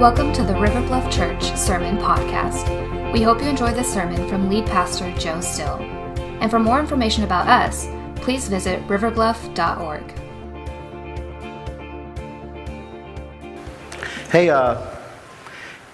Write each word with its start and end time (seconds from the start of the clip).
Welcome 0.00 0.34
to 0.34 0.42
the 0.42 0.54
River 0.54 0.86
Bluff 0.86 1.10
Church 1.10 1.42
Sermon 1.56 1.96
Podcast. 1.96 3.12
We 3.14 3.22
hope 3.22 3.40
you 3.40 3.48
enjoy 3.48 3.72
this 3.72 3.90
sermon 3.90 4.28
from 4.28 4.50
lead 4.50 4.66
pastor 4.66 5.10
Joe 5.16 5.40
Still. 5.40 5.78
And 6.42 6.50
for 6.50 6.58
more 6.58 6.78
information 6.78 7.24
about 7.24 7.48
us, 7.48 7.88
please 8.16 8.46
visit 8.46 8.86
riverbluff.org. 8.88 10.02
Hey, 14.30 14.50
uh, 14.50 14.86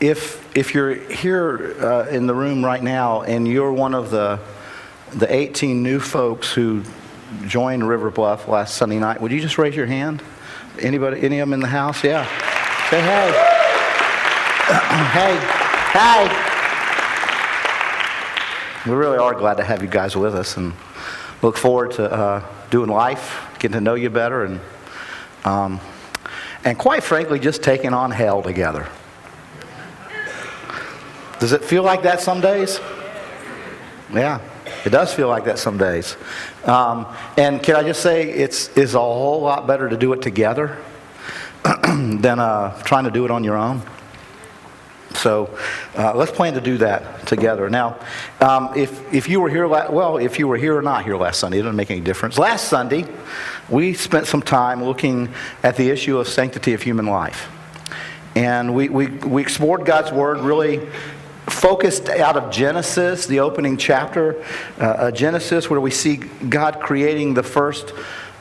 if 0.01 0.57
if 0.57 0.74
you're 0.74 0.95
here 0.95 1.77
uh, 1.80 2.09
in 2.09 2.27
the 2.27 2.34
room 2.34 2.65
right 2.65 2.82
now 2.82 3.23
and 3.23 3.46
you're 3.46 3.73
one 3.73 3.95
of 3.95 4.10
the 4.10 4.41
the 5.12 5.32
18 5.32 5.80
new 5.80 6.01
folks 6.01 6.52
who 6.52 6.82
joined 7.46 7.88
River 7.88 8.10
Bluff 8.10 8.48
last 8.48 8.74
Sunday 8.77 8.98
night, 8.98 9.21
would 9.21 9.30
you 9.30 9.41
just 9.41 9.59
raise 9.59 9.77
your 9.77 9.87
hand? 9.87 10.24
Anybody, 10.80 11.23
any 11.23 11.38
of 11.38 11.48
them 11.48 11.55
in 11.55 11.60
the 11.60 11.69
house? 11.69 12.02
Yeah. 12.02 12.27
Say 12.91 13.01
hey. 13.01 13.60
Hey, 14.66 15.37
hey. 15.93 16.29
We 18.87 18.93
really 18.93 19.19
are 19.19 19.35
glad 19.35 19.57
to 19.59 19.65
have 19.65 19.83
you 19.83 19.88
guys 19.88 20.16
with 20.16 20.35
us 20.35 20.57
and 20.57 20.73
look 21.43 21.57
forward 21.57 21.93
to 21.93 22.11
uh, 22.11 22.45
doing 22.71 22.88
life, 22.88 23.47
getting 23.59 23.75
to 23.75 23.80
know 23.80 23.95
you 23.95 24.11
better, 24.11 24.45
and, 24.45 24.61
um, 25.45 25.80
and 26.65 26.79
quite 26.79 27.02
frankly, 27.02 27.38
just 27.38 27.62
taking 27.62 27.93
on 27.93 28.11
hell 28.11 28.43
together. 28.43 28.88
Does 31.41 31.52
it 31.52 31.65
feel 31.65 31.83
like 31.83 32.02
that 32.02 32.21
some 32.21 32.40
days? 32.40 32.79
Yeah, 34.13 34.40
it 34.85 34.90
does 34.90 35.13
feel 35.13 35.29
like 35.29 35.45
that 35.46 35.59
some 35.59 35.77
days. 35.77 36.16
Um, 36.65 37.07
and 37.37 37.60
can 37.63 37.74
I 37.74 37.83
just 37.83 38.01
say, 38.01 38.30
it's, 38.30 38.68
it's 38.77 38.95
a 38.95 39.01
whole 39.01 39.40
lot 39.40 39.66
better 39.66 39.88
to 39.88 39.96
do 39.96 40.13
it 40.13 40.23
together 40.23 40.79
than 41.65 42.38
uh, 42.38 42.80
trying 42.83 43.05
to 43.05 43.10
do 43.10 43.24
it 43.24 43.30
on 43.33 43.43
your 43.43 43.57
own. 43.57 43.83
So 45.15 45.57
uh, 45.96 46.15
let's 46.15 46.32
plan 46.32 46.55
to 46.55 46.60
do 46.60 46.79
that 46.79 47.27
together. 47.27 47.68
Now, 47.71 47.99
um, 48.41 48.71
if, 48.77 49.13
if 49.13 49.29
you 49.29 49.41
were 49.41 49.49
here, 49.51 49.66
la- 49.66 49.91
well, 49.91 50.16
if 50.16 50.38
you 50.38 50.49
were 50.49 50.57
here 50.57 50.77
or 50.77 50.82
not 50.82 51.05
here 51.05 51.16
last 51.16 51.41
Sunday, 51.41 51.59
it 51.59 51.63
doesn't 51.63 51.77
make 51.77 51.91
any 51.91 52.01
difference. 52.01 52.38
Last 52.38 52.68
Sunday, 52.68 53.07
we 53.68 53.95
spent 53.95 54.27
some 54.27 54.43
time 54.43 54.83
looking 54.85 55.33
at 55.63 55.77
the 55.77 55.90
issue 55.90 56.18
of 56.18 56.29
sanctity 56.29 56.74
of 56.74 56.83
human 56.83 57.07
life. 57.07 57.51
And 58.35 58.74
we, 58.74 58.88
we, 58.88 59.07
we 59.09 59.43
explored 59.43 59.85
God's 59.85 60.10
Word 60.10 60.38
really 60.38 60.88
focused 61.46 62.09
out 62.09 62.37
of 62.37 62.51
Genesis, 62.51 63.27
the 63.27 63.40
opening 63.40 63.77
chapter, 63.77 64.43
uh, 64.78 65.10
Genesis, 65.10 65.69
where 65.69 65.81
we 65.81 65.91
see 65.91 66.16
God 66.16 66.81
creating 66.81 67.34
the 67.34 67.43
first 67.43 67.93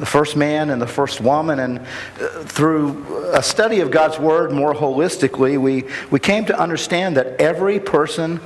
the 0.01 0.07
first 0.07 0.35
man 0.35 0.71
and 0.71 0.81
the 0.81 0.87
first 0.87 1.21
woman. 1.21 1.59
And 1.59 1.79
uh, 1.79 2.43
through 2.43 3.29
a 3.33 3.43
study 3.43 3.81
of 3.81 3.91
God's 3.91 4.17
Word 4.17 4.51
more 4.51 4.73
holistically, 4.73 5.61
we, 5.61 5.85
we 6.09 6.19
came 6.19 6.43
to 6.45 6.59
understand 6.59 7.17
that 7.17 7.39
every 7.39 7.79
person 7.79 8.41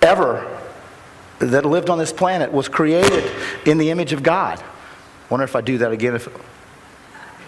ever 0.00 0.48
that 1.40 1.64
lived 1.64 1.90
on 1.90 1.98
this 1.98 2.12
planet 2.12 2.52
was 2.52 2.68
created 2.68 3.28
in 3.66 3.78
the 3.78 3.90
image 3.90 4.12
of 4.12 4.22
God. 4.22 4.62
Wonder 5.28 5.42
if 5.42 5.56
I 5.56 5.60
do 5.60 5.78
that 5.78 5.90
again. 5.90 6.14
If 6.14 6.28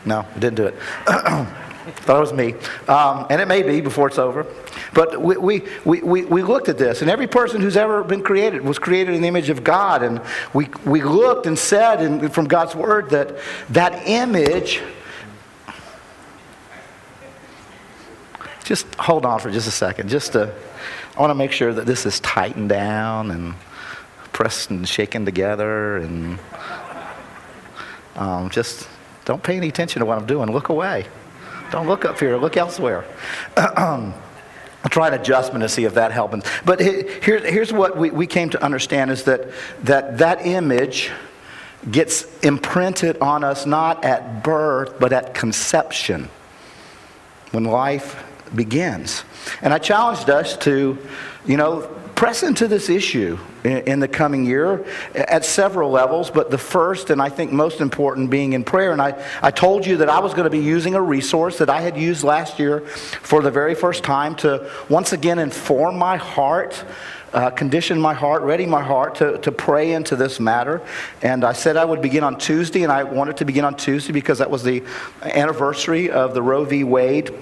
no, 0.04 0.26
I 0.34 0.38
didn't 0.38 0.56
do 0.56 0.66
it. 0.66 0.74
Thought 1.84 2.16
it 2.16 2.20
was 2.20 2.32
me. 2.32 2.54
Um, 2.88 3.26
and 3.28 3.42
it 3.42 3.46
may 3.46 3.62
be 3.62 3.82
before 3.82 4.08
it's 4.08 4.18
over. 4.18 4.46
But 4.94 5.20
we, 5.20 5.36
we, 5.36 6.00
we, 6.02 6.24
we 6.24 6.42
looked 6.42 6.70
at 6.70 6.78
this, 6.78 7.02
and 7.02 7.10
every 7.10 7.26
person 7.26 7.60
who's 7.60 7.76
ever 7.76 8.02
been 8.02 8.22
created 8.22 8.62
was 8.62 8.78
created 8.78 9.14
in 9.14 9.20
the 9.20 9.28
image 9.28 9.50
of 9.50 9.62
God. 9.62 10.02
And 10.02 10.22
we, 10.54 10.68
we 10.86 11.02
looked 11.02 11.46
and 11.46 11.58
said 11.58 12.00
in, 12.00 12.28
from 12.30 12.46
God's 12.46 12.74
Word 12.74 13.10
that 13.10 13.36
that 13.70 14.06
image. 14.06 14.80
Just 18.64 18.86
hold 18.94 19.26
on 19.26 19.40
for 19.40 19.50
just 19.50 19.68
a 19.68 19.72
second. 19.72 20.08
Just 20.08 20.32
to, 20.32 20.54
I 21.16 21.20
want 21.20 21.30
to 21.30 21.34
make 21.34 21.52
sure 21.52 21.74
that 21.74 21.84
this 21.84 22.06
is 22.06 22.18
tightened 22.20 22.70
down 22.70 23.30
and 23.30 23.54
pressed 24.32 24.70
and 24.70 24.88
shaken 24.88 25.26
together. 25.26 25.98
And 25.98 26.38
um, 28.16 28.48
just 28.48 28.88
don't 29.26 29.42
pay 29.42 29.58
any 29.58 29.68
attention 29.68 30.00
to 30.00 30.06
what 30.06 30.16
I'm 30.16 30.26
doing. 30.26 30.50
Look 30.50 30.70
away. 30.70 31.04
Don't 31.74 31.88
look 31.88 32.04
up 32.04 32.20
here, 32.20 32.36
look 32.36 32.56
elsewhere. 32.56 33.04
I'll 33.56 34.14
try 34.90 35.08
an 35.08 35.14
adjustment 35.14 35.62
to 35.62 35.68
see 35.68 35.82
if 35.82 35.94
that 35.94 36.12
helps. 36.12 36.48
But 36.64 36.78
here, 36.78 37.40
here's 37.40 37.72
what 37.72 37.96
we, 37.96 38.12
we 38.12 38.28
came 38.28 38.48
to 38.50 38.62
understand 38.62 39.10
is 39.10 39.24
that, 39.24 39.48
that 39.82 40.18
that 40.18 40.46
image 40.46 41.10
gets 41.90 42.38
imprinted 42.44 43.18
on 43.18 43.42
us 43.42 43.66
not 43.66 44.04
at 44.04 44.44
birth, 44.44 45.00
but 45.00 45.12
at 45.12 45.34
conception, 45.34 46.28
when 47.50 47.64
life 47.64 48.24
begins. 48.54 49.24
And 49.60 49.74
I 49.74 49.78
challenged 49.78 50.30
us 50.30 50.56
to, 50.58 50.96
you 51.44 51.56
know, 51.56 51.90
press 52.14 52.42
into 52.42 52.68
this 52.68 52.88
issue 52.88 53.38
in, 53.64 54.00
the 54.00 54.08
coming 54.08 54.44
year 54.44 54.84
at 55.14 55.44
several 55.44 55.90
levels, 55.90 56.30
but 56.30 56.50
the 56.50 56.58
first 56.58 57.10
and 57.10 57.20
I 57.20 57.28
think 57.28 57.52
most 57.52 57.80
important 57.80 58.30
being 58.30 58.52
in 58.52 58.64
prayer. 58.64 58.92
And 58.92 59.00
I, 59.00 59.22
I 59.42 59.50
told 59.50 59.86
you 59.86 59.96
that 59.98 60.08
I 60.08 60.20
was 60.20 60.32
going 60.32 60.44
to 60.44 60.50
be 60.50 60.62
using 60.62 60.94
a 60.94 61.00
resource 61.02 61.58
that 61.58 61.70
I 61.70 61.80
had 61.80 61.96
used 61.96 62.22
last 62.22 62.58
year 62.58 62.80
for 62.80 63.42
the 63.42 63.50
very 63.50 63.74
first 63.74 64.04
time 64.04 64.34
to 64.36 64.70
once 64.88 65.12
again 65.12 65.38
inform 65.38 65.98
my 65.98 66.16
heart. 66.16 66.84
Uh, 67.32 67.50
condition 67.50 68.00
my 68.00 68.14
heart, 68.14 68.42
ready 68.42 68.64
my 68.64 68.80
heart 68.80 69.16
to, 69.16 69.38
to 69.38 69.50
pray 69.50 69.90
into 69.90 70.14
this 70.14 70.38
matter. 70.38 70.80
And 71.20 71.42
I 71.42 71.52
said 71.52 71.76
I 71.76 71.84
would 71.84 72.00
begin 72.00 72.22
on 72.22 72.38
Tuesday, 72.38 72.84
and 72.84 72.92
I 72.92 73.02
wanted 73.02 73.38
to 73.38 73.44
begin 73.44 73.64
on 73.64 73.76
Tuesday 73.76 74.12
because 74.12 74.38
that 74.38 74.52
was 74.52 74.62
the 74.62 74.84
anniversary 75.20 76.12
of 76.12 76.32
the 76.32 76.42
Roe 76.42 76.64
v. 76.64 76.84
Wade 76.84 77.34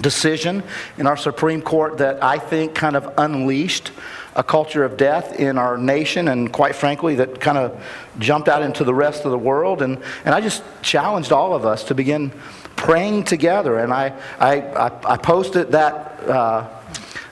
decision 0.00 0.62
in 0.98 1.06
our 1.06 1.16
Supreme 1.16 1.62
Court 1.62 1.98
that 1.98 2.22
I 2.22 2.38
think 2.38 2.74
kind 2.74 2.96
of 2.96 3.12
unleashed 3.18 3.92
a 4.36 4.42
culture 4.42 4.84
of 4.84 4.96
death 4.96 5.38
in 5.38 5.58
our 5.58 5.76
nation, 5.76 6.28
and 6.28 6.52
quite 6.52 6.74
frankly, 6.74 7.16
that 7.16 7.40
kind 7.40 7.58
of 7.58 7.84
jumped 8.18 8.48
out 8.48 8.62
into 8.62 8.84
the 8.84 8.94
rest 8.94 9.24
of 9.24 9.32
the 9.32 9.38
world. 9.38 9.82
And, 9.82 10.00
and 10.24 10.34
I 10.34 10.40
just 10.40 10.62
challenged 10.82 11.32
all 11.32 11.54
of 11.54 11.66
us 11.66 11.84
to 11.84 11.94
begin 11.94 12.30
praying 12.76 13.24
together. 13.24 13.78
And 13.78 13.92
I, 13.92 14.14
I, 14.38 14.92
I, 15.04 15.16
posted 15.16 15.72
that. 15.72 16.20
Uh, 16.28 16.68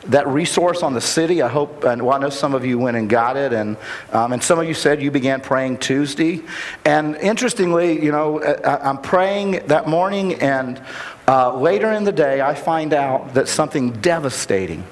that 0.06 0.26
resource 0.26 0.82
on 0.82 0.94
the 0.94 1.00
city. 1.02 1.42
I 1.42 1.48
hope, 1.48 1.84
and 1.84 2.00
well, 2.00 2.16
I 2.16 2.18
know 2.18 2.30
some 2.30 2.54
of 2.54 2.64
you 2.64 2.78
went 2.78 2.96
and 2.96 3.10
got 3.10 3.36
it, 3.36 3.52
and 3.52 3.76
um, 4.10 4.32
and 4.32 4.42
some 4.42 4.58
of 4.58 4.66
you 4.66 4.72
said 4.72 5.02
you 5.02 5.10
began 5.10 5.42
praying 5.42 5.78
Tuesday. 5.78 6.40
And 6.86 7.14
interestingly, 7.16 8.02
you 8.02 8.10
know, 8.10 8.42
I, 8.42 8.88
am 8.88 9.02
praying 9.02 9.66
that 9.66 9.86
morning, 9.86 10.34
and 10.36 10.80
uh, 11.28 11.54
later 11.54 11.92
in 11.92 12.04
the 12.04 12.12
day, 12.12 12.40
I 12.40 12.54
find 12.54 12.94
out 12.94 13.34
that 13.34 13.48
something 13.48 13.92
devastating 13.92 14.82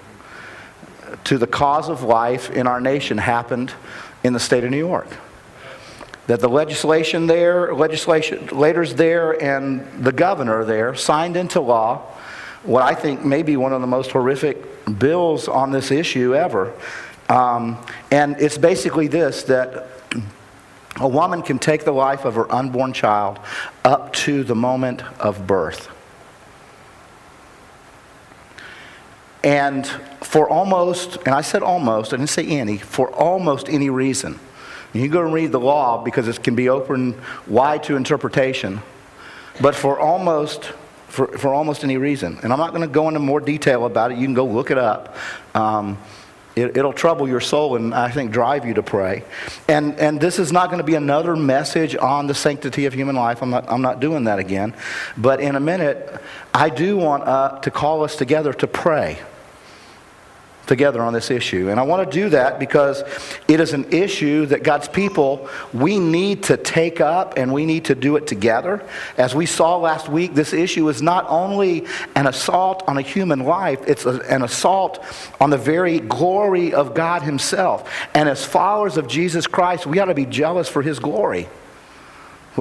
to 1.24 1.38
the 1.38 1.46
cause 1.46 1.88
of 1.88 2.02
life 2.02 2.50
in 2.50 2.66
our 2.66 2.78
nation 2.78 3.16
happened 3.16 3.72
in 4.22 4.34
the 4.34 4.38
state 4.38 4.62
of 4.62 4.70
New 4.70 4.76
York. 4.76 5.08
That 6.26 6.40
the 6.40 6.48
legislation 6.48 7.26
there, 7.26 7.74
legislators 7.74 8.94
there, 8.96 9.42
and 9.42 10.04
the 10.04 10.12
governor 10.12 10.62
there 10.66 10.94
signed 10.94 11.38
into 11.38 11.60
law 11.62 12.02
what 12.64 12.82
I 12.82 12.94
think 12.94 13.24
may 13.24 13.42
be 13.42 13.56
one 13.56 13.72
of 13.72 13.80
the 13.80 13.86
most 13.86 14.10
horrific 14.10 14.58
bills 14.98 15.48
on 15.48 15.70
this 15.70 15.90
issue 15.90 16.34
ever. 16.34 16.74
Um, 17.30 17.78
and 18.10 18.36
it's 18.38 18.58
basically 18.58 19.06
this 19.06 19.44
that 19.44 19.88
a 21.00 21.08
woman 21.08 21.40
can 21.40 21.58
take 21.58 21.84
the 21.84 21.92
life 21.92 22.26
of 22.26 22.34
her 22.34 22.52
unborn 22.52 22.92
child 22.92 23.38
up 23.84 24.12
to 24.14 24.44
the 24.44 24.54
moment 24.54 25.02
of 25.18 25.46
birth. 25.46 25.95
And 29.46 29.86
for 30.22 30.50
almost, 30.50 31.18
and 31.18 31.28
I 31.28 31.40
said 31.40 31.62
almost, 31.62 32.12
I 32.12 32.16
didn't 32.16 32.30
say 32.30 32.48
any, 32.48 32.78
for 32.78 33.12
almost 33.12 33.68
any 33.68 33.90
reason. 33.90 34.40
You 34.92 35.06
go 35.06 35.22
and 35.22 35.32
read 35.32 35.52
the 35.52 35.60
law 35.60 36.02
because 36.02 36.26
it 36.26 36.42
can 36.42 36.56
be 36.56 36.68
open 36.68 37.14
wide 37.46 37.84
to 37.84 37.94
interpretation. 37.94 38.82
But 39.60 39.76
for 39.76 40.00
almost, 40.00 40.64
for, 41.06 41.28
for 41.38 41.54
almost 41.54 41.84
any 41.84 41.96
reason. 41.96 42.40
And 42.42 42.52
I'm 42.52 42.58
not 42.58 42.70
going 42.70 42.82
to 42.82 42.92
go 42.92 43.06
into 43.06 43.20
more 43.20 43.38
detail 43.38 43.86
about 43.86 44.10
it. 44.10 44.18
You 44.18 44.26
can 44.26 44.34
go 44.34 44.44
look 44.44 44.72
it 44.72 44.78
up. 44.78 45.14
Um, 45.54 45.96
it, 46.56 46.74
will 46.74 46.92
trouble 46.92 47.28
your 47.28 47.40
soul 47.40 47.76
and 47.76 47.94
I 47.94 48.10
think 48.10 48.32
drive 48.32 48.66
you 48.66 48.74
to 48.74 48.82
pray. 48.82 49.22
And, 49.68 49.96
and 50.00 50.20
this 50.20 50.40
is 50.40 50.50
not 50.50 50.70
going 50.70 50.78
to 50.78 50.84
be 50.84 50.96
another 50.96 51.36
message 51.36 51.94
on 51.94 52.26
the 52.26 52.34
sanctity 52.34 52.86
of 52.86 52.94
human 52.94 53.14
life. 53.14 53.44
I'm 53.44 53.50
not, 53.50 53.70
I'm 53.70 53.82
not 53.82 54.00
doing 54.00 54.24
that 54.24 54.40
again. 54.40 54.74
But 55.16 55.38
in 55.38 55.54
a 55.54 55.60
minute, 55.60 56.20
I 56.52 56.68
do 56.68 56.96
want 56.96 57.22
uh, 57.22 57.60
to 57.60 57.70
call 57.70 58.02
us 58.02 58.16
together 58.16 58.52
to 58.52 58.66
pray 58.66 59.20
together 60.66 61.00
on 61.00 61.12
this 61.12 61.30
issue. 61.30 61.70
And 61.70 61.78
I 61.78 61.84
want 61.84 62.10
to 62.10 62.18
do 62.18 62.28
that 62.30 62.58
because 62.58 63.02
it 63.48 63.60
is 63.60 63.72
an 63.72 63.92
issue 63.92 64.46
that 64.46 64.62
God's 64.62 64.88
people, 64.88 65.48
we 65.72 65.98
need 65.98 66.44
to 66.44 66.56
take 66.56 67.00
up 67.00 67.34
and 67.36 67.52
we 67.52 67.64
need 67.66 67.86
to 67.86 67.94
do 67.94 68.16
it 68.16 68.26
together. 68.26 68.84
As 69.16 69.34
we 69.34 69.46
saw 69.46 69.76
last 69.76 70.08
week, 70.08 70.34
this 70.34 70.52
issue 70.52 70.88
is 70.88 71.00
not 71.00 71.26
only 71.28 71.86
an 72.14 72.26
assault 72.26 72.82
on 72.86 72.98
a 72.98 73.02
human 73.02 73.40
life, 73.40 73.80
it's 73.86 74.04
a, 74.06 74.20
an 74.28 74.42
assault 74.42 75.02
on 75.40 75.50
the 75.50 75.58
very 75.58 76.00
glory 76.00 76.74
of 76.74 76.94
God 76.94 77.22
Himself. 77.22 77.90
And 78.14 78.28
as 78.28 78.44
followers 78.44 78.96
of 78.96 79.06
Jesus 79.06 79.46
Christ, 79.46 79.86
we 79.86 79.98
ought 80.00 80.06
to 80.06 80.14
be 80.14 80.26
jealous 80.26 80.68
for 80.68 80.82
His 80.82 80.98
glory. 80.98 81.48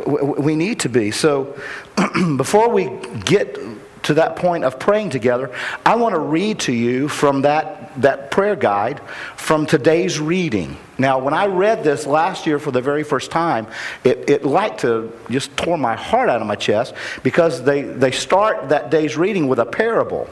We 0.05 0.55
need 0.55 0.81
to 0.81 0.89
be. 0.89 1.11
So 1.11 1.57
before 2.37 2.69
we 2.69 2.89
get 3.23 3.57
to 4.05 4.15
that 4.15 4.35
point 4.35 4.63
of 4.63 4.79
praying 4.79 5.09
together, 5.09 5.51
I 5.85 5.95
want 5.95 6.13
to 6.13 6.19
read 6.19 6.59
to 6.61 6.73
you 6.73 7.07
from 7.07 7.41
that, 7.41 8.01
that 8.01 8.31
prayer 8.31 8.55
guide 8.55 9.01
from 9.35 9.65
today's 9.65 10.19
reading. 10.19 10.77
Now, 10.97 11.19
when 11.19 11.33
I 11.33 11.47
read 11.47 11.83
this 11.83 12.05
last 12.05 12.45
year 12.45 12.59
for 12.59 12.71
the 12.71 12.81
very 12.81 13.03
first 13.03 13.31
time, 13.31 13.67
it, 14.03 14.29
it 14.29 14.45
like 14.45 14.77
to 14.79 15.11
just 15.29 15.55
tore 15.57 15.77
my 15.77 15.95
heart 15.95 16.29
out 16.29 16.39
of 16.39 16.47
my 16.47 16.55
chest 16.55 16.93
because 17.23 17.63
they, 17.63 17.81
they 17.81 18.11
start 18.11 18.69
that 18.69 18.91
day's 18.91 19.17
reading 19.17 19.47
with 19.47 19.59
a 19.59 19.65
parable. 19.65 20.29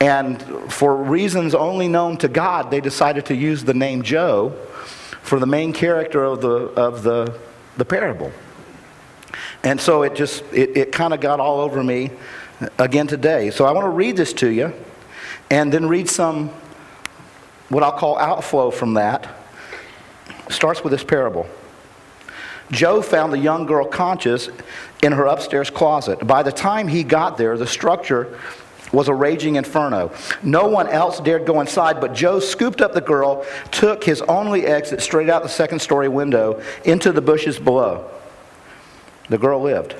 And 0.00 0.42
for 0.72 0.96
reasons 0.96 1.54
only 1.54 1.88
known 1.88 2.16
to 2.18 2.28
God, 2.28 2.70
they 2.70 2.80
decided 2.80 3.26
to 3.26 3.34
use 3.34 3.62
the 3.64 3.74
name 3.74 4.02
Joe 4.02 4.50
for 5.22 5.38
the 5.38 5.46
main 5.46 5.72
character 5.72 6.24
of 6.24 6.40
the, 6.40 6.48
of 6.48 7.02
the, 7.02 7.38
the 7.76 7.84
parable. 7.84 8.32
And 9.62 9.80
so 9.80 10.02
it 10.02 10.14
just, 10.14 10.42
it, 10.52 10.76
it 10.76 10.92
kind 10.92 11.12
of 11.12 11.20
got 11.20 11.40
all 11.40 11.60
over 11.60 11.82
me 11.82 12.10
again 12.78 13.06
today. 13.06 13.50
So 13.50 13.64
I 13.64 13.72
want 13.72 13.84
to 13.84 13.90
read 13.90 14.16
this 14.16 14.32
to 14.34 14.48
you 14.48 14.72
and 15.50 15.72
then 15.72 15.86
read 15.86 16.08
some, 16.08 16.50
what 17.68 17.82
I'll 17.82 17.92
call 17.92 18.18
outflow 18.18 18.70
from 18.70 18.94
that. 18.94 19.28
starts 20.48 20.82
with 20.82 20.92
this 20.92 21.04
parable. 21.04 21.46
Joe 22.70 23.00
found 23.00 23.32
the 23.32 23.38
young 23.38 23.66
girl 23.66 23.86
conscious 23.86 24.48
in 25.02 25.12
her 25.12 25.26
upstairs 25.26 25.70
closet. 25.70 26.26
By 26.26 26.42
the 26.42 26.50
time 26.50 26.88
he 26.88 27.04
got 27.04 27.38
there, 27.38 27.56
the 27.56 27.66
structure 27.66 28.38
was 28.92 29.08
a 29.08 29.14
raging 29.14 29.56
inferno. 29.56 30.12
No 30.42 30.66
one 30.68 30.88
else 30.88 31.20
dared 31.20 31.46
go 31.46 31.60
inside, 31.60 32.00
but 32.00 32.14
Joe 32.14 32.40
scooped 32.40 32.80
up 32.80 32.92
the 32.92 33.00
girl, 33.00 33.44
took 33.70 34.02
his 34.02 34.22
only 34.22 34.66
exit 34.66 35.00
straight 35.00 35.28
out 35.28 35.42
the 35.42 35.48
second 35.48 35.80
story 35.80 36.08
window 36.08 36.62
into 36.84 37.12
the 37.12 37.20
bushes 37.20 37.58
below. 37.58 38.10
The 39.28 39.38
girl 39.38 39.60
lived. 39.60 39.94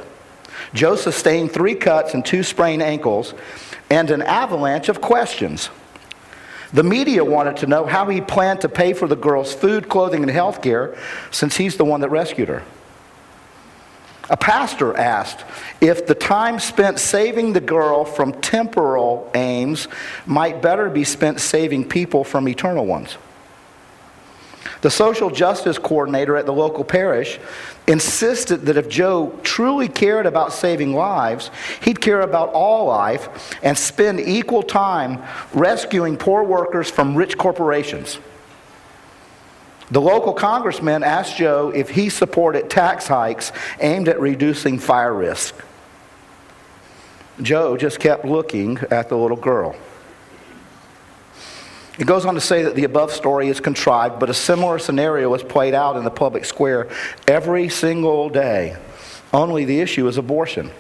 Joe 0.77 0.95
sustained 0.95 1.53
three 1.53 1.75
cuts 1.75 2.15
and 2.15 2.25
two 2.25 2.43
sprained 2.43 2.83
ankles 2.83 3.35
and 3.91 4.11
an 4.11 4.23
avalanche 4.23 4.89
of 4.89 5.01
questions. 5.01 5.71
The 6.73 6.83
media 6.83 7.25
wanted 7.25 7.57
to 7.59 7.67
know 7.67 7.87
how 7.87 8.09
he 8.09 8.21
planned 8.21 8.61
to 8.61 8.69
pay 8.69 8.93
for 8.93 9.09
the 9.09 9.17
girl's 9.17 9.55
food, 9.55 9.89
clothing, 9.89 10.23
and 10.23 10.31
health 10.31 10.61
care 10.61 10.97
since 11.31 11.57
he's 11.57 11.77
the 11.77 11.85
one 11.85 12.01
that 12.03 12.11
rescued 12.11 12.49
her. 12.49 12.63
A 14.29 14.37
pastor 14.37 14.97
asked 14.97 15.45
if 15.81 16.07
the 16.07 16.15
time 16.15 16.59
spent 16.59 16.99
saving 16.99 17.53
the 17.53 17.61
girl 17.61 18.05
from 18.05 18.33
temporal 18.41 19.31
aims 19.35 19.87
might 20.27 20.61
better 20.61 20.91
be 20.91 21.05
spent 21.05 21.41
saving 21.41 21.89
people 21.89 22.25
from 22.25 22.49
eternal 22.49 22.85
ones. 22.85 23.17
The 24.81 24.91
social 24.91 25.31
justice 25.31 25.79
coordinator 25.79 26.37
at 26.37 26.47
the 26.47 26.53
local 26.53 26.85
parish 26.85 27.39
insisted 27.87 28.63
that 28.67 28.77
if 28.77 28.89
Joe 28.89 29.39
truly 29.43 29.89
cared 29.89 30.27
about 30.27 30.53
saving 30.53 30.95
lives, 30.95 31.51
he'd 31.83 32.01
care 32.01 32.21
about 32.21 32.51
all 32.53 32.87
life 32.87 33.57
and 33.63 33.77
spend 33.77 34.21
equal 34.21 34.63
time 34.63 35.23
rescuing 35.53 36.17
poor 36.17 36.43
workers 36.43 36.91
from 36.91 37.15
rich 37.15 37.39
corporations. 37.39 38.19
The 39.91 40.01
local 40.01 40.33
congressman 40.33 41.05
asked 41.05 41.37
Joe 41.37 41.71
if 41.71 41.91
he 41.91 42.09
supported 42.09 42.69
tax 42.69 43.07
hikes 43.07 43.53
aimed 43.81 44.09
at 44.09 44.21
reducing 44.21 44.81
fire 44.81 45.15
risk. 45.15 45.55
Joe 47.41 47.77
just 47.77 48.01
kept 48.01 48.25
looking 48.25 48.79
at 48.91 49.09
the 49.09 49.17
little 49.17 49.37
girl. 49.37 49.77
It 51.99 52.07
goes 52.07 52.27
on 52.27 52.35
to 52.35 52.41
say 52.41 52.63
that 52.63 52.75
the 52.75 52.85
above 52.85 53.11
story 53.13 53.49
is 53.49 53.59
contrived, 53.59 54.19
but 54.19 54.29
a 54.29 54.35
similar 54.35 54.79
scenario 54.79 55.33
is 55.35 55.43
played 55.43 55.75
out 55.75 55.97
in 55.97 56.05
the 56.05 56.11
public 56.11 56.45
square 56.45 56.89
every 57.27 57.69
single 57.69 58.29
day. 58.29 58.77
Only 59.33 59.65
the 59.65 59.81
issue 59.81 60.07
is 60.07 60.19
abortion. 60.19 60.71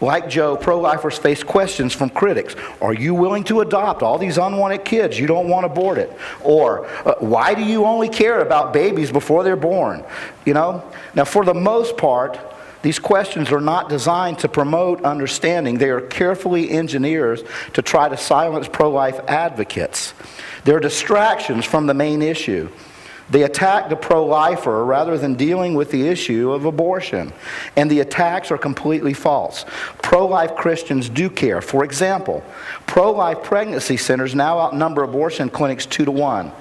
Like 0.00 0.28
Joe, 0.28 0.56
pro 0.56 0.80
lifers 0.80 1.16
face 1.16 1.44
questions 1.44 1.92
from 1.94 2.10
critics. 2.10 2.56
Are 2.80 2.92
you 2.92 3.14
willing 3.14 3.44
to 3.44 3.60
adopt 3.60 4.02
all 4.02 4.18
these 4.18 4.36
unwanted 4.36 4.84
kids? 4.84 5.18
You 5.18 5.28
don't 5.28 5.48
want 5.48 5.64
to 5.64 5.70
abort 5.70 5.96
it. 5.96 6.10
Or, 6.42 6.86
uh, 7.06 7.14
why 7.20 7.54
do 7.54 7.62
you 7.62 7.84
only 7.84 8.08
care 8.08 8.40
about 8.40 8.72
babies 8.72 9.12
before 9.12 9.44
they're 9.44 9.54
born? 9.54 10.04
You 10.44 10.54
know? 10.54 10.82
Now, 11.14 11.24
for 11.24 11.44
the 11.44 11.54
most 11.54 11.96
part, 11.96 12.36
these 12.82 12.98
questions 12.98 13.50
are 13.52 13.60
not 13.60 13.88
designed 13.88 14.40
to 14.40 14.48
promote 14.48 15.02
understanding. 15.04 15.78
They 15.78 15.90
are 15.90 16.00
carefully 16.00 16.70
engineered 16.70 17.46
to 17.74 17.82
try 17.82 18.08
to 18.08 18.16
silence 18.16 18.68
pro 18.68 18.90
life 18.90 19.20
advocates. 19.28 20.14
They're 20.64 20.80
distractions 20.80 21.64
from 21.64 21.86
the 21.86 21.94
main 21.94 22.22
issue. 22.22 22.68
They 23.30 23.44
attack 23.44 23.88
the 23.88 23.96
pro 23.96 24.26
lifer 24.26 24.84
rather 24.84 25.16
than 25.16 25.36
dealing 25.36 25.74
with 25.74 25.90
the 25.90 26.06
issue 26.06 26.52
of 26.52 26.66
abortion. 26.66 27.32
And 27.76 27.90
the 27.90 28.00
attacks 28.00 28.50
are 28.50 28.58
completely 28.58 29.14
false. 29.14 29.64
Pro 30.02 30.26
life 30.26 30.54
Christians 30.54 31.08
do 31.08 31.30
care. 31.30 31.62
For 31.62 31.82
example, 31.84 32.44
pro 32.86 33.12
life 33.12 33.42
pregnancy 33.42 33.96
centers 33.96 34.34
now 34.34 34.58
outnumber 34.58 35.02
abortion 35.02 35.48
clinics 35.48 35.86
two 35.86 36.04
to 36.04 36.10
one. 36.10 36.52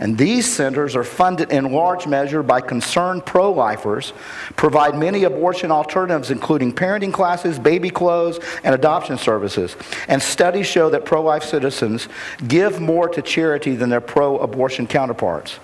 And 0.00 0.16
these 0.16 0.50
centers 0.50 0.96
are 0.96 1.04
funded 1.04 1.52
in 1.52 1.72
large 1.72 2.06
measure 2.06 2.42
by 2.42 2.62
concerned 2.62 3.26
pro 3.26 3.52
lifers, 3.52 4.14
provide 4.56 4.96
many 4.96 5.24
abortion 5.24 5.70
alternatives, 5.70 6.30
including 6.30 6.72
parenting 6.72 7.12
classes, 7.12 7.58
baby 7.58 7.90
clothes, 7.90 8.40
and 8.64 8.74
adoption 8.74 9.18
services. 9.18 9.76
And 10.08 10.22
studies 10.22 10.66
show 10.66 10.88
that 10.90 11.04
pro 11.04 11.22
life 11.22 11.44
citizens 11.44 12.08
give 12.48 12.80
more 12.80 13.10
to 13.10 13.20
charity 13.20 13.76
than 13.76 13.90
their 13.90 14.00
pro 14.00 14.38
abortion 14.38 14.86
counterparts. 14.86 15.58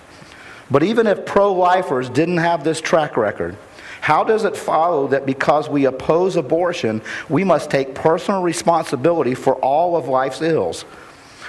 But 0.70 0.82
even 0.82 1.06
if 1.06 1.24
pro 1.24 1.54
lifers 1.54 2.10
didn't 2.10 2.38
have 2.38 2.62
this 2.62 2.80
track 2.80 3.16
record, 3.16 3.56
how 4.02 4.22
does 4.22 4.44
it 4.44 4.56
follow 4.56 5.08
that 5.08 5.24
because 5.24 5.68
we 5.70 5.86
oppose 5.86 6.36
abortion, 6.36 7.00
we 7.30 7.42
must 7.42 7.70
take 7.70 7.94
personal 7.94 8.42
responsibility 8.42 9.34
for 9.34 9.54
all 9.56 9.96
of 9.96 10.08
life's 10.08 10.42
ills? 10.42 10.84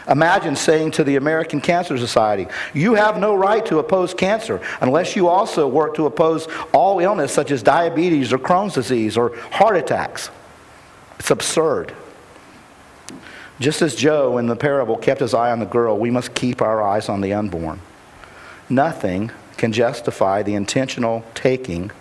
Imagine 0.08 0.56
saying 0.56 0.92
to 0.92 1.04
the 1.04 1.18
American 1.18 1.60
Cancer 1.60 1.98
Society, 1.98 2.48
You 2.74 2.94
have 2.94 3.18
no 3.18 3.36
right 3.36 3.66
to 3.66 3.80
oppose 3.80 4.14
cancer 4.14 4.62
unless 4.80 5.16
you 5.16 5.28
also 5.28 5.68
work 5.68 5.96
to 5.96 6.06
oppose 6.06 6.48
all 6.74 7.00
illness 7.00 7.34
such 7.34 7.52
as 7.52 7.62
diabetes 7.62 8.32
or 8.32 8.40
Crohn's 8.40 8.76
disease 8.76 9.18
or 9.18 9.36
heart 9.52 9.76
attacks. 9.76 10.30
It's 11.20 11.32
absurd. 11.32 11.94
Just 13.60 13.82
as 13.82 13.96
Joe 13.96 14.38
in 14.38 14.46
the 14.46 14.56
parable 14.56 14.98
kept 14.98 15.20
his 15.22 15.34
eye 15.34 15.52
on 15.52 15.60
the 15.60 15.66
girl, 15.66 15.98
we 15.98 16.12
must 16.12 16.36
keep 16.36 16.62
our 16.62 16.82
eyes 16.82 17.10
on 17.10 17.22
the 17.22 17.34
unborn. 17.34 17.82
Nothing 18.70 19.32
can 19.58 19.72
justify 19.72 20.44
the 20.44 20.54
intentional 20.54 21.26
taking 21.34 21.92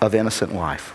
of 0.00 0.14
innocent 0.14 0.54
life. 0.54 0.94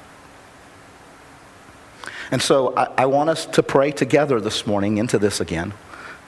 And 2.31 2.41
so 2.41 2.75
I, 2.77 2.89
I, 2.99 3.05
want 3.07 3.31
us 3.31 3.47
to 3.47 3.63
pray 3.63 3.91
together 3.91 4.39
this 4.39 4.67
morning 4.67 4.99
into 4.99 5.17
this 5.17 5.41
again. 5.41 5.73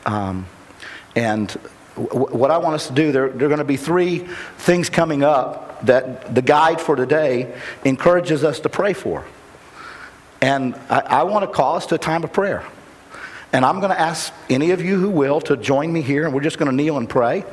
Um, 0.05 0.45
and 1.15 1.47
w- 1.95 2.35
what 2.35 2.51
I 2.51 2.57
want 2.57 2.75
us 2.75 2.87
to 2.87 2.93
do, 2.93 3.11
there, 3.11 3.29
there 3.29 3.45
are 3.45 3.49
going 3.49 3.59
to 3.59 3.63
be 3.63 3.77
three 3.77 4.19
things 4.57 4.89
coming 4.89 5.23
up 5.23 5.85
that 5.85 6.33
the 6.33 6.41
guide 6.41 6.79
for 6.79 6.95
today 6.95 7.53
encourages 7.83 8.43
us 8.43 8.59
to 8.61 8.69
pray 8.69 8.93
for. 8.93 9.25
And 10.41 10.75
I, 10.89 10.99
I 10.99 11.23
want 11.23 11.43
to 11.43 11.51
call 11.51 11.75
us 11.75 11.85
to 11.87 11.95
a 11.95 11.99
time 11.99 12.23
of 12.23 12.33
prayer. 12.33 12.65
And 13.53 13.65
I'm 13.65 13.79
going 13.79 13.91
to 13.91 13.99
ask 13.99 14.33
any 14.49 14.71
of 14.71 14.81
you 14.81 14.97
who 14.97 15.09
will 15.09 15.41
to 15.41 15.57
join 15.57 15.91
me 15.91 16.01
here, 16.01 16.23
and 16.23 16.33
we're 16.33 16.41
just 16.41 16.57
going 16.57 16.71
to 16.71 16.75
kneel 16.75 16.97
and 16.97 17.09
pray. 17.09 17.43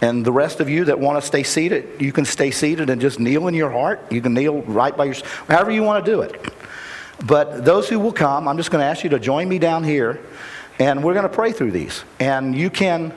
And 0.00 0.24
the 0.24 0.32
rest 0.32 0.60
of 0.60 0.68
you 0.68 0.86
that 0.86 0.98
want 0.98 1.20
to 1.20 1.26
stay 1.26 1.42
seated, 1.42 2.00
you 2.00 2.10
can 2.10 2.24
stay 2.24 2.50
seated 2.50 2.88
and 2.88 3.00
just 3.00 3.20
kneel 3.20 3.48
in 3.48 3.54
your 3.54 3.70
heart. 3.70 4.00
You 4.10 4.22
can 4.22 4.32
kneel 4.32 4.62
right 4.62 4.96
by 4.96 5.04
your, 5.04 5.14
however 5.48 5.70
you 5.70 5.82
want 5.82 6.04
to 6.04 6.10
do 6.10 6.22
it. 6.22 6.52
But 7.24 7.64
those 7.64 7.88
who 7.88 8.00
will 8.00 8.12
come, 8.12 8.48
I'm 8.48 8.56
just 8.56 8.70
going 8.70 8.82
to 8.82 8.86
ask 8.86 9.04
you 9.04 9.10
to 9.10 9.20
join 9.20 9.48
me 9.48 9.58
down 9.58 9.84
here, 9.84 10.20
and 10.82 11.04
we're 11.04 11.14
going 11.14 11.28
to 11.28 11.28
pray 11.28 11.52
through 11.52 11.70
these. 11.70 12.02
And 12.18 12.56
you 12.56 12.68
can, 12.68 13.14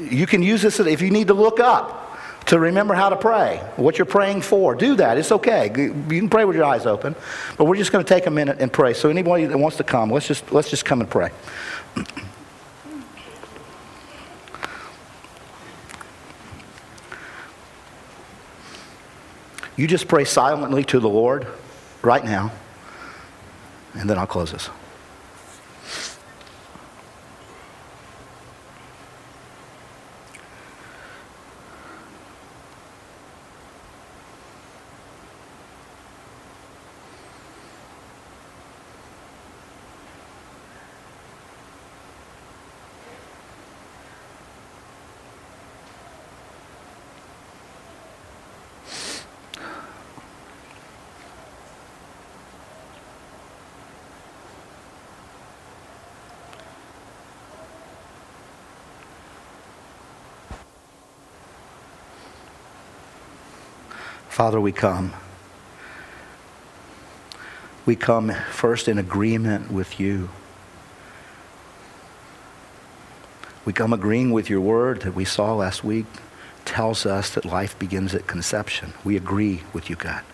you 0.00 0.26
can 0.26 0.42
use 0.42 0.62
this 0.62 0.80
if 0.80 1.02
you 1.02 1.10
need 1.10 1.26
to 1.28 1.34
look 1.34 1.60
up 1.60 2.00
to 2.46 2.58
remember 2.58 2.94
how 2.94 3.10
to 3.10 3.16
pray, 3.16 3.58
what 3.76 3.98
you're 3.98 4.06
praying 4.06 4.40
for. 4.40 4.74
Do 4.74 4.96
that. 4.96 5.18
It's 5.18 5.30
okay. 5.32 5.66
You 5.66 6.20
can 6.20 6.30
pray 6.30 6.46
with 6.46 6.56
your 6.56 6.64
eyes 6.64 6.86
open, 6.86 7.16
but 7.58 7.66
we're 7.66 7.76
just 7.76 7.92
going 7.92 8.04
to 8.04 8.08
take 8.08 8.26
a 8.26 8.30
minute 8.30 8.58
and 8.60 8.72
pray. 8.72 8.94
So 8.94 9.10
anybody 9.10 9.44
that 9.44 9.58
wants 9.58 9.76
to 9.76 9.84
come, 9.84 10.10
let's 10.10 10.26
just 10.26 10.52
let's 10.52 10.70
just 10.70 10.86
come 10.86 11.00
and 11.00 11.10
pray. 11.10 11.30
You 19.76 19.86
just 19.86 20.08
pray 20.08 20.24
silently 20.24 20.84
to 20.84 21.00
the 21.00 21.08
Lord 21.08 21.46
right 22.02 22.24
now, 22.24 22.52
and 23.94 24.08
then 24.08 24.18
I'll 24.18 24.26
close 24.26 24.52
this. 24.52 24.70
Father, 64.34 64.60
we 64.60 64.72
come. 64.72 65.12
We 67.86 67.94
come 67.94 68.32
first 68.50 68.88
in 68.88 68.98
agreement 68.98 69.70
with 69.70 70.00
you. 70.00 70.28
We 73.64 73.72
come 73.72 73.92
agreeing 73.92 74.32
with 74.32 74.50
your 74.50 74.60
word 74.60 75.02
that 75.02 75.14
we 75.14 75.24
saw 75.24 75.54
last 75.54 75.84
week 75.84 76.06
tells 76.64 77.06
us 77.06 77.30
that 77.30 77.44
life 77.44 77.78
begins 77.78 78.12
at 78.12 78.26
conception. 78.26 78.92
We 79.04 79.16
agree 79.16 79.62
with 79.72 79.88
you, 79.88 79.94
God. 79.94 80.24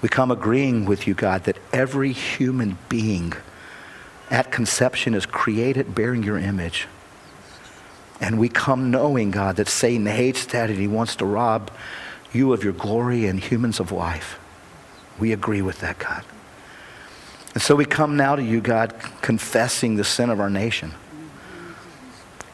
We 0.00 0.08
come 0.08 0.30
agreeing 0.30 0.84
with 0.84 1.08
you, 1.08 1.14
God, 1.14 1.42
that 1.46 1.58
every 1.72 2.12
human 2.12 2.78
being 2.88 3.32
at 4.30 4.52
conception 4.52 5.14
is 5.14 5.26
created 5.26 5.96
bearing 5.96 6.22
your 6.22 6.38
image. 6.38 6.86
And 8.20 8.38
we 8.38 8.48
come 8.48 8.92
knowing, 8.92 9.32
God, 9.32 9.56
that 9.56 9.66
Satan 9.66 10.06
hates 10.06 10.46
that 10.46 10.70
and 10.70 10.78
he 10.78 10.86
wants 10.86 11.16
to 11.16 11.24
rob 11.24 11.72
you 12.34 12.52
of 12.52 12.64
your 12.64 12.72
glory 12.72 13.26
and 13.26 13.40
humans 13.40 13.80
of 13.80 13.92
life. 13.92 14.38
We 15.18 15.32
agree 15.32 15.62
with 15.62 15.80
that, 15.80 15.98
God. 15.98 16.24
And 17.54 17.62
so 17.62 17.76
we 17.76 17.84
come 17.84 18.16
now 18.16 18.34
to 18.34 18.42
you, 18.42 18.60
God, 18.60 18.94
confessing 19.22 19.94
the 19.94 20.04
sin 20.04 20.30
of 20.30 20.40
our 20.40 20.50
nation. 20.50 20.92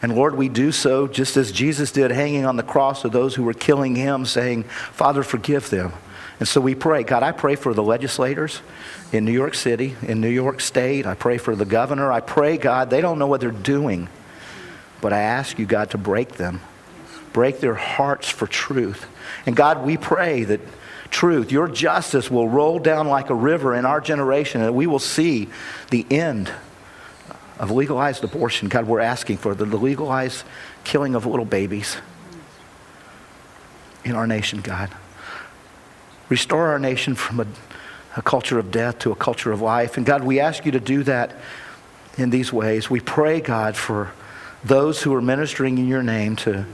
And 0.02 0.14
Lord, 0.14 0.34
we 0.36 0.48
do 0.48 0.72
so 0.72 1.06
just 1.06 1.36
as 1.36 1.52
Jesus 1.52 1.92
did, 1.92 2.10
hanging 2.10 2.46
on 2.46 2.56
the 2.56 2.62
cross 2.62 3.04
of 3.04 3.12
those 3.12 3.34
who 3.34 3.44
were 3.44 3.54
killing 3.54 3.96
him, 3.96 4.24
saying, 4.24 4.64
Father, 4.64 5.22
forgive 5.22 5.70
them. 5.70 5.92
And 6.38 6.48
so 6.48 6.60
we 6.60 6.74
pray. 6.74 7.02
God, 7.02 7.22
I 7.22 7.32
pray 7.32 7.54
for 7.54 7.74
the 7.74 7.82
legislators 7.82 8.62
in 9.12 9.26
New 9.26 9.32
York 9.32 9.54
City, 9.54 9.94
in 10.02 10.22
New 10.22 10.30
York 10.30 10.62
State. 10.62 11.06
I 11.06 11.14
pray 11.14 11.36
for 11.36 11.54
the 11.54 11.66
governor. 11.66 12.10
I 12.10 12.20
pray, 12.20 12.56
God, 12.56 12.88
they 12.88 13.02
don't 13.02 13.18
know 13.18 13.26
what 13.26 13.42
they're 13.42 13.50
doing. 13.50 14.08
But 15.02 15.12
I 15.12 15.20
ask 15.20 15.58
you, 15.58 15.66
God, 15.66 15.90
to 15.90 15.98
break 15.98 16.32
them, 16.32 16.60
break 17.32 17.60
their 17.60 17.74
hearts 17.74 18.28
for 18.28 18.46
truth. 18.46 19.06
And 19.46 19.54
God, 19.56 19.84
we 19.84 19.96
pray 19.96 20.44
that 20.44 20.60
truth, 21.10 21.52
your 21.52 21.68
justice 21.68 22.30
will 22.30 22.48
roll 22.48 22.78
down 22.78 23.08
like 23.08 23.30
a 23.30 23.34
river 23.34 23.74
in 23.74 23.84
our 23.84 24.00
generation, 24.00 24.62
and 24.62 24.74
we 24.74 24.86
will 24.86 24.98
see 24.98 25.48
the 25.90 26.06
end 26.10 26.50
of 27.58 27.70
legalized 27.70 28.24
abortion. 28.24 28.68
God, 28.68 28.86
we're 28.86 29.00
asking 29.00 29.38
for 29.38 29.54
the 29.54 29.66
legalized 29.66 30.44
killing 30.84 31.14
of 31.14 31.26
little 31.26 31.44
babies 31.44 31.96
in 34.04 34.14
our 34.14 34.26
nation, 34.26 34.60
God. 34.60 34.90
Restore 36.28 36.68
our 36.68 36.78
nation 36.78 37.14
from 37.14 37.40
a, 37.40 37.46
a 38.16 38.22
culture 38.22 38.58
of 38.58 38.70
death 38.70 39.00
to 39.00 39.12
a 39.12 39.16
culture 39.16 39.52
of 39.52 39.60
life. 39.60 39.96
And 39.96 40.06
God, 40.06 40.24
we 40.24 40.40
ask 40.40 40.64
you 40.64 40.72
to 40.72 40.80
do 40.80 41.02
that 41.02 41.36
in 42.16 42.30
these 42.30 42.52
ways. 42.52 42.88
We 42.88 43.00
pray, 43.00 43.40
God, 43.40 43.76
for 43.76 44.12
those 44.64 45.02
who 45.02 45.14
are 45.14 45.22
ministering 45.22 45.76
in 45.78 45.88
your 45.88 46.02
name 46.02 46.36
to, 46.36 46.66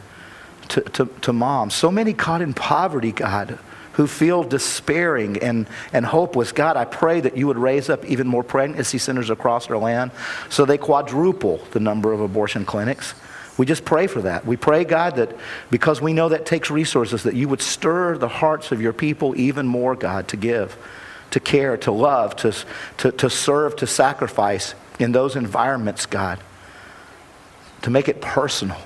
to, 0.69 0.81
to, 0.81 1.07
to 1.23 1.33
moms. 1.33 1.75
So 1.75 1.91
many 1.91 2.13
caught 2.13 2.43
in 2.43 2.55
poverty, 2.55 3.13
God 3.13 3.59
who 3.97 4.07
feel 4.07 4.45
despairing 4.45 5.39
and, 5.39 5.67
and 5.91 6.05
hopeless. 6.05 6.53
God, 6.53 6.77
I 6.77 6.85
pray 6.85 7.21
that 7.21 7.35
you 7.35 7.47
would 7.47 7.57
raise 7.57 7.89
up 7.89 8.05
even 8.05 8.27
more 8.27 8.45
pregnancy 8.45 8.99
centers 8.99 9.31
across 9.31 9.71
our 9.71 9.79
land 9.79 10.11
so 10.51 10.67
they 10.67 10.77
quadruple 10.77 11.59
the 11.71 11.81
number 11.81 12.13
of 12.13 12.21
abortion 12.21 12.67
clinics. 12.67 13.15
We 13.57 13.65
just 13.65 13.87
pray 13.87 14.07
for 14.07 14.21
that. 14.21 14.45
We 14.45 14.59
pray, 14.59 14.85
God, 14.85 15.17
that 15.17 15.35
because 15.71 16.03
we 16.03 16.13
know 16.13 16.29
that 16.29 16.45
takes 16.45 16.71
resources, 16.71 17.23
that 17.23 17.35
you 17.35 17.49
would 17.49 17.63
stir 17.63 18.19
the 18.19 18.29
hearts 18.29 18.71
of 18.71 18.83
your 18.83 18.93
people 18.93 19.35
even 19.35 19.67
more, 19.67 19.97
God, 19.97 20.29
to 20.29 20.37
give, 20.37 20.77
to 21.31 21.41
care, 21.41 21.79
to 21.79 21.91
love, 21.91 22.37
to, 22.37 22.55
to, 22.99 23.13
to 23.13 23.31
serve, 23.31 23.77
to 23.77 23.87
sacrifice 23.87 24.75
in 24.99 25.13
those 25.13 25.37
environments, 25.37 26.05
God, 26.05 26.39
to 27.81 27.89
make 27.89 28.11
it 28.11 28.21
personal 28.21 28.77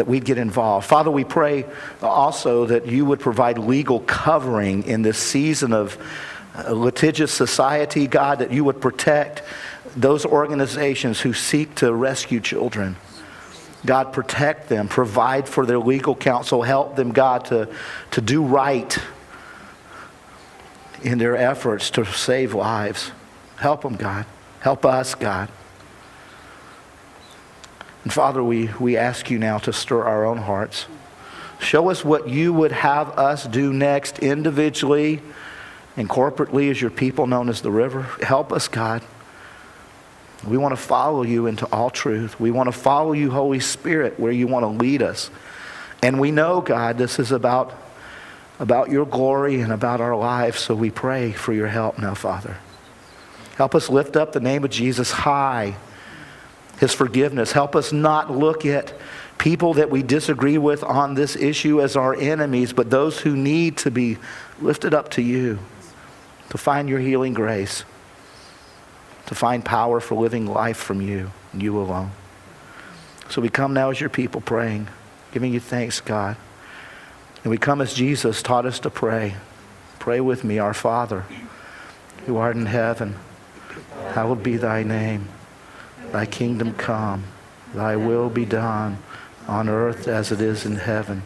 that 0.00 0.08
we'd 0.08 0.24
get 0.24 0.38
involved. 0.38 0.86
Father, 0.86 1.10
we 1.10 1.24
pray 1.24 1.66
also 2.00 2.64
that 2.64 2.86
you 2.86 3.04
would 3.04 3.20
provide 3.20 3.58
legal 3.58 4.00
covering 4.00 4.82
in 4.84 5.02
this 5.02 5.18
season 5.18 5.74
of 5.74 5.98
uh, 6.56 6.72
litigious 6.72 7.30
society, 7.30 8.06
God, 8.06 8.38
that 8.38 8.50
you 8.50 8.64
would 8.64 8.80
protect 8.80 9.42
those 9.94 10.24
organizations 10.24 11.20
who 11.20 11.34
seek 11.34 11.74
to 11.74 11.92
rescue 11.92 12.40
children. 12.40 12.96
God, 13.84 14.14
protect 14.14 14.70
them, 14.70 14.88
provide 14.88 15.46
for 15.46 15.66
their 15.66 15.78
legal 15.78 16.16
counsel, 16.16 16.62
help 16.62 16.96
them, 16.96 17.12
God, 17.12 17.44
to, 17.46 17.68
to 18.12 18.22
do 18.22 18.42
right 18.42 18.98
in 21.02 21.18
their 21.18 21.36
efforts 21.36 21.90
to 21.90 22.06
save 22.06 22.54
lives. 22.54 23.10
Help 23.56 23.82
them, 23.82 23.96
God. 23.96 24.24
Help 24.60 24.86
us, 24.86 25.14
God. 25.14 25.50
And 28.04 28.12
Father, 28.12 28.42
we, 28.42 28.70
we 28.80 28.96
ask 28.96 29.30
you 29.30 29.38
now 29.38 29.58
to 29.58 29.72
stir 29.72 30.02
our 30.02 30.24
own 30.24 30.38
hearts. 30.38 30.86
Show 31.60 31.90
us 31.90 32.04
what 32.04 32.28
you 32.28 32.52
would 32.54 32.72
have 32.72 33.10
us 33.18 33.46
do 33.46 33.72
next 33.72 34.20
individually 34.20 35.20
and 35.96 36.08
corporately 36.08 36.70
as 36.70 36.80
your 36.80 36.90
people 36.90 37.26
known 37.26 37.50
as 37.50 37.60
the 37.60 37.70
river. 37.70 38.02
Help 38.22 38.52
us, 38.52 38.68
God. 38.68 39.02
We 40.46 40.56
want 40.56 40.72
to 40.72 40.80
follow 40.80 41.22
you 41.22 41.46
into 41.46 41.66
all 41.66 41.90
truth. 41.90 42.40
We 42.40 42.50
want 42.50 42.68
to 42.68 42.72
follow 42.72 43.12
you, 43.12 43.30
Holy 43.30 43.60
Spirit, 43.60 44.18
where 44.18 44.32
you 44.32 44.46
want 44.46 44.62
to 44.62 44.68
lead 44.68 45.02
us. 45.02 45.30
And 46.02 46.18
we 46.18 46.30
know, 46.30 46.62
God, 46.62 46.96
this 46.96 47.18
is 47.18 47.30
about, 47.30 47.74
about 48.58 48.90
your 48.90 49.04
glory 49.04 49.60
and 49.60 49.70
about 49.70 50.00
our 50.00 50.16
lives, 50.16 50.60
so 50.60 50.74
we 50.74 50.90
pray 50.90 51.32
for 51.32 51.52
your 51.52 51.68
help 51.68 51.98
now, 51.98 52.14
Father. 52.14 52.56
Help 53.56 53.74
us 53.74 53.90
lift 53.90 54.16
up 54.16 54.32
the 54.32 54.40
name 54.40 54.64
of 54.64 54.70
Jesus 54.70 55.10
high 55.10 55.76
his 56.80 56.94
forgiveness. 56.94 57.52
Help 57.52 57.76
us 57.76 57.92
not 57.92 58.30
look 58.30 58.64
at 58.64 58.94
people 59.36 59.74
that 59.74 59.90
we 59.90 60.02
disagree 60.02 60.56
with 60.56 60.82
on 60.82 61.12
this 61.12 61.36
issue 61.36 61.78
as 61.82 61.94
our 61.94 62.14
enemies, 62.14 62.72
but 62.72 62.88
those 62.88 63.20
who 63.20 63.36
need 63.36 63.76
to 63.76 63.90
be 63.90 64.16
lifted 64.62 64.94
up 64.94 65.10
to 65.10 65.20
you 65.20 65.58
to 66.48 66.56
find 66.56 66.88
your 66.88 66.98
healing 66.98 67.34
grace, 67.34 67.84
to 69.26 69.34
find 69.34 69.62
power 69.62 70.00
for 70.00 70.14
living 70.14 70.46
life 70.46 70.78
from 70.78 71.02
you 71.02 71.30
and 71.52 71.62
you 71.62 71.78
alone. 71.78 72.10
So 73.28 73.42
we 73.42 73.50
come 73.50 73.74
now 73.74 73.90
as 73.90 74.00
your 74.00 74.08
people 74.08 74.40
praying, 74.40 74.88
giving 75.32 75.52
you 75.52 75.60
thanks, 75.60 76.00
God. 76.00 76.36
And 77.44 77.50
we 77.50 77.58
come 77.58 77.82
as 77.82 77.92
Jesus 77.92 78.42
taught 78.42 78.64
us 78.64 78.80
to 78.80 78.90
pray. 78.90 79.36
Pray 79.98 80.20
with 80.20 80.44
me, 80.44 80.58
our 80.58 80.74
Father, 80.74 81.26
who 82.24 82.38
art 82.38 82.56
in 82.56 82.64
heaven, 82.64 83.16
hallowed 84.14 84.42
be 84.42 84.56
thy 84.56 84.82
name. 84.82 85.28
Thy 86.12 86.26
kingdom 86.26 86.74
come, 86.74 87.24
thy 87.74 87.96
will 87.96 88.30
be 88.30 88.44
done 88.44 88.98
on 89.46 89.68
earth 89.68 90.08
as 90.08 90.32
it 90.32 90.40
is 90.40 90.66
in 90.66 90.76
heaven. 90.76 91.22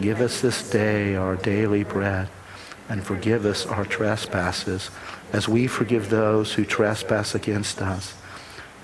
Give 0.00 0.20
us 0.20 0.40
this 0.40 0.68
day 0.70 1.14
our 1.14 1.36
daily 1.36 1.84
bread, 1.84 2.28
and 2.88 3.04
forgive 3.04 3.44
us 3.44 3.66
our 3.66 3.84
trespasses, 3.84 4.90
as 5.32 5.48
we 5.48 5.66
forgive 5.66 6.08
those 6.08 6.54
who 6.54 6.64
trespass 6.64 7.34
against 7.34 7.80
us. 7.80 8.14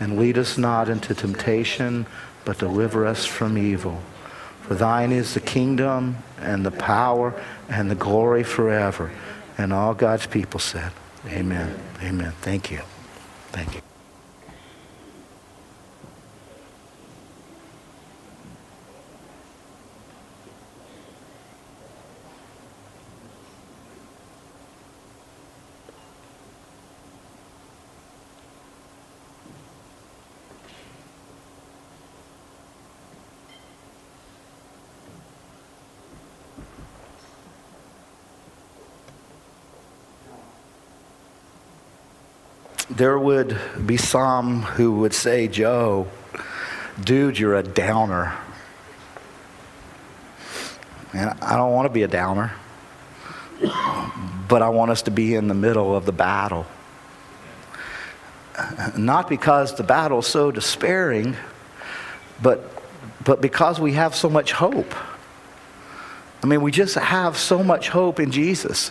And 0.01 0.19
lead 0.19 0.39
us 0.39 0.57
not 0.57 0.89
into 0.89 1.15
temptation, 1.15 2.07
but 2.45 2.59
deliver 2.59 3.07
us 3.07 3.27
from 3.27 3.59
evil. 3.59 4.01
For 4.63 4.75
thine 4.75 5.13
is 5.13 5.35
the 5.35 5.41
kingdom, 5.41 6.19
and 6.41 6.65
the 6.65 6.71
power, 6.71 7.35
and 7.69 7.91
the 7.91 7.95
glory 7.95 8.45
forever. 8.45 9.11
And 9.57 9.73
all 9.73 9.95
God's 9.95 10.27
people 10.27 10.61
said, 10.61 10.93
Amen. 11.27 11.77
Amen. 12.03 12.33
Thank 12.43 12.71
you. 12.71 12.81
Thank 13.51 13.75
you. 13.75 13.88
There 42.99 43.17
would 43.17 43.57
be 43.87 43.97
some 43.97 44.62
who 44.62 44.93
would 44.97 45.14
say, 45.14 45.47
Joe, 45.47 46.09
dude, 47.02 47.38
you're 47.38 47.55
a 47.55 47.62
downer. 47.62 48.37
And 51.12 51.31
I 51.40 51.57
don't 51.57 51.73
want 51.73 51.87
to 51.87 51.93
be 51.93 52.02
a 52.02 52.09
downer, 52.09 52.52
but 54.49 54.62
I 54.62 54.69
want 54.71 54.90
us 54.90 55.02
to 55.02 55.12
be 55.12 55.37
in 55.37 55.47
the 55.47 55.55
middle 55.55 55.97
of 55.97 56.07
the 56.07 56.12
battle. 56.12 56.67
Not 58.97 59.28
because 59.28 59.76
the 59.76 59.85
battle 59.85 60.19
is 60.19 60.26
so 60.26 60.50
despairing, 60.50 61.37
but, 62.43 62.69
but 63.25 63.40
because 63.40 63.78
we 63.78 63.93
have 63.93 64.17
so 64.17 64.28
much 64.28 64.50
hope. 64.50 64.93
I 66.43 66.47
mean, 66.47 66.62
we 66.62 66.73
just 66.73 66.97
have 66.97 67.38
so 67.38 67.62
much 67.62 67.90
hope 67.90 68.19
in 68.19 68.33
Jesus. 68.33 68.90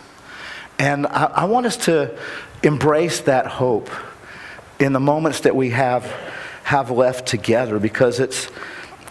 And 0.78 1.06
I, 1.06 1.24
I 1.24 1.44
want 1.46 1.66
us 1.66 1.76
to 1.86 2.16
embrace 2.62 3.20
that 3.20 3.46
hope 3.46 3.90
in 4.78 4.92
the 4.92 5.00
moments 5.00 5.40
that 5.40 5.56
we 5.56 5.70
have, 5.70 6.04
have 6.64 6.90
left 6.90 7.26
together 7.26 7.78
because 7.78 8.20
it's, 8.20 8.48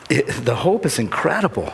it, 0.10 0.28
the 0.46 0.56
hope 0.56 0.86
is 0.86 1.00
incredible. 1.00 1.74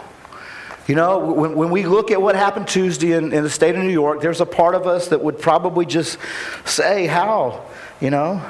You 0.88 0.96
know, 0.96 1.20
when, 1.20 1.56
when 1.56 1.70
we 1.70 1.86
look 1.86 2.12
at 2.12 2.22
what 2.22 2.36
happened 2.36 2.68
Tuesday 2.68 3.14
in, 3.14 3.32
in 3.32 3.44
the 3.44 3.50
state 3.50 3.76
of 3.76 3.84
New 3.84 3.90
York, 3.90 4.22
there's 4.22 4.42
a 4.42 4.46
part 4.46 4.76
of 4.76 4.86
us 4.86 5.10
that 5.10 5.24
would 5.24 5.40
probably 5.40 5.86
just 5.86 6.18
say, 6.66 7.06
How? 7.08 7.66
You 8.02 8.10
know? 8.10 8.42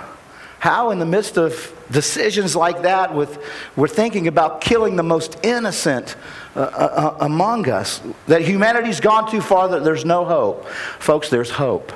How, 0.58 0.92
in 0.92 1.00
the 1.00 1.06
midst 1.06 1.38
of 1.38 1.74
decisions 1.92 2.56
like 2.56 2.84
that, 2.84 3.14
with, 3.14 3.38
we're 3.76 3.90
thinking 3.90 4.30
about 4.30 4.62
killing 4.62 4.96
the 4.96 5.04
most 5.04 5.38
innocent 5.44 6.16
uh, 6.56 6.60
uh, 6.60 7.18
among 7.22 7.70
us, 7.70 8.02
that 8.28 8.42
humanity's 8.42 9.00
gone 9.00 9.30
too 9.30 9.42
far, 9.42 9.70
that 9.70 9.84
there's 9.84 10.06
no 10.06 10.26
hope. 10.26 10.68
Folks, 11.00 11.30
there's 11.30 11.50
hope. 11.50 11.92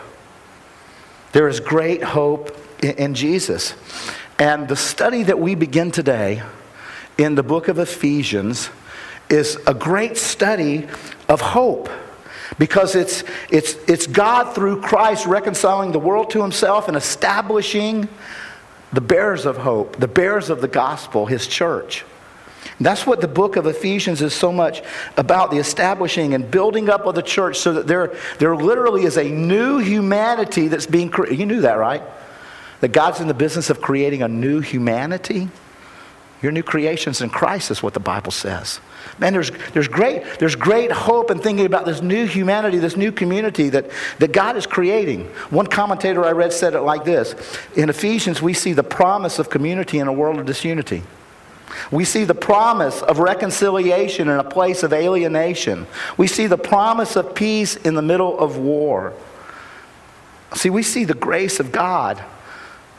There 1.31 1.47
is 1.47 1.59
great 1.59 2.03
hope 2.03 2.57
in, 2.81 2.95
in 2.95 3.13
Jesus. 3.13 3.75
And 4.39 4.67
the 4.67 4.75
study 4.75 5.23
that 5.23 5.39
we 5.39 5.55
begin 5.55 5.91
today 5.91 6.41
in 7.17 7.35
the 7.35 7.43
book 7.43 7.67
of 7.67 7.79
Ephesians 7.79 8.69
is 9.29 9.57
a 9.67 9.73
great 9.73 10.17
study 10.17 10.87
of 11.27 11.41
hope 11.41 11.89
because 12.57 12.95
it's, 12.95 13.23
it's, 13.49 13.75
it's 13.87 14.07
God 14.07 14.53
through 14.53 14.81
Christ 14.81 15.25
reconciling 15.25 15.91
the 15.91 15.99
world 15.99 16.29
to 16.31 16.41
himself 16.41 16.87
and 16.87 16.95
establishing 16.95 18.07
the 18.93 19.01
bearers 19.01 19.45
of 19.45 19.57
hope, 19.57 19.97
the 19.97 20.07
bearers 20.07 20.49
of 20.49 20.61
the 20.61 20.67
gospel, 20.67 21.25
his 21.25 21.45
church. 21.45 22.05
That's 22.79 23.07
what 23.07 23.21
the 23.21 23.27
book 23.27 23.55
of 23.55 23.65
Ephesians 23.65 24.21
is 24.21 24.33
so 24.33 24.51
much 24.51 24.83
about 25.17 25.49
the 25.49 25.57
establishing 25.57 26.35
and 26.35 26.49
building 26.49 26.89
up 26.89 27.07
of 27.07 27.15
the 27.15 27.23
church 27.23 27.57
so 27.57 27.73
that 27.73 27.87
there, 27.87 28.15
there 28.37 28.55
literally 28.55 29.03
is 29.03 29.17
a 29.17 29.23
new 29.23 29.79
humanity 29.79 30.67
that's 30.67 30.85
being 30.85 31.09
created. 31.09 31.39
You 31.39 31.47
knew 31.47 31.61
that, 31.61 31.75
right? 31.75 32.03
That 32.81 32.89
God's 32.89 33.19
in 33.19 33.27
the 33.27 33.33
business 33.33 33.71
of 33.71 33.81
creating 33.81 34.21
a 34.21 34.27
new 34.27 34.59
humanity. 34.59 35.49
Your 36.43 36.51
new 36.51 36.61
creations 36.61 37.21
in 37.21 37.31
Christ 37.31 37.71
is 37.71 37.81
what 37.81 37.95
the 37.95 37.99
Bible 37.99 38.31
says. 38.31 38.79
Man, 39.17 39.33
there's, 39.33 39.49
there's, 39.73 39.87
great, 39.87 40.23
there's 40.37 40.55
great 40.55 40.91
hope 40.91 41.31
in 41.31 41.39
thinking 41.39 41.65
about 41.65 41.85
this 41.85 42.03
new 42.03 42.27
humanity, 42.27 42.77
this 42.77 42.95
new 42.95 43.11
community 43.11 43.69
that, 43.69 43.89
that 44.19 44.33
God 44.33 44.55
is 44.55 44.67
creating. 44.67 45.25
One 45.49 45.65
commentator 45.65 46.23
I 46.23 46.33
read 46.33 46.53
said 46.53 46.75
it 46.75 46.81
like 46.81 47.05
this 47.05 47.33
In 47.75 47.89
Ephesians, 47.89 48.39
we 48.39 48.53
see 48.53 48.73
the 48.73 48.83
promise 48.83 49.39
of 49.39 49.49
community 49.49 49.97
in 49.97 50.07
a 50.07 50.13
world 50.13 50.37
of 50.37 50.45
disunity. 50.45 51.01
We 51.91 52.05
see 52.05 52.23
the 52.23 52.35
promise 52.35 53.01
of 53.01 53.19
reconciliation 53.19 54.29
in 54.29 54.39
a 54.39 54.43
place 54.43 54.83
of 54.83 54.93
alienation. 54.93 55.87
We 56.17 56.27
see 56.27 56.47
the 56.47 56.57
promise 56.57 57.15
of 57.15 57.35
peace 57.35 57.75
in 57.75 57.95
the 57.95 58.01
middle 58.01 58.37
of 58.39 58.57
war. 58.57 59.13
See, 60.55 60.69
we 60.69 60.83
see 60.83 61.03
the 61.03 61.13
grace 61.13 61.59
of 61.59 61.71
God 61.71 62.23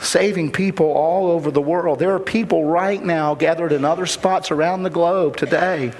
saving 0.01 0.53
people 0.53 0.87
all 0.87 1.31
over 1.31 1.51
the 1.51 1.61
world. 1.61 1.99
There 1.99 2.15
are 2.15 2.21
people 2.21 2.65
right 2.65 3.03
now 3.03 3.35
gathered 3.35 3.73
in 3.73 3.85
other 3.85 4.07
spots 4.07 4.51
around 4.51 4.83
the 4.83 4.91
globe 4.91 5.37
today 5.37 5.93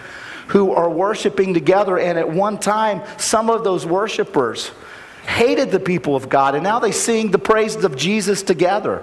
who 0.49 0.73
are 0.73 0.89
worshiping 0.89 1.53
together, 1.53 1.99
and 1.99 2.19
at 2.19 2.31
one 2.31 2.59
time, 2.59 3.03
some 3.19 3.51
of 3.51 3.65
those 3.65 3.85
worshipers 3.85 4.71
hated 5.27 5.71
the 5.71 5.81
people 5.81 6.17
of 6.17 6.29
God, 6.29 6.55
and 6.55 6.65
now 6.65 6.79
they 6.79 6.93
sing 6.93 7.31
the 7.31 7.39
praises 7.39 7.85
of 7.85 7.97
Jesus 7.97 8.43
together. 8.43 9.03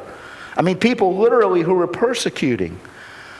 I 0.57 0.63
mean, 0.63 0.77
people 0.77 1.17
literally 1.17 1.61
who 1.61 1.75
were 1.75 1.87
persecuting. 1.87 2.79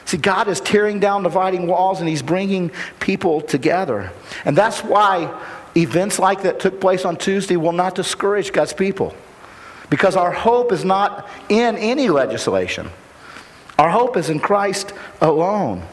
See, 0.06 0.18
God 0.18 0.48
is 0.48 0.62
tearing 0.62 1.00
down 1.00 1.24
dividing 1.24 1.68
walls 1.68 2.00
and 2.00 2.08
He's 2.08 2.22
bringing 2.22 2.72
people 3.00 3.42
together. 3.42 4.12
And 4.46 4.56
that's 4.56 4.84
why 4.84 5.42
events 5.76 6.20
like 6.20 6.44
that 6.44 6.60
took 6.60 6.80
place 6.80 7.06
on 7.06 7.18
Tuesday 7.18 7.58
will 7.58 7.72
not 7.72 7.96
discourage 7.96 8.54
God's 8.54 8.74
people. 8.74 9.16
Because 9.90 10.16
our 10.16 10.32
hope 10.32 10.72
is 10.72 10.86
not 10.86 11.30
in 11.50 11.76
any 11.76 12.10
legislation, 12.10 12.90
our 13.78 13.90
hope 13.90 14.16
is 14.16 14.30
in 14.30 14.40
Christ 14.40 14.94
alone. 15.22 15.84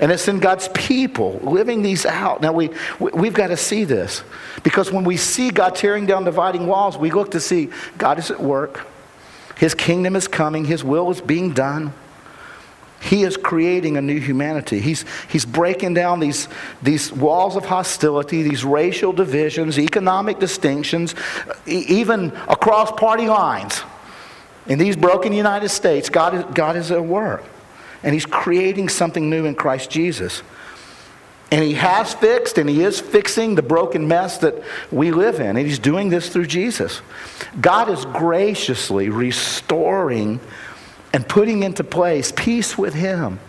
And 0.00 0.12
it's 0.12 0.28
in 0.28 0.38
God's 0.38 0.68
people 0.68 1.40
living 1.42 1.82
these 1.82 2.06
out. 2.06 2.40
Now, 2.40 2.52
we, 2.52 2.70
we've 3.00 3.34
got 3.34 3.48
to 3.48 3.56
see 3.56 3.82
this. 3.82 4.22
Because 4.62 4.92
when 4.92 5.02
we 5.02 5.16
see 5.16 5.50
God 5.50 5.74
tearing 5.74 6.06
down 6.06 6.22
dividing 6.22 6.68
walls, 6.68 6.96
we 6.96 7.10
look 7.10 7.32
to 7.32 7.40
see 7.40 7.70
God 7.96 8.20
is 8.20 8.30
at 8.30 8.40
work. 8.40 8.86
His 9.56 9.74
kingdom 9.74 10.14
is 10.14 10.28
coming. 10.28 10.64
His 10.64 10.84
will 10.84 11.10
is 11.10 11.20
being 11.20 11.52
done. 11.52 11.92
He 13.00 13.22
is 13.22 13.36
creating 13.36 13.96
a 13.96 14.02
new 14.02 14.18
humanity. 14.18 14.80
He's, 14.80 15.04
he's 15.28 15.44
breaking 15.44 15.94
down 15.94 16.20
these, 16.20 16.48
these 16.82 17.12
walls 17.12 17.56
of 17.56 17.64
hostility, 17.64 18.42
these 18.42 18.64
racial 18.64 19.12
divisions, 19.12 19.78
economic 19.78 20.38
distinctions, 20.40 21.14
even 21.66 22.32
across 22.48 22.90
party 22.92 23.28
lines. 23.28 23.82
In 24.66 24.78
these 24.78 24.96
broken 24.96 25.32
United 25.32 25.68
States, 25.68 26.10
God 26.10 26.34
is, 26.34 26.44
God 26.54 26.76
is 26.76 26.90
at 26.90 27.04
work. 27.04 27.44
And 28.02 28.12
He's 28.12 28.26
creating 28.26 28.88
something 28.88 29.30
new 29.30 29.46
in 29.46 29.54
Christ 29.54 29.90
Jesus. 29.90 30.42
And 31.50 31.64
He 31.64 31.74
has 31.74 32.14
fixed 32.14 32.58
and 32.58 32.68
He 32.68 32.82
is 32.82 33.00
fixing 33.00 33.54
the 33.54 33.62
broken 33.62 34.06
mess 34.08 34.38
that 34.38 34.62
we 34.90 35.10
live 35.10 35.40
in. 35.40 35.56
And 35.56 35.66
He's 35.66 35.78
doing 35.78 36.10
this 36.10 36.28
through 36.28 36.46
Jesus. 36.46 37.00
God 37.60 37.88
is 37.88 38.04
graciously 38.04 39.08
restoring 39.08 40.40
and 41.12 41.26
putting 41.28 41.62
into 41.62 41.84
place 41.84 42.32
peace 42.34 42.76
with 42.76 42.94
Him 42.94 43.40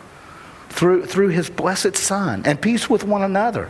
through, 0.70 1.06
through 1.06 1.30
His 1.30 1.50
blessed 1.50 1.96
Son 1.96 2.44
and 2.46 2.62
peace 2.62 2.90
with 2.90 3.04
one 3.04 3.24
another. 3.24 3.70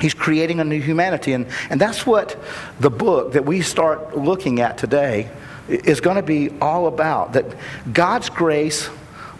He's 0.00 0.14
creating 0.14 0.60
a 0.60 0.64
new 0.64 0.80
humanity. 0.80 1.32
And, 1.32 1.46
and 1.70 1.80
that's 1.80 2.06
what 2.06 2.36
the 2.78 2.90
book 2.90 3.32
that 3.32 3.44
we 3.44 3.62
start 3.62 4.16
looking 4.16 4.60
at 4.60 4.78
today 4.78 5.30
is 5.68 6.00
going 6.00 6.16
to 6.16 6.22
be 6.22 6.50
all 6.60 6.86
about 6.86 7.32
that 7.32 7.44
God's 7.92 8.30
grace 8.30 8.88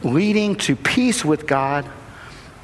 leading 0.02 0.57
to 0.57 0.76
peace 0.76 1.24
with 1.24 1.46
God 1.46 1.88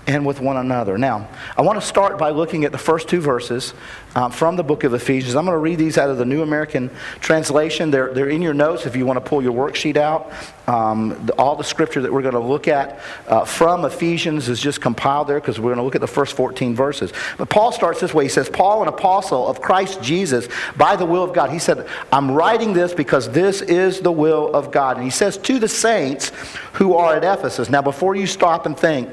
and 0.07 0.27
with 0.27 0.41
one 0.41 0.57
another. 0.57 0.99
Now, 0.99 1.29
I 1.57 1.63
want 1.63 1.81
to 1.81 1.87
start 1.87 2.19
by 2.19 2.31
looking 2.31 2.65
at 2.65 2.73
the 2.73 2.79
first 2.79 3.09
two 3.09 3.21
verses 3.21 3.73
um, 4.15 4.31
from 4.31 4.57
the 4.57 4.63
book 4.63 4.85
of 4.85 4.93
Ephesians. 4.93 5.35
I'm 5.35 5.47
going 5.47 5.55
to 5.55 5.59
read 5.59 5.79
these 5.79 5.97
out 5.97 6.11
of 6.11 6.19
the 6.19 6.25
New 6.25 6.43
American 6.43 6.91
Translation. 7.21 7.91
They're, 7.91 8.13
they're 8.13 8.29
in 8.29 8.43
your 8.43 8.55
notes 8.55 8.87
if 8.87 8.97
you 8.97 9.07
want 9.07 9.17
to 9.17 9.29
pull 9.29 9.43
your 9.43 9.53
worksheet 9.53 9.97
out. 9.97 10.31
Um, 10.67 11.27
the, 11.27 11.33
all 11.35 11.57
the 11.57 11.65
scripture 11.65 12.03
that 12.03 12.13
we're 12.13 12.23
going 12.23 12.35
to 12.35 12.41
look 12.41 12.69
at 12.69 13.01
uh, 13.29 13.45
from 13.45 13.85
Ephesians 13.85 14.49
is 14.49 14.61
just 14.61 14.81
compiled 14.81 15.29
there 15.29 15.41
because 15.41 15.59
we're 15.59 15.75
going 15.75 15.79
to 15.79 15.83
look 15.83 15.95
at 15.95 16.01
the 16.01 16.07
first 16.07 16.37
14 16.37 16.75
verses. 16.75 17.13
But 17.39 17.49
Paul 17.49 17.73
starts 17.73 18.01
this 18.01 18.15
way 18.15 18.25
He 18.25 18.31
says, 18.31 18.49
Paul, 18.49 18.83
an 18.83 18.89
apostle 18.89 19.49
of 19.49 19.61
Christ 19.61 20.03
Jesus, 20.03 20.49
by 20.77 20.97
the 20.97 21.07
will 21.07 21.25
of 21.25 21.33
God. 21.33 21.51
He 21.51 21.59
said, 21.59 21.87
I'm 22.13 22.31
writing 22.31 22.73
this 22.73 22.93
because 22.93 23.31
this 23.31 23.63
is 23.63 24.01
the 24.01 24.13
will 24.13 24.55
of 24.55 24.71
God. 24.71 24.97
And 24.97 25.05
he 25.05 25.11
says, 25.11 25.39
to 25.39 25.59
the 25.59 25.69
saints 25.69 26.31
who 26.75 26.95
are 26.95 27.17
at 27.17 27.25
Ephesus. 27.25 27.71
Now, 27.71 27.83
before 27.83 28.15
you 28.17 28.27
stop 28.27 28.67
and 28.67 28.79
think, 28.79 29.09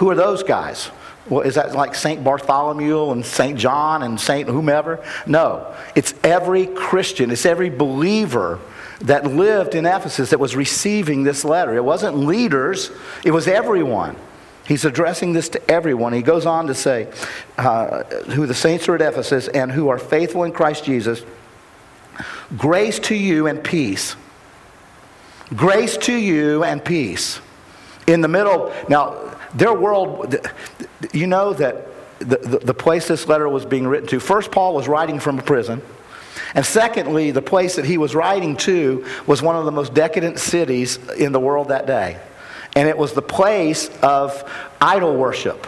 who 0.00 0.08
are 0.08 0.14
those 0.14 0.42
guys? 0.42 0.90
Well, 1.28 1.42
is 1.42 1.56
that 1.56 1.74
like 1.74 1.94
St. 1.94 2.24
Bartholomew 2.24 3.10
and 3.10 3.24
St. 3.24 3.58
John 3.58 4.02
and 4.02 4.18
St. 4.18 4.48
whomever? 4.48 5.04
No. 5.26 5.74
It's 5.94 6.14
every 6.24 6.64
Christian, 6.64 7.30
it's 7.30 7.44
every 7.44 7.68
believer 7.68 8.58
that 9.02 9.26
lived 9.26 9.74
in 9.74 9.84
Ephesus 9.84 10.30
that 10.30 10.40
was 10.40 10.56
receiving 10.56 11.22
this 11.22 11.44
letter. 11.44 11.76
It 11.76 11.84
wasn't 11.84 12.16
leaders, 12.16 12.90
it 13.26 13.30
was 13.32 13.46
everyone. 13.46 14.16
He's 14.66 14.86
addressing 14.86 15.34
this 15.34 15.50
to 15.50 15.70
everyone. 15.70 16.14
He 16.14 16.22
goes 16.22 16.46
on 16.46 16.68
to 16.68 16.74
say, 16.74 17.12
uh, 17.58 18.04
who 18.04 18.46
the 18.46 18.54
saints 18.54 18.88
are 18.88 18.94
at 18.94 19.02
Ephesus 19.02 19.48
and 19.48 19.70
who 19.70 19.90
are 19.90 19.98
faithful 19.98 20.44
in 20.44 20.52
Christ 20.52 20.84
Jesus, 20.84 21.22
grace 22.56 22.98
to 23.00 23.14
you 23.14 23.48
and 23.48 23.62
peace. 23.62 24.16
Grace 25.54 25.98
to 25.98 26.14
you 26.14 26.64
and 26.64 26.82
peace. 26.82 27.38
In 28.06 28.22
the 28.22 28.28
middle, 28.28 28.72
now, 28.88 29.29
their 29.54 29.74
world, 29.74 30.36
you 31.12 31.26
know 31.26 31.52
that 31.54 31.86
the, 32.18 32.36
the, 32.36 32.58
the, 32.58 32.74
place 32.74 33.08
this 33.08 33.26
letter 33.26 33.48
was 33.48 33.64
being 33.64 33.86
written 33.86 34.08
to, 34.08 34.20
first, 34.20 34.50
Paul 34.50 34.74
was 34.74 34.86
writing 34.86 35.18
from 35.18 35.38
a 35.38 35.42
prison. 35.42 35.80
And 36.54 36.64
secondly, 36.64 37.30
the 37.30 37.42
place 37.42 37.76
that 37.76 37.84
he 37.84 37.98
was 37.98 38.14
writing 38.14 38.56
to 38.58 39.06
was 39.26 39.42
one 39.42 39.56
of 39.56 39.64
the 39.64 39.72
most 39.72 39.94
decadent 39.94 40.38
cities 40.38 40.98
in 41.12 41.32
the 41.32 41.40
world 41.40 41.68
that 41.68 41.86
day. 41.86 42.20
And 42.76 42.88
it 42.88 42.96
was 42.96 43.14
the 43.14 43.22
place 43.22 43.90
of 44.02 44.44
idol 44.80 45.16
worship 45.16 45.66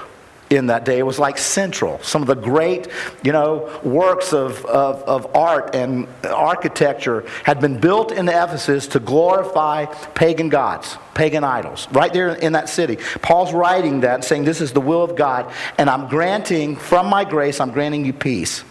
in 0.53 0.67
that 0.67 0.85
day. 0.85 0.99
It 0.99 1.07
was 1.07 1.19
like 1.19 1.39
central. 1.39 1.99
Some 2.03 2.23
of 2.23 2.29
the 2.29 2.35
great, 2.35 2.89
you 3.23 3.33
know, 3.33 3.81
works 3.83 4.33
of, 4.33 4.65
of, 4.67 5.03
of 5.05 5.35
art 5.35 5.75
and 5.75 6.07
architecture 6.25 7.25
had 7.45 7.61
been 7.61 7.81
built 7.81 8.13
in 8.13 8.29
Ephesus 8.29 8.87
to 8.89 9.01
glorify 9.01 9.87
pagan 10.15 10.49
gods, 10.49 10.97
pagan 11.15 11.43
idols, 11.43 11.89
right 11.93 12.13
there 12.13 12.35
in 12.35 12.53
that 12.53 12.69
city. 12.69 12.99
Paul's 13.23 13.53
writing 13.53 14.01
that, 14.01 14.25
saying, 14.25 14.45
This 14.45 14.61
is 14.61 14.73
the 14.73 14.81
will 14.81 15.03
of 15.03 15.17
God, 15.17 15.51
and 15.79 15.89
I'm 15.89 16.09
granting, 16.09 16.77
from 16.77 17.07
my 17.07 17.25
grace, 17.25 17.61
I'm 17.61 17.71
granting 17.71 18.05
you 18.05 18.13
peace. 18.13 18.65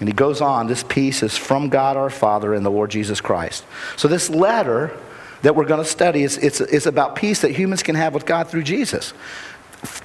And 0.00 0.08
he 0.08 0.14
goes 0.14 0.40
on, 0.40 0.66
this 0.66 0.82
peace 0.82 1.22
is 1.22 1.36
from 1.36 1.68
God 1.68 1.98
our 1.98 2.08
Father 2.08 2.54
and 2.54 2.64
the 2.64 2.70
Lord 2.70 2.90
Jesus 2.90 3.20
Christ. 3.20 3.64
So 3.96 4.08
this 4.08 4.30
letter 4.30 4.96
that 5.42 5.54
we're 5.54 5.66
going 5.66 5.82
to 5.82 5.88
study 5.88 6.22
is 6.22 6.38
it's, 6.38 6.60
it's 6.60 6.86
about 6.86 7.16
peace 7.16 7.42
that 7.42 7.52
humans 7.52 7.82
can 7.82 7.94
have 7.94 8.14
with 8.14 8.26
God 8.26 8.48
through 8.48 8.62
Jesus. 8.62 9.12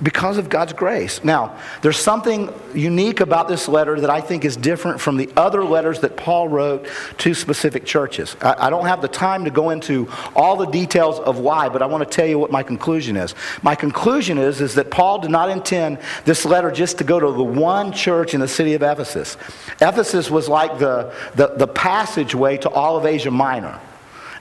Because 0.01 0.37
of 0.37 0.47
God's 0.49 0.73
grace. 0.73 1.23
Now, 1.23 1.57
there's 1.81 1.97
something 1.97 2.53
unique 2.73 3.19
about 3.19 3.47
this 3.47 3.67
letter 3.67 3.99
that 3.99 4.09
I 4.09 4.21
think 4.21 4.45
is 4.45 4.55
different 4.55 5.01
from 5.01 5.17
the 5.17 5.29
other 5.35 5.65
letters 5.65 5.99
that 6.01 6.15
Paul 6.15 6.47
wrote 6.47 6.87
to 7.19 7.33
specific 7.33 7.85
churches. 7.85 8.37
I, 8.41 8.67
I, 8.67 8.69
don't 8.69 8.85
have 8.85 9.01
the 9.01 9.09
time 9.09 9.43
to 9.45 9.51
go 9.51 9.71
into 9.71 10.07
all 10.35 10.55
the 10.55 10.65
details 10.65 11.19
of 11.19 11.39
why, 11.39 11.67
but 11.67 11.81
I 11.81 11.87
want 11.87 12.09
to 12.09 12.09
tell 12.09 12.25
you 12.25 12.39
what 12.39 12.51
my 12.51 12.63
conclusion 12.63 13.17
is. 13.17 13.35
My 13.63 13.75
conclusion 13.75 14.37
is, 14.37 14.61
is 14.61 14.75
that 14.75 14.91
Paul 14.91 15.19
did 15.19 15.31
not 15.31 15.49
intend 15.49 15.99
this 16.23 16.45
letter 16.45 16.71
just 16.71 16.97
to 16.99 17.03
go 17.03 17.19
to 17.19 17.31
the 17.31 17.43
one 17.43 17.91
church 17.91 18.33
in 18.33 18.39
the 18.39 18.47
city 18.47 18.75
of 18.75 18.81
Ephesus. 18.81 19.35
Ephesus 19.81 20.31
was 20.31 20.47
like 20.47 20.79
the, 20.79 21.13
the, 21.35 21.47
the 21.47 21.67
passageway 21.67 22.57
to 22.59 22.69
all 22.69 22.95
of 22.95 23.05
Asia 23.05 23.31
Minor. 23.31 23.79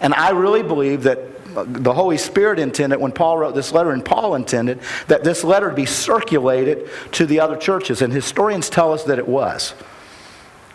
And 0.00 0.14
I 0.14 0.30
really 0.30 0.62
believe 0.62 1.04
that 1.04 1.33
the 1.54 1.92
Holy 1.92 2.18
Spirit 2.18 2.58
intended 2.58 3.00
when 3.00 3.12
Paul 3.12 3.38
wrote 3.38 3.54
this 3.54 3.72
letter, 3.72 3.92
and 3.92 4.04
Paul 4.04 4.34
intended 4.34 4.80
that 5.08 5.24
this 5.24 5.44
letter 5.44 5.70
be 5.70 5.86
circulated 5.86 6.88
to 7.12 7.26
the 7.26 7.40
other 7.40 7.56
churches. 7.56 8.02
And 8.02 8.12
historians 8.12 8.68
tell 8.68 8.92
us 8.92 9.04
that 9.04 9.18
it 9.18 9.28
was. 9.28 9.74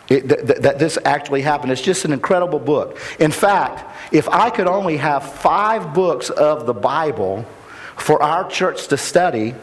It, 0.09 0.27
that, 0.27 0.63
that 0.63 0.79
this 0.79 0.97
actually 1.05 1.41
happened. 1.41 1.71
It's 1.71 1.81
just 1.81 2.03
an 2.03 2.13
incredible 2.13 2.57
book. 2.57 2.97
In 3.19 3.31
fact, 3.31 3.85
if 4.11 4.27
I 4.27 4.49
could 4.49 4.65
only 4.65 4.97
have 4.97 5.33
five 5.33 5.93
books 5.93 6.31
of 6.31 6.65
the 6.65 6.73
Bible 6.73 7.45
for 7.95 8.21
our 8.23 8.49
church 8.49 8.87
to 8.87 8.97
study, 8.97 9.53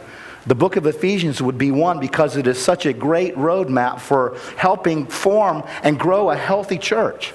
the 0.45 0.55
book 0.55 0.77
of 0.77 0.85
Ephesians 0.85 1.41
would 1.41 1.57
be 1.57 1.71
one 1.71 1.99
because 1.99 2.37
it 2.37 2.47
is 2.47 2.57
such 2.57 2.85
a 2.85 2.93
great 2.93 3.35
roadmap 3.35 3.99
for 3.99 4.37
helping 4.55 5.05
form 5.07 5.63
and 5.83 5.99
grow 5.99 6.29
a 6.29 6.37
healthy 6.37 6.77
church. 6.77 7.33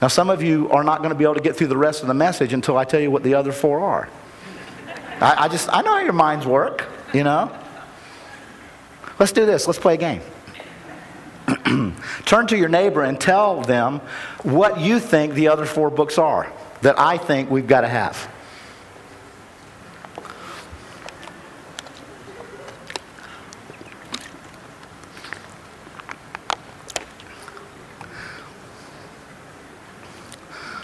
Now, 0.00 0.08
some 0.08 0.30
of 0.30 0.42
you 0.42 0.70
are 0.70 0.82
not 0.82 0.98
going 0.98 1.10
to 1.10 1.14
be 1.14 1.24
able 1.24 1.34
to 1.34 1.42
get 1.42 1.56
through 1.56 1.66
the 1.66 1.76
rest 1.76 2.00
of 2.02 2.08
the 2.08 2.14
message 2.14 2.52
until 2.52 2.78
I 2.78 2.84
tell 2.84 3.00
you 3.00 3.10
what 3.10 3.22
the 3.22 3.34
other 3.34 3.52
four 3.52 3.80
are. 3.80 4.08
I, 5.20 5.44
I 5.44 5.48
just, 5.48 5.68
I 5.70 5.82
know 5.82 5.92
how 5.92 6.00
your 6.00 6.14
minds 6.14 6.46
work, 6.46 6.86
you 7.12 7.22
know. 7.22 7.54
Let's 9.18 9.32
do 9.32 9.44
this. 9.44 9.66
Let's 9.66 9.78
play 9.78 9.94
a 9.94 9.98
game. 9.98 10.22
Turn 12.24 12.46
to 12.46 12.56
your 12.56 12.68
neighbor 12.70 13.02
and 13.02 13.20
tell 13.20 13.60
them 13.60 14.00
what 14.42 14.80
you 14.80 14.98
think 14.98 15.34
the 15.34 15.48
other 15.48 15.66
four 15.66 15.90
books 15.90 16.16
are 16.16 16.50
that 16.80 16.98
I 16.98 17.18
think 17.18 17.50
we've 17.50 17.66
got 17.66 17.82
to 17.82 17.88
have. 17.88 18.28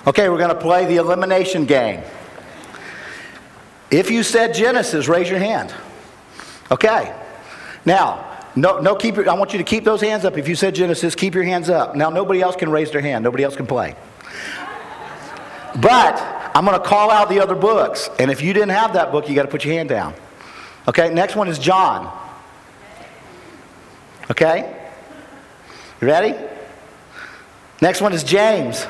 Okay, 0.07 0.29
we're 0.29 0.39
going 0.39 0.51
to 0.51 0.61
play 0.61 0.85
the 0.85 0.97
elimination 0.97 1.65
game. 1.65 2.03
If 3.91 4.11
you 4.11 4.23
said 4.23 4.55
Genesis, 4.55 5.09
raise 5.09 5.29
your 5.29 5.39
hand. 5.39 5.75
Okay. 6.71 7.15
Now, 7.85 8.41
no, 8.55 8.81
no, 8.81 8.95
keep 8.95 9.17
your, 9.17 9.29
I 9.29 9.35
want 9.35 9.53
you 9.53 9.59
to 9.59 9.65
keep 9.65 9.85
those 9.85 10.01
hands 10.01 10.25
up. 10.25 10.39
If 10.39 10.49
you 10.49 10.55
said 10.55 10.75
Genesis, 10.75 11.15
keep 11.15 11.35
your 11.35 11.45
hands 11.45 11.69
up. 11.71 11.95
Now, 11.95 12.11
nobody 12.11 12.41
else 12.41 12.57
can 12.57 12.71
raise 12.71 12.91
their 12.91 13.01
hand. 13.01 13.23
Nobody 13.25 13.45
else 13.45 13.57
can 13.57 13.67
play. 13.67 13.95
But 15.81 16.21
I'm 16.55 16.65
going 16.65 16.81
to 16.81 16.85
call 16.85 17.11
out 17.11 17.29
the 17.29 17.41
other 17.41 17.55
books. 17.55 18.09
And 18.19 18.31
if 18.31 18.43
you 18.43 18.53
didn't 18.53 18.71
have 18.71 18.95
that 18.95 19.13
book, 19.13 19.29
you 19.29 19.35
got 19.35 19.43
to 19.43 19.49
put 19.49 19.65
your 19.65 19.75
hand 19.75 19.89
down. 19.89 20.15
Okay, 20.89 21.13
next 21.13 21.37
one 21.37 21.49
is 21.49 21.59
John. 21.59 22.17
Okay? 24.31 24.89
You 26.01 26.07
ready? 26.07 26.35
Next 27.83 28.01
one 28.01 28.13
is 28.13 28.25
James. 28.25 28.87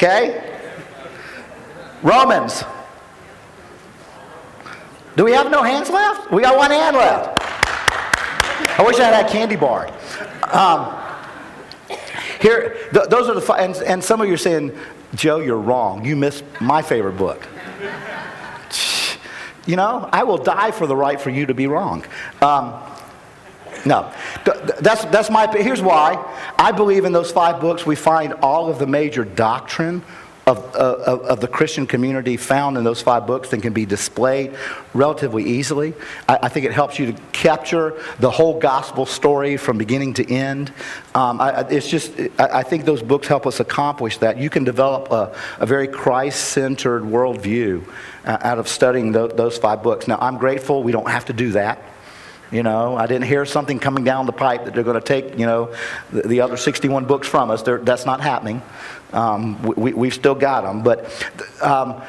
Okay? 0.00 0.42
Romans. 2.02 2.64
Do 5.14 5.24
we 5.26 5.32
have 5.32 5.50
no 5.50 5.62
hands 5.62 5.90
left? 5.90 6.32
We 6.32 6.40
got 6.40 6.56
one 6.56 6.70
hand 6.70 6.96
left. 6.96 7.38
I 8.78 8.82
wish 8.82 8.98
I 8.98 9.04
had 9.04 9.12
that 9.12 9.30
candy 9.30 9.56
bar. 9.56 9.92
Um, 10.54 10.96
here, 12.40 12.78
th- 12.94 13.10
those 13.10 13.28
are 13.28 13.38
the 13.38 13.52
and, 13.52 13.76
and 13.76 14.02
some 14.02 14.22
of 14.22 14.26
you 14.26 14.32
are 14.32 14.38
saying, 14.38 14.74
Joe, 15.14 15.40
you're 15.40 15.58
wrong. 15.58 16.02
You 16.02 16.16
missed 16.16 16.44
my 16.62 16.80
favorite 16.80 17.18
book. 17.18 17.46
You 19.66 19.76
know, 19.76 20.08
I 20.10 20.22
will 20.22 20.38
die 20.38 20.70
for 20.70 20.86
the 20.86 20.96
right 20.96 21.20
for 21.20 21.28
you 21.28 21.44
to 21.44 21.52
be 21.52 21.66
wrong. 21.66 22.06
Um, 22.40 22.72
no, 23.84 24.12
that's, 24.80 25.04
that's 25.06 25.30
my, 25.30 25.46
here's 25.56 25.82
why. 25.82 26.22
I 26.58 26.72
believe 26.72 27.04
in 27.04 27.12
those 27.12 27.30
five 27.30 27.60
books 27.60 27.86
we 27.86 27.96
find 27.96 28.34
all 28.34 28.68
of 28.68 28.78
the 28.78 28.86
major 28.86 29.24
doctrine 29.24 30.04
of, 30.46 30.74
of, 30.74 31.20
of, 31.20 31.40
the 31.40 31.46
Christian 31.46 31.86
community 31.86 32.36
found 32.36 32.76
in 32.76 32.84
those 32.84 33.02
five 33.02 33.26
books 33.26 33.50
that 33.50 33.62
can 33.62 33.72
be 33.72 33.86
displayed 33.86 34.56
relatively 34.94 35.44
easily. 35.44 35.94
I, 36.28 36.38
I 36.44 36.48
think 36.48 36.66
it 36.66 36.72
helps 36.72 36.98
you 36.98 37.12
to 37.12 37.22
capture 37.32 38.02
the 38.18 38.30
whole 38.30 38.58
gospel 38.58 39.06
story 39.06 39.56
from 39.56 39.78
beginning 39.78 40.14
to 40.14 40.32
end. 40.32 40.72
Um, 41.14 41.40
I, 41.40 41.60
it's 41.68 41.88
just, 41.88 42.12
I, 42.38 42.62
think 42.62 42.84
those 42.84 43.02
books 43.02 43.28
help 43.28 43.46
us 43.46 43.60
accomplish 43.60 44.18
that. 44.18 44.38
You 44.38 44.50
can 44.50 44.64
develop 44.64 45.12
a, 45.12 45.36
a 45.58 45.66
very 45.66 45.86
Christ 45.86 46.46
centered 46.46 47.02
worldview 47.02 47.86
uh, 48.24 48.38
out 48.40 48.58
of 48.58 48.66
studying 48.66 49.12
th- 49.12 49.32
those 49.32 49.58
five 49.58 49.82
books. 49.82 50.08
Now, 50.08 50.18
I'm 50.20 50.38
grateful 50.38 50.82
we 50.82 50.92
don't 50.92 51.10
have 51.10 51.26
to 51.26 51.32
do 51.32 51.52
that. 51.52 51.82
You 52.52 52.64
know, 52.64 52.96
I 52.96 53.06
didn't 53.06 53.26
hear 53.26 53.44
something 53.44 53.78
coming 53.78 54.02
down 54.02 54.26
the 54.26 54.32
pipe 54.32 54.64
that 54.64 54.74
they're 54.74 54.82
going 54.82 55.00
to 55.00 55.06
take, 55.06 55.38
you 55.38 55.46
know, 55.46 55.72
the, 56.10 56.22
the 56.22 56.40
other 56.40 56.56
61 56.56 57.04
books 57.04 57.28
from 57.28 57.50
us. 57.50 57.62
They're, 57.62 57.78
that's 57.78 58.06
not 58.06 58.20
happening. 58.20 58.60
Um, 59.12 59.62
we, 59.62 59.92
we've 59.92 60.14
still 60.14 60.34
got 60.34 60.62
them. 60.62 60.82
But 60.82 61.04
um, 61.62 62.02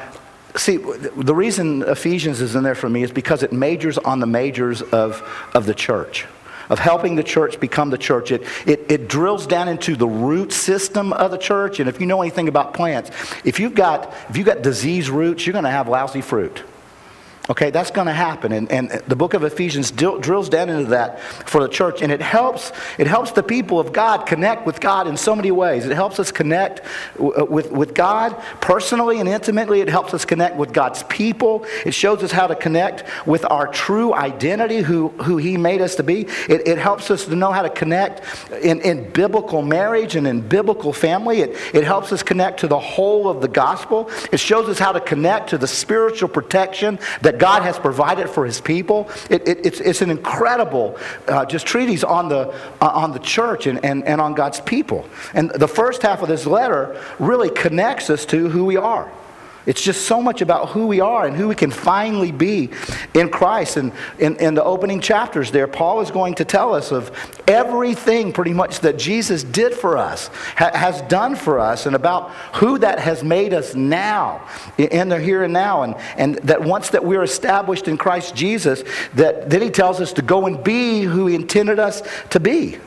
see, 0.56 0.78
the 0.78 1.34
reason 1.34 1.82
Ephesians 1.82 2.40
is 2.40 2.56
in 2.56 2.64
there 2.64 2.74
for 2.74 2.88
me 2.88 3.04
is 3.04 3.12
because 3.12 3.44
it 3.44 3.52
majors 3.52 3.98
on 3.98 4.18
the 4.18 4.26
majors 4.26 4.82
of, 4.82 5.22
of 5.54 5.66
the 5.66 5.74
church 5.74 6.26
of 6.70 6.78
helping 6.78 7.16
the 7.16 7.22
church 7.22 7.60
become 7.60 7.90
the 7.90 7.98
church. 7.98 8.32
It, 8.32 8.44
it, 8.66 8.90
it 8.90 9.08
drills 9.08 9.46
down 9.46 9.68
into 9.68 9.94
the 9.94 10.06
root 10.06 10.52
system 10.52 11.12
of 11.12 11.30
the 11.30 11.36
church. 11.36 11.80
And 11.80 11.88
if 11.88 12.00
you 12.00 12.06
know 12.06 12.22
anything 12.22 12.48
about 12.48 12.72
plants, 12.72 13.10
if 13.44 13.60
you've 13.60 13.74
got, 13.74 14.14
if 14.30 14.38
you've 14.38 14.46
got 14.46 14.62
disease 14.62 15.10
roots, 15.10 15.44
you're 15.46 15.52
going 15.52 15.64
to 15.66 15.70
have 15.70 15.86
lousy 15.86 16.22
fruit. 16.22 16.62
Okay, 17.52 17.68
that's 17.68 17.90
going 17.90 18.06
to 18.06 18.14
happen. 18.14 18.50
And, 18.50 18.72
and 18.72 18.90
the 19.08 19.14
book 19.14 19.34
of 19.34 19.44
Ephesians 19.44 19.90
drills 19.90 20.48
down 20.48 20.70
into 20.70 20.88
that 20.92 21.20
for 21.20 21.60
the 21.60 21.68
church. 21.68 22.00
And 22.00 22.10
it 22.10 22.22
helps, 22.22 22.72
it 22.96 23.06
helps 23.06 23.32
the 23.32 23.42
people 23.42 23.78
of 23.78 23.92
God 23.92 24.24
connect 24.24 24.64
with 24.64 24.80
God 24.80 25.06
in 25.06 25.18
so 25.18 25.36
many 25.36 25.50
ways. 25.50 25.84
It 25.84 25.94
helps 25.94 26.18
us 26.18 26.32
connect 26.32 26.80
uh, 27.20 27.44
with, 27.44 27.70
with 27.70 27.92
God 27.92 28.42
personally 28.62 29.20
and 29.20 29.28
intimately. 29.28 29.82
It 29.82 29.90
helps 29.90 30.14
us 30.14 30.24
connect 30.24 30.56
with 30.56 30.72
God's 30.72 31.02
people. 31.02 31.66
It 31.84 31.92
shows 31.92 32.22
us 32.22 32.32
how 32.32 32.46
to 32.46 32.54
connect 32.54 33.04
with 33.26 33.44
our 33.50 33.66
true 33.66 34.14
identity, 34.14 34.78
who, 34.78 35.08
who 35.08 35.36
He 35.36 35.58
made 35.58 35.82
us 35.82 35.96
to 35.96 36.02
be. 36.02 36.22
It, 36.48 36.66
it 36.66 36.78
helps 36.78 37.10
us 37.10 37.26
to 37.26 37.36
know 37.36 37.52
how 37.52 37.60
to 37.60 37.70
connect 37.70 38.22
in, 38.62 38.80
in 38.80 39.10
biblical 39.10 39.60
marriage 39.60 40.16
and 40.16 40.26
in 40.26 40.40
biblical 40.40 40.94
family. 40.94 41.42
It, 41.42 41.50
it 41.74 41.84
helps 41.84 42.12
us 42.12 42.22
connect 42.22 42.60
to 42.60 42.66
the 42.66 42.80
whole 42.80 43.28
of 43.28 43.42
the 43.42 43.48
gospel. 43.48 44.10
It 44.32 44.40
shows 44.40 44.70
us 44.70 44.78
how 44.78 44.92
to 44.92 45.00
connect 45.00 45.50
to 45.50 45.58
the 45.58 45.68
spiritual 45.68 46.30
protection 46.30 46.98
that 47.20 47.41
God 47.42 47.64
has 47.64 47.76
provided 47.76 48.30
for 48.30 48.46
his 48.46 48.60
people. 48.60 49.10
It, 49.28 49.48
it, 49.48 49.66
it's, 49.66 49.80
it's 49.80 50.00
an 50.00 50.10
incredible 50.10 50.96
uh, 51.26 51.44
just 51.44 51.66
treatise 51.66 52.04
on 52.04 52.28
the, 52.28 52.54
uh, 52.80 52.86
on 52.86 53.10
the 53.10 53.18
church 53.18 53.66
and, 53.66 53.84
and, 53.84 54.04
and 54.04 54.20
on 54.20 54.34
God's 54.34 54.60
people. 54.60 55.08
And 55.34 55.50
the 55.50 55.66
first 55.66 56.02
half 56.02 56.22
of 56.22 56.28
this 56.28 56.46
letter 56.46 57.02
really 57.18 57.50
connects 57.50 58.10
us 58.10 58.24
to 58.26 58.48
who 58.48 58.64
we 58.64 58.76
are. 58.76 59.10
It's 59.64 59.80
just 59.80 60.06
so 60.06 60.20
much 60.20 60.42
about 60.42 60.70
who 60.70 60.88
we 60.88 61.00
are 61.00 61.26
and 61.26 61.36
who 61.36 61.48
we 61.48 61.54
can 61.54 61.70
finally 61.70 62.32
be 62.32 62.70
in 63.14 63.28
Christ. 63.28 63.76
And 63.76 63.92
in, 64.18 64.36
in 64.36 64.54
the 64.54 64.64
opening 64.64 65.00
chapters 65.00 65.52
there, 65.52 65.68
Paul 65.68 66.00
is 66.00 66.10
going 66.10 66.34
to 66.36 66.44
tell 66.44 66.74
us 66.74 66.90
of 66.90 67.10
everything 67.46 68.32
pretty 68.32 68.52
much 68.52 68.80
that 68.80 68.98
Jesus 68.98 69.44
did 69.44 69.72
for 69.72 69.96
us, 69.96 70.28
ha, 70.56 70.70
has 70.74 71.02
done 71.02 71.36
for 71.36 71.60
us, 71.60 71.86
and 71.86 71.94
about 71.94 72.30
who 72.54 72.78
that 72.78 72.98
has 72.98 73.22
made 73.22 73.54
us 73.54 73.74
now, 73.74 74.46
in 74.78 75.08
the 75.08 75.20
here 75.20 75.44
and 75.44 75.52
now. 75.52 75.82
And, 75.82 75.94
and 76.16 76.34
that 76.38 76.62
once 76.62 76.90
that 76.90 77.04
we're 77.04 77.22
established 77.22 77.86
in 77.86 77.96
Christ 77.96 78.34
Jesus, 78.34 78.82
that 79.14 79.48
then 79.48 79.62
he 79.62 79.70
tells 79.70 80.00
us 80.00 80.12
to 80.14 80.22
go 80.22 80.46
and 80.46 80.62
be 80.64 81.02
who 81.02 81.26
he 81.26 81.36
intended 81.36 81.78
us 81.78 82.02
to 82.30 82.40
be 82.40 82.78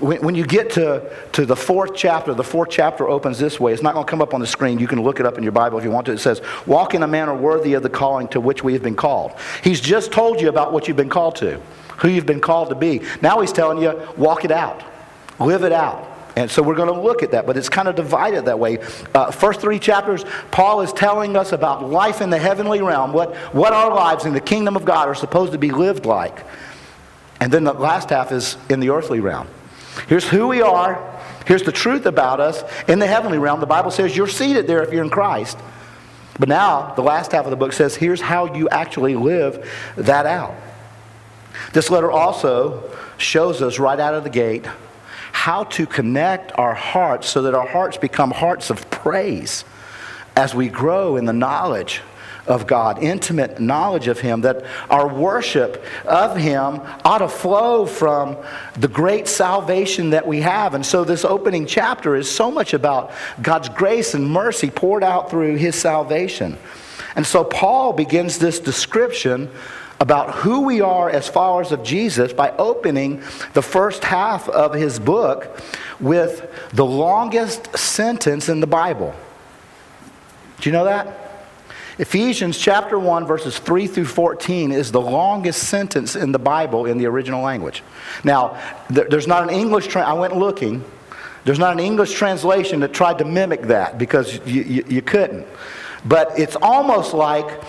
when, 0.00 0.22
when 0.22 0.34
you 0.34 0.46
get 0.46 0.70
to, 0.70 1.10
to 1.32 1.46
the 1.46 1.56
fourth 1.56 1.92
chapter, 1.94 2.34
the 2.34 2.44
fourth 2.44 2.70
chapter 2.70 3.08
opens 3.08 3.38
this 3.38 3.58
way. 3.58 3.72
It's 3.72 3.82
not 3.82 3.94
going 3.94 4.06
to 4.06 4.10
come 4.10 4.22
up 4.22 4.34
on 4.34 4.40
the 4.40 4.46
screen. 4.46 4.78
You 4.78 4.86
can 4.86 5.02
look 5.02 5.20
it 5.20 5.26
up 5.26 5.36
in 5.36 5.42
your 5.42 5.52
Bible 5.52 5.78
if 5.78 5.84
you 5.84 5.90
want 5.90 6.06
to. 6.06 6.12
It 6.12 6.18
says, 6.18 6.40
Walk 6.66 6.94
in 6.94 7.02
a 7.02 7.08
manner 7.08 7.34
worthy 7.34 7.74
of 7.74 7.82
the 7.82 7.90
calling 7.90 8.28
to 8.28 8.40
which 8.40 8.62
we 8.62 8.72
have 8.72 8.82
been 8.82 8.96
called. 8.96 9.32
He's 9.62 9.80
just 9.80 10.12
told 10.12 10.40
you 10.40 10.48
about 10.48 10.72
what 10.72 10.88
you've 10.88 10.96
been 10.96 11.08
called 11.08 11.36
to, 11.36 11.60
who 11.98 12.08
you've 12.08 12.26
been 12.26 12.40
called 12.40 12.68
to 12.70 12.74
be. 12.74 13.02
Now 13.22 13.40
he's 13.40 13.52
telling 13.52 13.82
you, 13.82 14.00
walk 14.16 14.44
it 14.44 14.50
out, 14.50 14.82
live 15.38 15.64
it 15.64 15.72
out. 15.72 16.16
And 16.36 16.48
so 16.48 16.62
we're 16.62 16.76
going 16.76 16.94
to 16.94 17.00
look 17.00 17.24
at 17.24 17.32
that, 17.32 17.46
but 17.46 17.56
it's 17.56 17.68
kind 17.68 17.88
of 17.88 17.96
divided 17.96 18.44
that 18.44 18.60
way. 18.60 18.78
Uh, 19.12 19.32
first 19.32 19.60
three 19.60 19.80
chapters, 19.80 20.24
Paul 20.52 20.82
is 20.82 20.92
telling 20.92 21.36
us 21.36 21.50
about 21.50 21.84
life 21.84 22.20
in 22.20 22.30
the 22.30 22.38
heavenly 22.38 22.80
realm, 22.80 23.12
what, 23.12 23.34
what 23.52 23.72
our 23.72 23.92
lives 23.92 24.24
in 24.24 24.34
the 24.34 24.40
kingdom 24.40 24.76
of 24.76 24.84
God 24.84 25.08
are 25.08 25.16
supposed 25.16 25.50
to 25.50 25.58
be 25.58 25.72
lived 25.72 26.06
like. 26.06 26.44
And 27.40 27.52
then 27.52 27.64
the 27.64 27.72
last 27.72 28.10
half 28.10 28.30
is 28.30 28.56
in 28.68 28.78
the 28.78 28.90
earthly 28.90 29.18
realm. 29.18 29.48
Here's 30.06 30.28
who 30.28 30.48
we 30.48 30.62
are. 30.62 31.04
Here's 31.46 31.62
the 31.62 31.72
truth 31.72 32.06
about 32.06 32.40
us. 32.40 32.62
In 32.88 32.98
the 32.98 33.06
heavenly 33.06 33.38
realm, 33.38 33.60
the 33.60 33.66
Bible 33.66 33.90
says 33.90 34.16
you're 34.16 34.28
seated 34.28 34.66
there 34.66 34.82
if 34.82 34.92
you're 34.92 35.04
in 35.04 35.10
Christ. 35.10 35.58
But 36.38 36.48
now, 36.48 36.94
the 36.94 37.02
last 37.02 37.32
half 37.32 37.44
of 37.44 37.50
the 37.50 37.56
book 37.56 37.72
says, 37.72 37.96
here's 37.96 38.20
how 38.20 38.54
you 38.54 38.68
actually 38.68 39.16
live 39.16 39.68
that 39.96 40.26
out. 40.26 40.54
This 41.72 41.90
letter 41.90 42.10
also 42.10 42.94
shows 43.16 43.60
us 43.62 43.78
right 43.78 43.98
out 43.98 44.14
of 44.14 44.24
the 44.24 44.30
gate 44.30 44.66
how 45.32 45.64
to 45.64 45.86
connect 45.86 46.52
our 46.58 46.74
hearts 46.74 47.28
so 47.28 47.42
that 47.42 47.54
our 47.54 47.66
hearts 47.66 47.96
become 47.96 48.30
hearts 48.30 48.70
of 48.70 48.90
praise 48.90 49.64
as 50.36 50.54
we 50.54 50.68
grow 50.68 51.16
in 51.16 51.24
the 51.24 51.32
knowledge 51.32 52.00
of 52.48 52.66
God, 52.66 53.02
intimate 53.02 53.60
knowledge 53.60 54.08
of 54.08 54.20
Him, 54.20 54.40
that 54.40 54.64
our 54.90 55.06
worship 55.06 55.84
of 56.04 56.36
Him 56.36 56.80
ought 57.04 57.18
to 57.18 57.28
flow 57.28 57.86
from 57.86 58.36
the 58.76 58.88
great 58.88 59.28
salvation 59.28 60.10
that 60.10 60.26
we 60.26 60.40
have. 60.40 60.74
And 60.74 60.84
so, 60.84 61.04
this 61.04 61.24
opening 61.24 61.66
chapter 61.66 62.16
is 62.16 62.30
so 62.30 62.50
much 62.50 62.74
about 62.74 63.12
God's 63.40 63.68
grace 63.68 64.14
and 64.14 64.28
mercy 64.28 64.70
poured 64.70 65.04
out 65.04 65.30
through 65.30 65.56
His 65.56 65.76
salvation. 65.76 66.58
And 67.14 67.26
so, 67.26 67.44
Paul 67.44 67.92
begins 67.92 68.38
this 68.38 68.58
description 68.58 69.50
about 70.00 70.34
who 70.36 70.60
we 70.60 70.80
are 70.80 71.10
as 71.10 71.28
followers 71.28 71.72
of 71.72 71.82
Jesus 71.82 72.32
by 72.32 72.50
opening 72.52 73.20
the 73.54 73.62
first 73.62 74.04
half 74.04 74.48
of 74.48 74.74
his 74.74 74.98
book 74.98 75.60
with 75.98 76.48
the 76.72 76.84
longest 76.84 77.76
sentence 77.76 78.48
in 78.48 78.60
the 78.60 78.66
Bible. 78.66 79.14
Do 80.60 80.68
you 80.68 80.72
know 80.72 80.84
that? 80.84 81.27
Ephesians 81.98 82.56
chapter 82.56 82.96
1, 82.96 83.26
verses 83.26 83.58
3 83.58 83.88
through 83.88 84.04
14 84.04 84.70
is 84.70 84.92
the 84.92 85.00
longest 85.00 85.64
sentence 85.64 86.14
in 86.14 86.30
the 86.30 86.38
Bible 86.38 86.86
in 86.86 86.96
the 86.96 87.06
original 87.06 87.42
language. 87.42 87.82
Now, 88.22 88.60
there's 88.88 89.26
not 89.26 89.42
an 89.42 89.50
English, 89.50 89.88
tra- 89.88 90.04
I 90.04 90.12
went 90.12 90.36
looking, 90.36 90.84
there's 91.44 91.58
not 91.58 91.72
an 91.72 91.80
English 91.80 92.12
translation 92.12 92.80
that 92.80 92.92
tried 92.92 93.18
to 93.18 93.24
mimic 93.24 93.62
that 93.62 93.98
because 93.98 94.38
you, 94.46 94.62
you, 94.62 94.84
you 94.88 95.02
couldn't. 95.02 95.44
But 96.04 96.38
it's 96.38 96.56
almost 96.62 97.14
like 97.14 97.60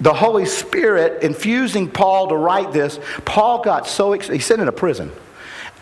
the 0.00 0.12
Holy 0.12 0.44
Spirit 0.44 1.22
infusing 1.22 1.90
Paul 1.90 2.28
to 2.28 2.36
write 2.36 2.72
this. 2.72 3.00
Paul 3.24 3.62
got 3.62 3.86
so 3.86 4.12
excited, 4.12 4.34
he's 4.36 4.44
sitting 4.44 4.62
in 4.62 4.68
a 4.68 4.72
prison 4.72 5.10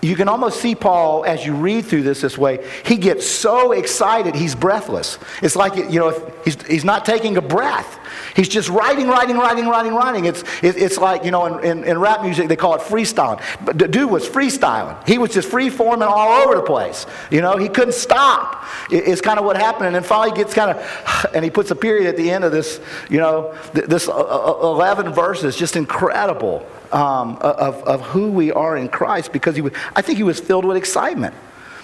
you 0.07 0.14
can 0.14 0.29
almost 0.29 0.61
see 0.61 0.77
Paul 0.77 1.25
as 1.25 1.45
you 1.45 1.53
read 1.53 1.85
through 1.85 2.05
this 2.05 2.21
this 2.21 2.38
way. 2.38 2.64
He 2.85 2.97
gets 2.97 3.27
so 3.27 3.73
excited, 3.73 4.37
he's 4.37 4.55
breathless. 4.55 5.19
It's 5.42 5.57
like, 5.57 5.75
you 5.77 5.99
know, 5.99 6.33
he's, 6.45 6.62
he's 6.66 6.85
not 6.85 7.05
taking 7.05 7.37
a 7.37 7.42
breath. 7.42 7.99
He's 8.37 8.49
just 8.49 8.69
writing, 8.69 9.09
writing, 9.09 9.37
writing, 9.37 9.66
writing, 9.66 9.95
writing. 9.95 10.25
It's, 10.27 10.42
it, 10.62 10.77
it's 10.77 10.97
like, 10.97 11.25
you 11.25 11.33
know, 11.33 11.47
in, 11.47 11.64
in, 11.64 11.85
in, 11.85 11.99
rap 11.99 12.23
music, 12.23 12.49
they 12.49 12.55
call 12.55 12.75
it 12.75 12.83
freestyling. 12.83 13.42
But 13.64 13.79
the 13.79 13.88
dude 13.88 14.09
was 14.09 14.29
freestyling. 14.29 14.97
He 15.09 15.19
was 15.19 15.33
just 15.33 15.49
free 15.49 15.71
forming 15.71 16.07
all 16.07 16.42
over 16.42 16.55
the 16.55 16.62
place. 16.62 17.07
You 17.31 17.40
know, 17.40 17.57
he 17.57 17.69
couldn't 17.69 17.95
stop. 17.95 18.64
It, 18.90 19.09
it's 19.09 19.21
kind 19.21 19.40
of 19.40 19.45
what 19.45 19.57
happened. 19.57 19.87
And 19.87 19.95
then 19.97 20.05
finally 20.05 20.31
he 20.31 20.37
gets 20.37 20.55
kind 20.55 20.71
of, 20.71 21.27
and 21.35 21.45
he 21.45 21.51
puts 21.51 21.73
a 21.73 21.77
period 21.77 22.07
at 22.07 22.16
the 22.16 22.31
end 22.31 22.45
of 22.45 22.53
this, 22.53 22.81
you 23.11 23.19
know, 23.19 23.55
this 23.73 24.09
uh, 24.09 24.14
uh, 24.14 24.59
11 24.62 25.12
verses, 25.12 25.57
just 25.57 25.75
incredible 25.75 26.64
um, 26.92 27.37
of, 27.37 27.83
of 27.85 28.01
who 28.03 28.31
we 28.31 28.53
are 28.53 28.77
in 28.77 28.88
Christ 28.88 29.33
because 29.33 29.55
he 29.55 29.62
was, 29.62 29.72
I 29.94 30.03
think 30.03 30.18
he 30.18 30.25
was 30.25 30.40
filled 30.40 30.64
with 30.64 30.77
excitement. 30.77 31.35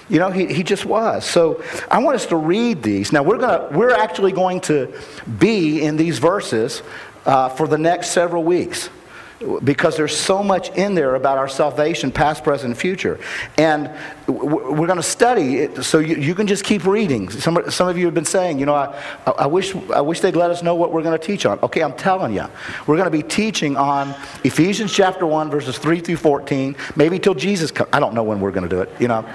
You 0.09 0.19
know, 0.19 0.31
he, 0.31 0.53
he 0.53 0.63
just 0.63 0.85
was. 0.85 1.25
So 1.25 1.63
I 1.91 1.99
want 1.99 2.17
us 2.17 2.27
to 2.27 2.37
read 2.37 2.83
these. 2.83 3.13
Now, 3.13 3.23
we're, 3.23 3.39
gonna, 3.39 3.69
we're 3.77 3.95
actually 3.95 4.33
going 4.33 4.61
to 4.63 4.93
be 5.39 5.83
in 5.83 5.97
these 5.97 6.19
verses 6.19 6.83
uh, 7.25 7.49
for 7.51 7.69
the 7.69 7.79
next 7.79 8.11
several 8.11 8.43
weeks 8.43 8.91
because 9.65 9.97
there's 9.97 10.17
so 10.17 10.43
much 10.43 10.71
in 10.71 10.95
there 10.95 11.15
about 11.15 11.39
our 11.39 11.49
salvation, 11.49 12.11
past, 12.13 12.45
present, 12.45 12.77
future. 12.77 13.19
And 13.59 13.91
we're 14.27 14.87
going 14.87 14.97
to 14.97 15.03
study 15.03 15.59
it 15.59 15.83
so 15.83 15.99
you, 15.99 16.35
can 16.35 16.47
just 16.47 16.65
keep 16.65 16.85
reading. 16.85 17.29
Some, 17.31 17.71
some 17.71 17.89
of 17.89 17.99
you 17.99 18.05
have 18.07 18.15
been 18.15 18.25
saying, 18.25 18.59
you 18.59 18.67
know, 18.67 18.75
I, 18.75 18.97
I, 19.27 19.47
wish, 19.47 19.75
I 19.91 20.01
wish 20.01 20.21
they'd 20.21 20.37
let 20.37 20.51
us 20.51 20.63
know 20.63 20.75
what 20.75 20.93
we're 20.93 21.03
going 21.03 21.19
to 21.19 21.27
teach 21.27 21.45
on. 21.47 21.59
Okay, 21.61 21.83
I'm 21.83 21.95
telling 21.95 22.35
you. 22.35 22.47
We're 22.87 22.97
going 22.97 23.11
to 23.11 23.17
be 23.17 23.23
teaching 23.23 23.77
on 23.77 24.15
Ephesians 24.45 24.93
chapter 24.93 25.27
1, 25.27 25.51
verses 25.51 25.79
3 25.79 26.01
through 26.01 26.17
14, 26.17 26.77
maybe 26.97 27.19
till 27.19 27.35
Jesus 27.35 27.71
comes. 27.71 27.91
I 27.93 28.01
don't 28.01 28.15
know 28.15 28.23
when 28.23 28.41
we're 28.41 28.53
going 28.53 28.69
to 28.69 28.75
do 28.75 28.81
it, 28.81 28.91
you 29.01 29.09
know. 29.09 29.29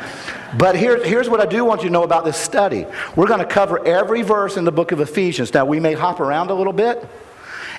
But 0.58 0.76
here, 0.76 1.04
here's 1.04 1.30
what 1.30 1.42
I 1.42 1.46
do 1.46 1.66
want 1.66 1.82
you 1.82 1.90
to 1.90 1.94
know 1.94 2.04
about 2.04 2.24
this 2.24 2.38
study. 2.38 2.86
We're 3.16 3.28
going 3.28 3.40
to 3.40 3.46
cover 3.46 3.86
every 3.86 4.22
verse 4.22 4.58
in 4.58 4.64
the 4.64 4.72
book 4.72 4.92
of 4.92 5.02
Ephesians. 5.02 5.54
Now, 5.54 5.66
we 5.66 5.80
may 5.80 5.94
hop 5.94 6.20
around 6.20 6.50
a 6.50 6.54
little 6.54 6.74
bit, 6.74 7.08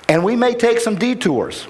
and 0.07 0.23
we 0.23 0.35
may 0.35 0.53
take 0.53 0.79
some 0.79 0.95
detours. 0.95 1.67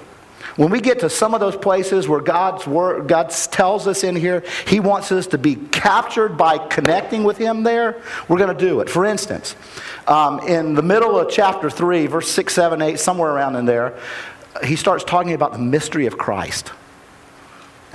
When 0.60 0.68
we 0.68 0.82
get 0.82 0.98
to 0.98 1.08
some 1.08 1.32
of 1.32 1.40
those 1.40 1.56
places 1.56 2.06
where 2.06 2.20
God's 2.20 2.66
word, 2.66 3.08
God 3.08 3.30
tells 3.30 3.86
us 3.86 4.04
in 4.04 4.14
here, 4.14 4.44
He 4.66 4.78
wants 4.78 5.10
us 5.10 5.28
to 5.28 5.38
be 5.38 5.54
captured 5.54 6.36
by 6.36 6.58
connecting 6.58 7.24
with 7.24 7.38
Him 7.38 7.62
there, 7.62 8.02
we're 8.28 8.36
going 8.36 8.54
to 8.54 8.66
do 8.66 8.80
it. 8.80 8.90
For 8.90 9.06
instance, 9.06 9.56
um, 10.06 10.38
in 10.40 10.74
the 10.74 10.82
middle 10.82 11.18
of 11.18 11.30
chapter 11.30 11.70
3, 11.70 12.08
verse 12.08 12.30
6, 12.30 12.52
7, 12.52 12.82
8, 12.82 12.98
somewhere 12.98 13.30
around 13.30 13.56
in 13.56 13.64
there, 13.64 13.98
he 14.62 14.76
starts 14.76 15.02
talking 15.02 15.32
about 15.32 15.54
the 15.54 15.58
mystery 15.58 16.04
of 16.04 16.18
Christ 16.18 16.72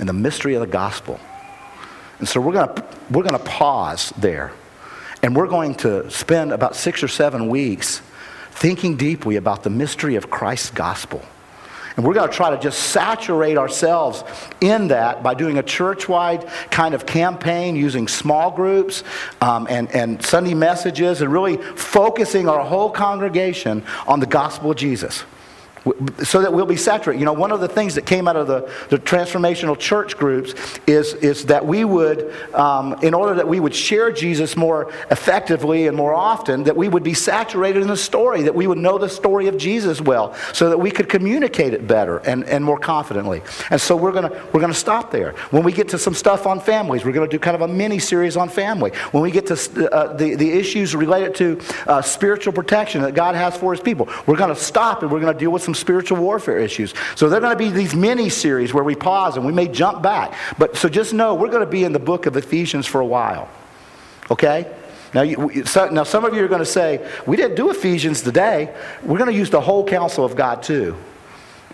and 0.00 0.08
the 0.08 0.12
mystery 0.12 0.54
of 0.54 0.60
the 0.60 0.66
gospel. 0.66 1.20
And 2.18 2.26
so 2.26 2.40
we're 2.40 2.54
going 2.54 2.74
to, 2.74 2.84
we're 3.12 3.22
going 3.22 3.38
to 3.38 3.48
pause 3.48 4.12
there. 4.18 4.50
And 5.22 5.36
we're 5.36 5.46
going 5.46 5.76
to 5.76 6.10
spend 6.10 6.50
about 6.50 6.74
six 6.74 7.04
or 7.04 7.08
seven 7.08 7.48
weeks 7.48 8.02
thinking 8.50 8.96
deeply 8.96 9.36
about 9.36 9.62
the 9.62 9.70
mystery 9.70 10.16
of 10.16 10.30
Christ's 10.30 10.70
gospel. 10.70 11.24
And 11.96 12.04
we're 12.04 12.14
going 12.14 12.28
to 12.28 12.34
try 12.34 12.50
to 12.50 12.58
just 12.58 12.90
saturate 12.90 13.56
ourselves 13.56 14.22
in 14.60 14.88
that 14.88 15.22
by 15.22 15.32
doing 15.34 15.56
a 15.56 15.62
church 15.62 16.08
wide 16.08 16.46
kind 16.70 16.94
of 16.94 17.06
campaign 17.06 17.74
using 17.74 18.06
small 18.06 18.50
groups 18.50 19.02
um, 19.40 19.66
and, 19.70 19.90
and 19.92 20.22
Sunday 20.22 20.54
messages 20.54 21.22
and 21.22 21.32
really 21.32 21.56
focusing 21.56 22.48
our 22.48 22.62
whole 22.62 22.90
congregation 22.90 23.82
on 24.06 24.20
the 24.20 24.26
gospel 24.26 24.72
of 24.72 24.76
Jesus 24.76 25.24
so 26.24 26.40
that 26.42 26.52
we'll 26.52 26.66
be 26.66 26.76
saturated. 26.76 27.20
You 27.20 27.26
know, 27.26 27.32
one 27.32 27.52
of 27.52 27.60
the 27.60 27.68
things 27.68 27.94
that 27.94 28.06
came 28.06 28.28
out 28.28 28.36
of 28.36 28.46
the, 28.46 28.70
the 28.88 28.98
transformational 28.98 29.78
church 29.78 30.16
groups 30.16 30.54
is, 30.86 31.14
is 31.14 31.46
that 31.46 31.64
we 31.64 31.84
would, 31.84 32.32
um, 32.54 32.94
in 33.02 33.14
order 33.14 33.34
that 33.34 33.48
we 33.48 33.60
would 33.60 33.74
share 33.74 34.10
Jesus 34.10 34.56
more 34.56 34.92
effectively 35.10 35.86
and 35.86 35.96
more 35.96 36.14
often, 36.14 36.64
that 36.64 36.76
we 36.76 36.88
would 36.88 37.02
be 37.02 37.14
saturated 37.14 37.82
in 37.82 37.88
the 37.88 37.96
story, 37.96 38.42
that 38.42 38.54
we 38.54 38.66
would 38.66 38.78
know 38.78 38.98
the 38.98 39.08
story 39.08 39.46
of 39.48 39.56
Jesus 39.56 40.00
well, 40.00 40.34
so 40.52 40.68
that 40.68 40.78
we 40.78 40.90
could 40.90 41.08
communicate 41.08 41.72
it 41.72 41.86
better 41.86 42.18
and, 42.18 42.44
and 42.44 42.64
more 42.64 42.78
confidently. 42.78 43.42
And 43.70 43.80
so 43.80 43.96
we're 43.96 44.12
going 44.12 44.30
we're 44.52 44.60
gonna 44.60 44.74
stop 44.74 45.10
there. 45.10 45.32
When 45.50 45.62
we 45.62 45.72
get 45.72 45.88
to 45.90 45.98
some 45.98 46.14
stuff 46.14 46.46
on 46.46 46.60
families, 46.60 47.04
we're 47.04 47.12
going 47.12 47.28
to 47.28 47.34
do 47.34 47.38
kind 47.38 47.54
of 47.54 47.62
a 47.62 47.68
mini 47.68 47.98
series 47.98 48.36
on 48.36 48.48
family. 48.48 48.90
When 49.12 49.22
we 49.22 49.30
get 49.30 49.46
to 49.46 49.92
uh, 49.92 50.14
the, 50.14 50.34
the 50.34 50.50
issues 50.50 50.94
related 50.94 51.34
to 51.36 51.60
uh, 51.86 52.02
spiritual 52.02 52.52
protection 52.52 53.02
that 53.02 53.14
God 53.14 53.34
has 53.34 53.56
for 53.56 53.72
his 53.72 53.80
people, 53.80 54.08
we're 54.26 54.36
going 54.36 54.54
to 54.54 54.60
stop 54.60 55.02
and 55.02 55.10
we're 55.10 55.20
going 55.20 55.32
to 55.32 55.38
deal 55.38 55.52
with 55.52 55.62
some 55.62 55.74
spiritual 55.76 56.18
warfare 56.18 56.58
issues. 56.58 56.94
So 57.14 57.28
they're 57.28 57.40
going 57.40 57.56
to 57.56 57.58
be 57.58 57.70
these 57.70 57.94
mini 57.94 58.28
series 58.28 58.74
where 58.74 58.84
we 58.84 58.94
pause 58.94 59.36
and 59.36 59.46
we 59.46 59.52
may 59.52 59.68
jump 59.68 60.02
back. 60.02 60.34
But 60.58 60.76
so 60.76 60.88
just 60.88 61.12
know 61.14 61.34
we're 61.34 61.50
going 61.50 61.64
to 61.64 61.70
be 61.70 61.84
in 61.84 61.92
the 61.92 61.98
book 61.98 62.26
of 62.26 62.36
Ephesians 62.36 62.86
for 62.86 63.00
a 63.00 63.06
while. 63.06 63.48
Okay? 64.30 64.72
Now, 65.14 65.22
you, 65.22 65.64
so, 65.64 65.88
now 65.88 66.02
some 66.02 66.24
of 66.24 66.34
you 66.34 66.44
are 66.44 66.48
going 66.48 66.60
to 66.60 66.66
say, 66.66 67.08
we 67.26 67.36
didn't 67.36 67.56
do 67.56 67.70
Ephesians 67.70 68.22
today. 68.22 68.74
We're 69.02 69.18
going 69.18 69.30
to 69.30 69.36
use 69.36 69.50
the 69.50 69.60
whole 69.60 69.86
counsel 69.86 70.24
of 70.24 70.36
God 70.36 70.62
too 70.62 70.96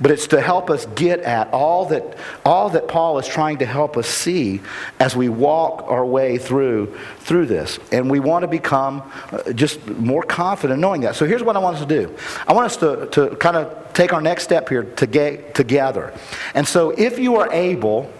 but 0.03 0.11
it's 0.11 0.27
to 0.27 0.41
help 0.41 0.69
us 0.69 0.85
get 0.97 1.21
at 1.21 1.53
all 1.53 1.87
that, 1.87 2.17
all 2.45 2.71
that 2.71 2.89
Paul 2.89 3.19
is 3.21 3.29
trying 3.29 3.59
to 3.59 3.67
help 3.67 3.97
us 3.97 4.09
see 4.09 4.61
as 4.99 5.15
we 5.15 5.29
walk 5.29 5.85
our 5.87 6.05
way 6.05 6.39
through, 6.39 6.99
through 7.21 7.47
this. 7.47 7.79
And 7.93 8.11
we 8.11 8.19
want 8.19 8.43
to 8.43 8.49
become 8.49 9.09
uh, 9.31 9.53
just 9.53 9.87
more 9.87 10.25
confident 10.25 10.81
knowing 10.81 11.03
that. 11.03 11.15
So 11.15 11.25
here's 11.25 11.45
what 11.45 11.57
I 11.57 11.61
want 11.61 11.77
us 11.77 11.83
to 11.83 11.89
do 11.89 12.17
I 12.49 12.53
want 12.53 12.67
us 12.67 12.77
to, 12.79 13.07
to 13.13 13.37
kind 13.37 13.57
of 13.57 13.93
take 13.93 14.13
our 14.13 14.21
next 14.21 14.43
step 14.43 14.69
here 14.69 14.83
to 14.83 15.07
get 15.07 15.55
together. 15.55 16.13
And 16.55 16.67
so 16.67 16.91
if 16.91 17.19
you 17.19 17.37
are 17.37 17.53
able, 17.53 18.11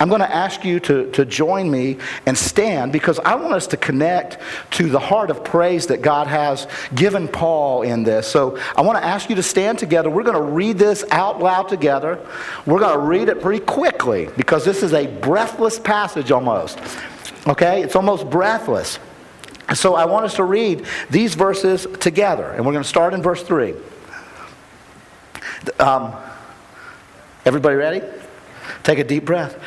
I'm 0.00 0.08
going 0.08 0.20
to 0.20 0.32
ask 0.32 0.64
you 0.64 0.78
to, 0.80 1.10
to 1.12 1.24
join 1.24 1.70
me 1.70 1.98
and 2.26 2.38
stand 2.38 2.92
because 2.92 3.18
I 3.18 3.34
want 3.34 3.54
us 3.54 3.66
to 3.68 3.76
connect 3.76 4.38
to 4.72 4.88
the 4.88 5.00
heart 5.00 5.30
of 5.30 5.42
praise 5.42 5.88
that 5.88 6.02
God 6.02 6.28
has 6.28 6.68
given 6.94 7.26
Paul 7.26 7.82
in 7.82 8.04
this. 8.04 8.26
So 8.26 8.58
I 8.76 8.82
want 8.82 8.98
to 8.98 9.04
ask 9.04 9.28
you 9.28 9.36
to 9.36 9.42
stand 9.42 9.78
together. 9.78 10.08
We're 10.08 10.22
going 10.22 10.36
to 10.36 10.52
read 10.52 10.78
this 10.78 11.04
out 11.10 11.40
loud 11.40 11.68
together. 11.68 12.24
We're 12.64 12.78
going 12.78 12.98
to 12.98 13.04
read 13.04 13.28
it 13.28 13.40
pretty 13.40 13.64
quickly 13.64 14.28
because 14.36 14.64
this 14.64 14.82
is 14.82 14.92
a 14.92 15.06
breathless 15.06 15.78
passage 15.78 16.30
almost. 16.30 16.78
Okay? 17.46 17.82
It's 17.82 17.96
almost 17.96 18.30
breathless. 18.30 19.00
So 19.74 19.96
I 19.96 20.04
want 20.06 20.24
us 20.24 20.36
to 20.36 20.44
read 20.44 20.86
these 21.10 21.34
verses 21.34 21.86
together. 21.98 22.50
And 22.50 22.64
we're 22.64 22.72
going 22.72 22.84
to 22.84 22.88
start 22.88 23.14
in 23.14 23.22
verse 23.22 23.42
3. 23.42 23.74
Um, 25.78 26.14
everybody 27.44 27.76
ready? 27.76 28.02
Take 28.82 28.98
a 28.98 29.04
deep 29.04 29.24
breath. 29.24 29.60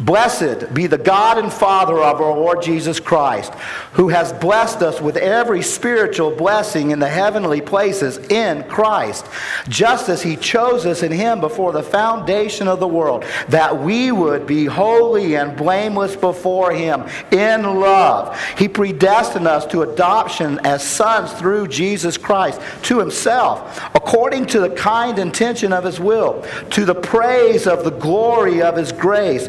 Blessed 0.00 0.72
be 0.72 0.86
the 0.86 0.96
God 0.96 1.38
and 1.38 1.52
Father 1.52 1.98
of 1.98 2.20
our 2.20 2.36
Lord 2.36 2.62
Jesus 2.62 3.00
Christ, 3.00 3.52
who 3.94 4.08
has 4.08 4.32
blessed 4.32 4.80
us 4.80 5.00
with 5.00 5.16
every 5.16 5.60
spiritual 5.60 6.30
blessing 6.30 6.92
in 6.92 7.00
the 7.00 7.08
heavenly 7.08 7.60
places 7.60 8.18
in 8.28 8.62
Christ, 8.64 9.26
just 9.68 10.08
as 10.08 10.22
he 10.22 10.36
chose 10.36 10.86
us 10.86 11.02
in 11.02 11.10
him 11.10 11.40
before 11.40 11.72
the 11.72 11.82
foundation 11.82 12.68
of 12.68 12.78
the 12.78 12.86
world, 12.86 13.24
that 13.48 13.76
we 13.82 14.12
would 14.12 14.46
be 14.46 14.66
holy 14.66 15.34
and 15.34 15.56
blameless 15.56 16.14
before 16.14 16.70
him 16.70 17.04
in 17.32 17.62
love. 17.62 18.38
He 18.56 18.68
predestined 18.68 19.48
us 19.48 19.66
to 19.66 19.82
adoption 19.82 20.60
as 20.64 20.86
sons 20.86 21.32
through 21.32 21.68
Jesus 21.68 22.16
Christ 22.16 22.60
to 22.82 23.00
himself, 23.00 23.84
according 23.96 24.46
to 24.46 24.60
the 24.60 24.70
kind 24.70 25.18
intention 25.18 25.72
of 25.72 25.82
his 25.82 25.98
will, 25.98 26.46
to 26.70 26.84
the 26.84 26.94
praise 26.94 27.66
of 27.66 27.82
the 27.82 27.90
glory 27.90 28.62
of 28.62 28.76
his 28.76 28.92
grace 28.92 29.48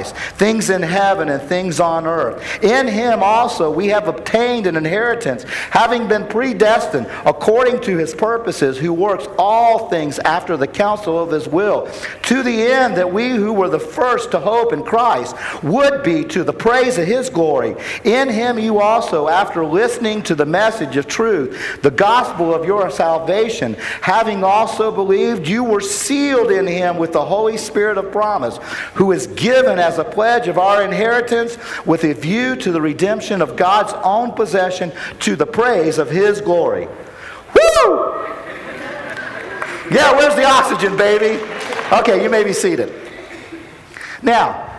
Christ, 0.01 0.15
things 0.37 0.69
in 0.69 0.81
heaven 0.81 1.29
and 1.29 1.41
things 1.41 1.79
on 1.79 2.05
earth. 2.05 2.63
In 2.63 2.87
him 2.87 3.21
also 3.23 3.71
we 3.71 3.87
have 3.87 4.07
obtained 4.07 4.67
an 4.67 4.75
inheritance, 4.75 5.43
having 5.43 6.07
been 6.07 6.27
predestined 6.27 7.07
according 7.25 7.81
to 7.81 7.97
his 7.97 8.13
purposes, 8.13 8.77
who 8.77 8.93
works 8.93 9.27
all 9.37 9.89
things 9.89 10.19
after 10.19 10.57
the 10.57 10.67
counsel 10.67 11.19
of 11.19 11.31
his 11.31 11.47
will, 11.47 11.89
to 12.23 12.43
the 12.43 12.61
end 12.61 12.95
that 12.97 13.11
we 13.11 13.29
who 13.29 13.53
were 13.53 13.69
the 13.69 13.79
first 13.79 14.31
to 14.31 14.39
hope 14.39 14.73
in 14.73 14.83
Christ 14.83 15.35
would 15.63 16.03
be 16.03 16.23
to 16.25 16.43
the 16.43 16.53
praise 16.53 16.97
of 16.97 17.07
his 17.07 17.29
glory. 17.29 17.75
In 18.03 18.29
him 18.29 18.57
you 18.59 18.79
also, 18.79 19.27
after 19.27 19.65
listening 19.65 20.23
to 20.23 20.35
the 20.35 20.45
message 20.45 20.97
of 20.97 21.07
truth, 21.07 21.81
the 21.81 21.91
gospel 21.91 22.53
of 22.53 22.65
your 22.65 22.89
salvation, 22.89 23.75
having 24.01 24.43
also 24.43 24.91
believed, 24.91 25.47
you 25.47 25.63
were 25.63 25.81
sealed 25.81 26.51
in 26.51 26.67
him 26.67 26.97
with 26.97 27.13
the 27.13 27.25
Holy 27.25 27.57
Spirit 27.57 27.97
of 27.97 28.11
promise, 28.11 28.57
who 28.93 29.11
is 29.11 29.27
given 29.27 29.79
as 29.79 29.90
a 29.97 30.03
pledge 30.03 30.47
of 30.47 30.57
our 30.57 30.83
inheritance 30.83 31.57
with 31.85 32.03
a 32.03 32.13
view 32.13 32.55
to 32.57 32.71
the 32.71 32.81
redemption 32.81 33.41
of 33.41 33.55
God's 33.55 33.93
own 34.03 34.31
possession 34.31 34.91
to 35.19 35.35
the 35.35 35.45
praise 35.45 35.97
of 35.97 36.09
his 36.09 36.41
glory. 36.41 36.87
Woo! 36.87 38.11
Yeah, 39.91 40.15
where's 40.15 40.35
the 40.35 40.45
oxygen, 40.45 40.95
baby? 40.95 41.43
Okay, 41.91 42.23
you 42.23 42.29
may 42.29 42.43
be 42.43 42.53
seated. 42.53 42.93
Now, 44.21 44.69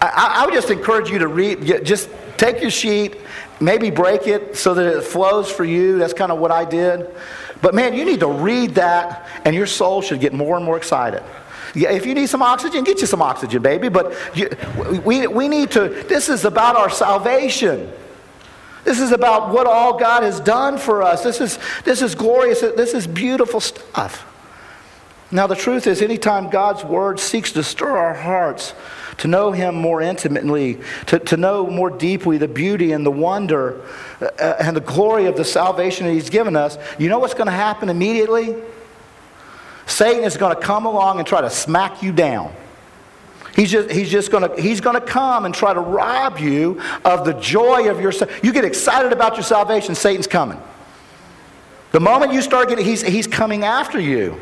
I, 0.00 0.36
I 0.40 0.44
would 0.44 0.54
just 0.54 0.70
encourage 0.70 1.10
you 1.10 1.18
to 1.18 1.26
read, 1.26 1.84
just 1.84 2.08
take 2.36 2.60
your 2.60 2.70
sheet, 2.70 3.16
maybe 3.60 3.90
break 3.90 4.26
it 4.26 4.56
so 4.56 4.72
that 4.74 4.96
it 4.96 5.02
flows 5.02 5.50
for 5.50 5.64
you. 5.64 5.98
That's 5.98 6.14
kind 6.14 6.32
of 6.32 6.38
what 6.38 6.50
I 6.50 6.64
did. 6.64 7.10
But 7.60 7.74
man, 7.74 7.94
you 7.94 8.04
need 8.04 8.20
to 8.20 8.28
read 8.28 8.76
that, 8.76 9.28
and 9.44 9.54
your 9.54 9.66
soul 9.66 10.00
should 10.00 10.20
get 10.20 10.32
more 10.32 10.56
and 10.56 10.64
more 10.64 10.76
excited. 10.76 11.22
Yeah, 11.74 11.90
if 11.90 12.06
you 12.06 12.14
need 12.14 12.28
some 12.28 12.42
oxygen, 12.42 12.84
get 12.84 13.00
you 13.00 13.06
some 13.06 13.22
oxygen, 13.22 13.62
baby. 13.62 13.88
But 13.88 14.14
you, 14.34 14.50
we, 15.04 15.26
we 15.26 15.48
need 15.48 15.70
to, 15.72 15.88
this 15.88 16.28
is 16.28 16.44
about 16.44 16.76
our 16.76 16.90
salvation. 16.90 17.90
This 18.84 19.00
is 19.00 19.12
about 19.12 19.50
what 19.50 19.66
all 19.66 19.98
God 19.98 20.22
has 20.22 20.40
done 20.40 20.78
for 20.78 21.02
us. 21.02 21.22
This 21.22 21.40
is, 21.40 21.58
this 21.84 22.02
is 22.02 22.14
glorious. 22.14 22.60
This 22.60 22.94
is 22.94 23.06
beautiful 23.06 23.60
stuff. 23.60 24.26
Now, 25.32 25.46
the 25.46 25.54
truth 25.54 25.86
is, 25.86 26.02
anytime 26.02 26.50
God's 26.50 26.84
word 26.84 27.20
seeks 27.20 27.52
to 27.52 27.62
stir 27.62 27.96
our 27.96 28.14
hearts, 28.14 28.74
to 29.18 29.28
know 29.28 29.52
Him 29.52 29.76
more 29.76 30.00
intimately, 30.00 30.80
to, 31.06 31.20
to 31.20 31.36
know 31.36 31.68
more 31.68 31.90
deeply 31.90 32.36
the 32.38 32.48
beauty 32.48 32.90
and 32.92 33.06
the 33.06 33.12
wonder 33.12 33.80
uh, 34.20 34.56
and 34.58 34.76
the 34.76 34.80
glory 34.80 35.26
of 35.26 35.36
the 35.36 35.44
salvation 35.44 36.06
that 36.06 36.14
He's 36.14 36.30
given 36.30 36.56
us, 36.56 36.78
you 36.98 37.08
know 37.08 37.20
what's 37.20 37.34
going 37.34 37.46
to 37.46 37.52
happen 37.52 37.90
immediately? 37.90 38.56
Satan 39.90 40.22
is 40.22 40.36
going 40.36 40.54
to 40.54 40.60
come 40.60 40.86
along 40.86 41.18
and 41.18 41.26
try 41.26 41.40
to 41.40 41.50
smack 41.50 42.02
you 42.02 42.12
down. 42.12 42.54
He's 43.56 43.72
just, 43.72 43.90
he's 43.90 44.08
just 44.08 44.30
going 44.30 44.48
to, 44.48 44.62
he's 44.62 44.80
going 44.80 44.94
to 44.94 45.04
come 45.04 45.44
and 45.44 45.52
try 45.52 45.74
to 45.74 45.80
rob 45.80 46.38
you 46.38 46.80
of 47.04 47.24
the 47.24 47.34
joy 47.34 47.90
of 47.90 48.00
your, 48.00 48.12
you 48.42 48.52
get 48.52 48.64
excited 48.64 49.12
about 49.12 49.34
your 49.34 49.42
salvation, 49.42 49.96
Satan's 49.96 50.28
coming. 50.28 50.60
The 51.90 51.98
moment 51.98 52.32
you 52.32 52.40
start 52.40 52.68
getting, 52.68 52.84
he's, 52.84 53.02
he's 53.02 53.26
coming 53.26 53.64
after 53.64 53.98
you. 53.98 54.38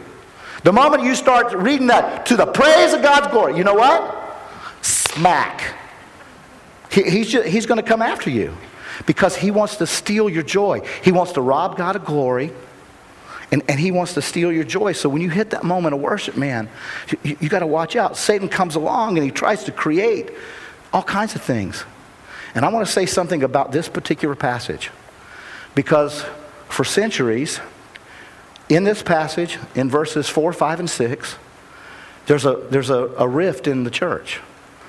The 0.64 0.72
moment 0.72 1.02
you 1.02 1.14
start 1.14 1.54
reading 1.54 1.86
that, 1.86 2.26
to 2.26 2.36
the 2.36 2.46
praise 2.46 2.92
of 2.92 3.00
God's 3.00 3.28
glory, 3.28 3.56
you 3.56 3.64
know 3.64 3.74
what? 3.74 4.36
Smack. 4.82 5.74
He, 6.90 7.04
he's, 7.04 7.28
just, 7.30 7.48
he's 7.48 7.64
going 7.64 7.80
to 7.80 7.86
come 7.86 8.02
after 8.02 8.28
you 8.28 8.54
because 9.06 9.34
he 9.34 9.50
wants 9.50 9.76
to 9.76 9.86
steal 9.86 10.28
your 10.28 10.42
joy. 10.42 10.82
He 11.02 11.10
wants 11.10 11.32
to 11.32 11.40
rob 11.40 11.78
God 11.78 11.96
of 11.96 12.04
glory. 12.04 12.52
And, 13.50 13.62
and 13.68 13.80
he 13.80 13.90
wants 13.90 14.14
to 14.14 14.22
steal 14.22 14.52
your 14.52 14.64
joy. 14.64 14.92
So 14.92 15.08
when 15.08 15.22
you 15.22 15.30
hit 15.30 15.50
that 15.50 15.64
moment 15.64 15.94
of 15.94 16.00
worship, 16.00 16.36
man, 16.36 16.68
you, 17.22 17.36
you 17.40 17.48
got 17.48 17.60
to 17.60 17.66
watch 17.66 17.96
out. 17.96 18.16
Satan 18.16 18.48
comes 18.48 18.74
along 18.74 19.16
and 19.16 19.24
he 19.24 19.30
tries 19.30 19.64
to 19.64 19.72
create 19.72 20.30
all 20.92 21.02
kinds 21.02 21.34
of 21.34 21.42
things. 21.42 21.84
And 22.54 22.64
I 22.64 22.68
want 22.68 22.86
to 22.86 22.92
say 22.92 23.06
something 23.06 23.42
about 23.42 23.72
this 23.72 23.88
particular 23.88 24.34
passage. 24.34 24.90
Because 25.74 26.24
for 26.68 26.84
centuries, 26.84 27.60
in 28.68 28.84
this 28.84 29.02
passage, 29.02 29.58
in 29.74 29.88
verses 29.88 30.28
4, 30.28 30.52
5, 30.52 30.80
and 30.80 30.90
6, 30.90 31.36
there's 32.26 32.44
a, 32.44 32.56
there's 32.70 32.90
a, 32.90 33.06
a 33.18 33.26
rift 33.26 33.66
in 33.66 33.84
the 33.84 33.90
church. 33.90 34.40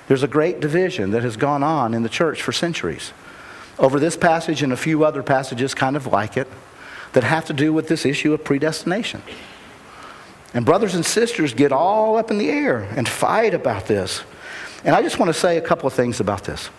There's 0.08 0.24
a 0.24 0.28
great 0.28 0.60
division 0.60 1.12
that 1.12 1.24
has 1.24 1.38
gone 1.38 1.63
on 1.63 1.93
in 1.93 2.04
the 2.04 2.10
church 2.10 2.41
for 2.41 2.52
centuries. 2.52 3.13
Over 3.78 4.00
this 4.00 4.17
passage 4.17 4.62
and 4.62 4.74
a 4.74 4.78
few 4.78 5.06
other 5.06 5.24
passages 5.24 5.74
kind 5.74 5.95
of 5.95 6.08
like 6.08 6.36
it, 6.36 6.48
that 7.13 7.24
have 7.24 7.45
to 7.45 7.54
do 7.54 7.74
with 7.74 7.88
this 7.88 8.06
issue 8.06 8.34
of 8.34 8.43
predestination. 8.43 9.22
And 10.54 10.65
brothers 10.65 10.95
and 10.95 11.06
sisters 11.06 11.54
get 11.54 11.72
all 11.72 12.17
up 12.17 12.32
in 12.32 12.38
the 12.38 12.50
air 12.50 12.82
and 12.95 13.08
fight 13.08 13.54
about 13.54 13.88
this. 13.88 14.24
And 14.84 14.95
I 14.95 15.02
just 15.02 15.19
want 15.19 15.30
to 15.30 15.39
say 15.39 15.58
a 15.58 15.62
couple 15.62 15.88
of 15.88 15.93
things 15.93 16.19
about 16.19 16.43
this. 16.43 16.69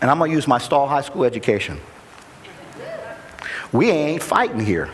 And 0.00 0.10
I'm 0.10 0.18
going 0.18 0.30
to 0.30 0.34
use 0.34 0.48
my 0.48 0.58
Stall 0.58 0.88
High 0.88 1.02
School 1.02 1.24
education. 1.24 1.80
We 3.72 3.90
ain't 3.90 4.22
fighting 4.22 4.60
here. 4.60 4.90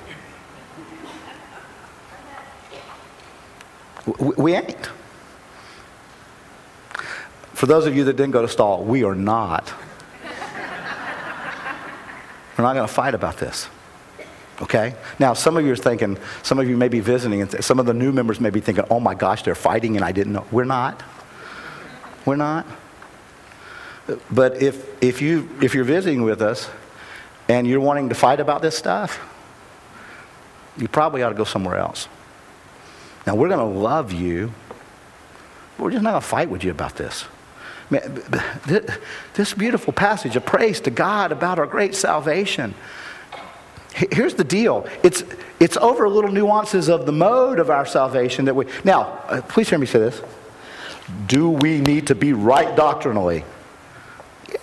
We 4.18 4.54
ain't. 4.54 4.90
For 7.54 7.66
those 7.66 7.86
of 7.86 7.96
you 7.96 8.04
that 8.04 8.16
didn't 8.16 8.32
go 8.32 8.42
to 8.42 8.48
Stall, 8.48 8.84
we 8.84 9.02
are 9.02 9.14
not 9.14 9.72
we're 12.56 12.64
not 12.64 12.74
going 12.74 12.86
to 12.86 12.92
fight 12.92 13.14
about 13.14 13.38
this. 13.38 13.68
Okay? 14.62 14.94
Now, 15.18 15.34
some 15.34 15.56
of 15.56 15.64
you 15.64 15.72
are 15.72 15.76
thinking, 15.76 16.18
some 16.42 16.58
of 16.58 16.68
you 16.68 16.76
may 16.76 16.88
be 16.88 17.00
visiting, 17.00 17.42
and 17.42 17.64
some 17.64 17.78
of 17.78 17.86
the 17.86 17.94
new 17.94 18.12
members 18.12 18.40
may 18.40 18.50
be 18.50 18.60
thinking, 18.60 18.84
oh 18.90 19.00
my 19.00 19.14
gosh, 19.14 19.42
they're 19.42 19.54
fighting 19.54 19.96
and 19.96 20.04
I 20.04 20.12
didn't 20.12 20.32
know. 20.32 20.46
We're 20.50 20.64
not. 20.64 21.02
We're 22.24 22.36
not. 22.36 22.66
But 24.30 24.62
if, 24.62 25.02
if, 25.02 25.20
you, 25.20 25.48
if 25.60 25.74
you're 25.74 25.84
visiting 25.84 26.22
with 26.22 26.40
us 26.40 26.70
and 27.48 27.66
you're 27.66 27.80
wanting 27.80 28.08
to 28.08 28.14
fight 28.14 28.40
about 28.40 28.62
this 28.62 28.76
stuff, 28.76 29.20
you 30.76 30.88
probably 30.88 31.22
ought 31.22 31.30
to 31.30 31.34
go 31.34 31.44
somewhere 31.44 31.76
else. 31.76 32.08
Now, 33.26 33.34
we're 33.34 33.48
going 33.48 33.58
to 33.58 33.78
love 33.78 34.12
you, 34.12 34.52
but 35.76 35.84
we're 35.84 35.90
just 35.90 36.02
not 36.02 36.12
going 36.12 36.22
to 36.22 36.26
fight 36.26 36.48
with 36.48 36.64
you 36.64 36.70
about 36.70 36.96
this. 36.96 37.26
This 37.88 39.54
beautiful 39.54 39.92
passage 39.92 40.34
of 40.36 40.44
praise 40.44 40.80
to 40.80 40.90
God 40.90 41.30
about 41.30 41.58
our 41.58 41.66
great 41.66 41.94
salvation. 41.94 42.74
Here's 43.94 44.34
the 44.34 44.44
deal 44.44 44.86
it's, 45.02 45.24
it's 45.58 45.76
over 45.78 46.08
little 46.08 46.30
nuances 46.30 46.88
of 46.88 47.06
the 47.06 47.12
mode 47.12 47.58
of 47.58 47.70
our 47.70 47.86
salvation 47.86 48.44
that 48.46 48.54
we. 48.54 48.66
Now, 48.84 49.22
uh, 49.28 49.40
please 49.42 49.70
hear 49.70 49.78
me 49.78 49.86
say 49.86 50.00
this. 50.00 50.20
Do 51.26 51.48
we 51.48 51.80
need 51.80 52.08
to 52.08 52.14
be 52.14 52.32
right 52.32 52.74
doctrinally? 52.76 53.44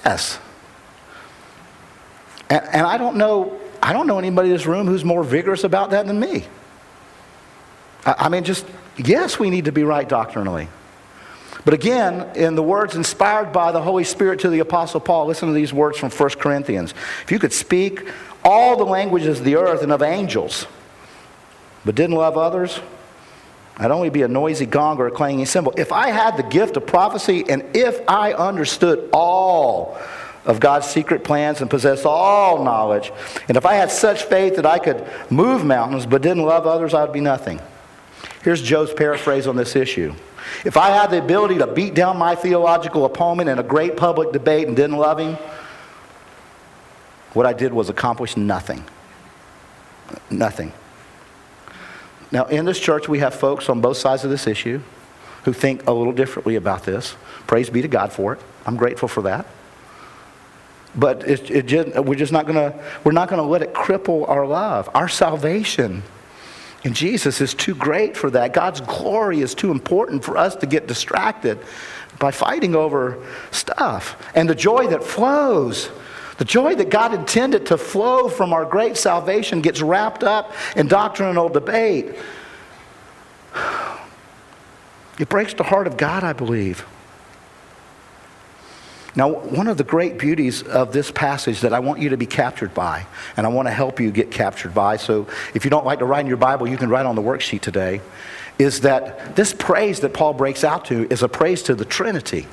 Yes. 0.05 0.37
And, 2.49 2.63
and 2.65 2.85
I 2.85 2.97
don't 2.97 3.15
know. 3.15 3.59
I 3.81 3.91
don't 3.91 4.07
know 4.07 4.19
anybody 4.19 4.49
in 4.49 4.53
this 4.53 4.65
room 4.65 4.87
who's 4.87 5.03
more 5.03 5.23
vigorous 5.23 5.63
about 5.63 5.91
that 5.91 6.05
than 6.05 6.19
me. 6.19 6.45
I, 8.05 8.15
I 8.19 8.29
mean, 8.29 8.43
just, 8.43 8.65
yes, 8.97 9.39
we 9.39 9.49
need 9.49 9.65
to 9.65 9.71
be 9.71 9.83
right 9.83 10.07
doctrinally. 10.07 10.67
But 11.65 11.73
again, 11.73 12.35
in 12.35 12.55
the 12.55 12.63
words 12.63 12.95
inspired 12.95 13.53
by 13.53 13.71
the 13.71 13.81
Holy 13.81 14.03
Spirit 14.03 14.41
to 14.41 14.49
the 14.49 14.59
Apostle 14.59 14.99
Paul, 14.99 15.27
listen 15.27 15.47
to 15.47 15.53
these 15.53 15.71
words 15.71 15.97
from 15.97 16.09
1 16.09 16.29
Corinthians. 16.31 16.93
If 17.23 17.31
you 17.31 17.39
could 17.39 17.53
speak 17.53 18.07
all 18.43 18.75
the 18.75 18.83
languages 18.83 19.39
of 19.39 19.45
the 19.45 19.55
earth 19.55 19.81
and 19.81 19.91
of 19.91 20.01
angels, 20.01 20.67
but 21.85 21.95
didn't 21.95 22.17
love 22.17 22.37
others, 22.37 22.81
I'd 23.77 23.91
only 23.91 24.09
be 24.09 24.21
a 24.21 24.27
noisy 24.27 24.65
gong 24.65 24.99
or 24.99 25.07
a 25.07 25.11
clanging 25.11 25.45
cymbal. 25.45 25.73
If 25.77 25.91
I 25.91 26.09
had 26.09 26.37
the 26.37 26.43
gift 26.43 26.77
of 26.77 26.85
prophecy 26.85 27.45
and 27.47 27.63
if 27.75 28.01
I 28.07 28.33
understood 28.33 29.09
all 29.11 29.97
of 30.45 30.59
God's 30.59 30.87
secret 30.87 31.23
plans 31.23 31.61
and 31.61 31.69
possessed 31.69 32.05
all 32.05 32.63
knowledge, 32.63 33.11
and 33.47 33.55
if 33.55 33.65
I 33.65 33.75
had 33.75 33.89
such 33.89 34.23
faith 34.25 34.57
that 34.57 34.65
I 34.65 34.79
could 34.79 35.07
move 35.31 35.63
mountains 35.65 36.05
but 36.05 36.21
didn't 36.21 36.43
love 36.43 36.67
others, 36.67 36.93
I 36.93 37.03
would 37.03 37.13
be 37.13 37.21
nothing. 37.21 37.61
Here's 38.43 38.61
Joe's 38.61 38.93
paraphrase 38.93 39.47
on 39.47 39.55
this 39.55 39.75
issue. 39.75 40.13
If 40.65 40.77
I 40.77 40.89
had 40.89 41.09
the 41.11 41.17
ability 41.17 41.57
to 41.59 41.67
beat 41.67 41.93
down 41.93 42.17
my 42.17 42.35
theological 42.35 43.05
opponent 43.05 43.49
in 43.49 43.59
a 43.59 43.63
great 43.63 43.97
public 43.97 44.31
debate 44.31 44.67
and 44.67 44.75
didn't 44.75 44.97
love 44.97 45.19
him, 45.19 45.37
what 47.33 47.45
I 47.45 47.53
did 47.53 47.73
was 47.73 47.89
accomplish 47.89 48.37
nothing. 48.37 48.83
Nothing. 50.29 50.71
Now, 52.31 52.45
in 52.45 52.65
this 52.65 52.79
church, 52.79 53.07
we 53.07 53.19
have 53.19 53.35
folks 53.35 53.69
on 53.69 53.81
both 53.81 53.97
sides 53.97 54.23
of 54.23 54.29
this 54.29 54.47
issue 54.47 54.81
who 55.43 55.53
think 55.53 55.87
a 55.87 55.91
little 55.91 56.13
differently 56.13 56.55
about 56.55 56.83
this. 56.83 57.15
Praise 57.47 57.69
be 57.69 57.81
to 57.81 57.87
God 57.87 58.11
for 58.11 58.33
it. 58.33 58.39
I'm 58.65 58.77
grateful 58.77 59.07
for 59.07 59.23
that. 59.23 59.45
But 60.95 61.27
it, 61.27 61.49
it 61.51 62.05
we're 62.05 62.15
just 62.15 62.31
not 62.31 62.45
going 62.45 62.55
to, 62.55 62.79
we're 63.03 63.11
not 63.11 63.29
going 63.29 63.41
to 63.41 63.47
let 63.47 63.61
it 63.61 63.73
cripple 63.73 64.27
our 64.29 64.45
love. 64.45 64.89
Our 64.93 65.07
salvation 65.07 66.03
in 66.83 66.93
Jesus 66.93 67.39
is 67.41 67.53
too 67.53 67.75
great 67.75 68.17
for 68.17 68.29
that. 68.31 68.53
God's 68.53 68.81
glory 68.81 69.41
is 69.41 69.55
too 69.55 69.71
important 69.71 70.23
for 70.23 70.37
us 70.37 70.55
to 70.57 70.65
get 70.65 70.87
distracted 70.87 71.59
by 72.19 72.31
fighting 72.31 72.75
over 72.75 73.25
stuff. 73.51 74.31
And 74.35 74.49
the 74.49 74.55
joy 74.55 74.87
that 74.87 75.03
flows 75.03 75.89
the 76.37 76.45
joy 76.45 76.75
that 76.75 76.89
God 76.89 77.13
intended 77.13 77.67
to 77.67 77.77
flow 77.77 78.27
from 78.27 78.53
our 78.53 78.65
great 78.65 78.97
salvation 78.97 79.61
gets 79.61 79.81
wrapped 79.81 80.23
up 80.23 80.51
in 80.75 80.87
doctrinal 80.87 81.47
debate. 81.49 82.15
It 85.19 85.29
breaks 85.29 85.53
the 85.53 85.63
heart 85.63 85.85
of 85.85 85.95
God, 85.95 86.23
I 86.23 86.33
believe. 86.33 86.85
Now, 89.15 89.29
one 89.29 89.67
of 89.67 89.77
the 89.77 89.83
great 89.83 90.17
beauties 90.17 90.63
of 90.63 90.91
this 90.91 91.11
passage 91.11 91.61
that 91.61 91.71
I 91.71 91.79
want 91.79 92.01
you 92.01 92.09
to 92.09 92.17
be 92.17 92.25
captured 92.25 92.73
by, 92.73 93.05
and 93.37 93.45
I 93.45 93.49
want 93.49 93.67
to 93.67 93.71
help 93.71 93.99
you 93.99 94.11
get 94.11 94.31
captured 94.31 94.73
by, 94.73 94.97
so 94.97 95.27
if 95.53 95.65
you 95.65 95.69
don't 95.69 95.85
like 95.85 95.99
to 95.99 96.05
write 96.05 96.21
in 96.21 96.27
your 96.27 96.37
Bible, 96.37 96.67
you 96.67 96.77
can 96.77 96.89
write 96.89 97.05
on 97.05 97.15
the 97.15 97.21
worksheet 97.21 97.61
today, 97.61 98.01
is 98.57 98.81
that 98.81 99.35
this 99.35 99.53
praise 99.53 99.99
that 99.99 100.13
Paul 100.13 100.33
breaks 100.33 100.63
out 100.63 100.85
to 100.85 101.07
is 101.11 101.21
a 101.21 101.29
praise 101.29 101.61
to 101.63 101.75
the 101.75 101.85
Trinity. 101.85 102.47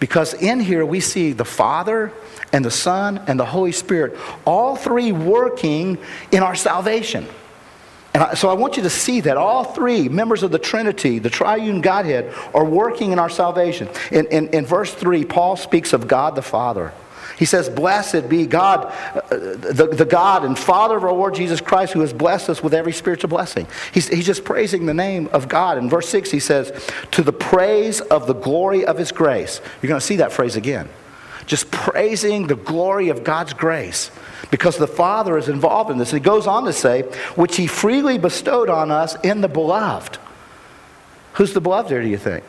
Because 0.00 0.32
in 0.34 0.60
here 0.60 0.86
we 0.86 1.00
see 1.00 1.32
the 1.32 1.44
Father 1.44 2.10
and 2.52 2.64
the 2.64 2.70
Son 2.70 3.22
and 3.26 3.38
the 3.38 3.44
Holy 3.44 3.72
Spirit, 3.72 4.18
all 4.46 4.76
three 4.76 5.12
working 5.12 5.98
in 6.30 6.42
our 6.42 6.54
salvation. 6.54 7.26
And 8.14 8.22
I, 8.22 8.34
so 8.34 8.48
I 8.50 8.54
want 8.54 8.76
you 8.76 8.82
to 8.82 8.90
see 8.90 9.20
that 9.22 9.36
all 9.36 9.64
three 9.64 10.08
members 10.08 10.42
of 10.42 10.50
the 10.50 10.58
Trinity, 10.58 11.18
the 11.18 11.30
triune 11.30 11.80
Godhead, 11.80 12.34
are 12.54 12.64
working 12.64 13.12
in 13.12 13.18
our 13.18 13.30
salvation. 13.30 13.88
In, 14.10 14.26
in, 14.26 14.48
in 14.48 14.66
verse 14.66 14.92
3, 14.92 15.24
Paul 15.24 15.56
speaks 15.56 15.92
of 15.92 16.08
God 16.08 16.34
the 16.34 16.42
Father. 16.42 16.92
He 17.38 17.46
says, 17.46 17.68
Blessed 17.68 18.28
be 18.28 18.46
God, 18.46 18.84
uh, 19.14 19.20
the, 19.30 19.88
the 19.92 20.04
God 20.04 20.44
and 20.44 20.58
Father 20.58 20.96
of 20.96 21.04
our 21.04 21.12
Lord 21.12 21.34
Jesus 21.34 21.60
Christ, 21.60 21.92
who 21.92 22.00
has 22.00 22.12
blessed 22.12 22.50
us 22.50 22.62
with 22.62 22.74
every 22.74 22.92
spiritual 22.92 23.30
blessing. 23.30 23.66
He's, 23.92 24.08
he's 24.08 24.26
just 24.26 24.44
praising 24.44 24.86
the 24.86 24.94
name 24.94 25.28
of 25.32 25.48
God. 25.48 25.78
In 25.78 25.88
verse 25.88 26.08
6, 26.08 26.30
he 26.30 26.38
says, 26.38 26.70
To 27.12 27.22
the 27.22 27.32
praise 27.32 28.00
of 28.00 28.26
the 28.26 28.34
glory 28.34 28.84
of 28.84 28.98
his 28.98 29.10
grace. 29.10 29.60
You're 29.80 29.88
going 29.88 30.00
to 30.00 30.06
see 30.06 30.16
that 30.16 30.32
phrase 30.32 30.56
again. 30.56 30.88
Just 31.46 31.70
praising 31.70 32.46
the 32.46 32.56
glory 32.56 33.08
of 33.08 33.24
God's 33.24 33.52
grace 33.52 34.10
because 34.50 34.76
the 34.76 34.86
Father 34.86 35.36
is 35.38 35.48
involved 35.48 35.90
in 35.90 35.98
this. 35.98 36.10
He 36.10 36.20
goes 36.20 36.46
on 36.46 36.64
to 36.64 36.72
say, 36.72 37.02
which 37.34 37.56
he 37.56 37.66
freely 37.66 38.18
bestowed 38.18 38.68
on 38.68 38.90
us 38.90 39.16
in 39.22 39.40
the 39.40 39.48
beloved. 39.48 40.18
Who's 41.34 41.54
the 41.54 41.60
beloved 41.60 41.88
there, 41.88 42.02
do 42.02 42.08
you 42.08 42.18
think? 42.18 42.44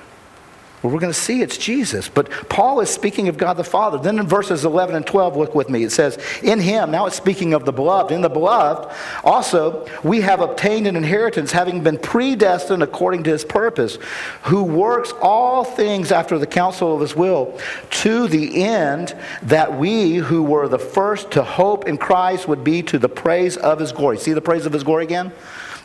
Well, 0.84 0.92
we're 0.92 1.00
going 1.00 1.14
to 1.14 1.20
see 1.20 1.42
it's 1.42 1.58
Jesus. 1.58 2.10
But 2.10 2.30
Paul 2.50 2.82
is 2.82 2.90
speaking 2.90 3.30
of 3.30 3.38
God 3.38 3.54
the 3.54 3.64
Father. 3.64 3.98
Then 3.98 4.20
in 4.20 4.28
verses 4.28 4.66
11 4.66 4.96
and 4.96 5.08
12, 5.08 5.38
look 5.38 5.56
with 5.56 5.70
me. 5.70 5.86
It 5.86 5.94
says, 5.94 6.20
In 6.44 6.60
him, 6.60 6.92
now 6.92 7.06
it's 7.06 7.16
speaking 7.16 7.54
of 7.54 7.64
the 7.64 7.72
beloved. 7.72 8.12
In 8.12 8.20
the 8.20 8.30
beloved, 8.30 8.94
also, 9.24 9.88
we 10.04 10.20
have 10.22 10.42
obtained 10.42 10.86
an 10.86 10.98
inheritance, 10.98 11.54
having 11.54 11.82
been 11.82 11.98
predestined 11.98 12.84
according 12.84 13.24
to 13.24 13.30
his 13.30 13.46
purpose, 13.46 13.98
who 14.44 14.66
works 14.66 15.14
all 15.22 15.64
things 15.64 16.12
after 16.12 16.38
the 16.38 16.48
counsel 16.48 16.94
of 16.94 17.00
his 17.00 17.16
will, 17.16 17.58
to 17.90 18.28
the 18.28 18.66
end 18.66 19.16
that 19.44 19.78
we 19.80 20.16
who 20.16 20.44
were 20.44 20.68
the 20.68 20.78
first 20.78 21.32
to 21.32 21.44
hope 21.44 21.88
in 21.88 21.98
Christ 21.98 22.50
would 22.50 22.66
be 22.66 22.84
to 22.84 23.00
the 23.00 23.08
praise 23.08 23.56
of 23.56 23.80
his 23.80 23.94
glory. 23.94 24.18
See 24.18 24.34
the 24.34 24.42
praise 24.42 24.66
of 24.66 24.74
his 24.74 24.84
glory 24.84 25.06
again? 25.06 25.32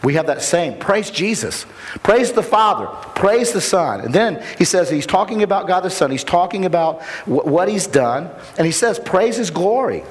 We 0.03 0.15
have 0.15 0.27
that 0.27 0.43
saying, 0.43 0.79
praise 0.79 1.11
Jesus, 1.11 1.67
praise 2.03 2.33
the 2.33 2.43
Father, 2.43 2.87
praise 3.17 3.53
the 3.53 3.61
Son. 3.61 4.01
And 4.01 4.15
then 4.15 4.45
he 4.57 4.65
says 4.65 4.89
he's 4.89 5.07
talking 5.07 5.43
about 5.43 5.67
God 5.67 5.81
the 5.81 5.91
Son, 5.91 6.11
he's 6.11 6.25
talking 6.25 6.65
about 6.65 7.03
what 7.27 7.69
he's 7.69 7.87
done, 7.87 8.31
and 8.57 8.65
he 8.65 8.73
says, 8.73 8.99
praise 8.99 9.37
his 9.37 9.51
glory. 9.51 10.05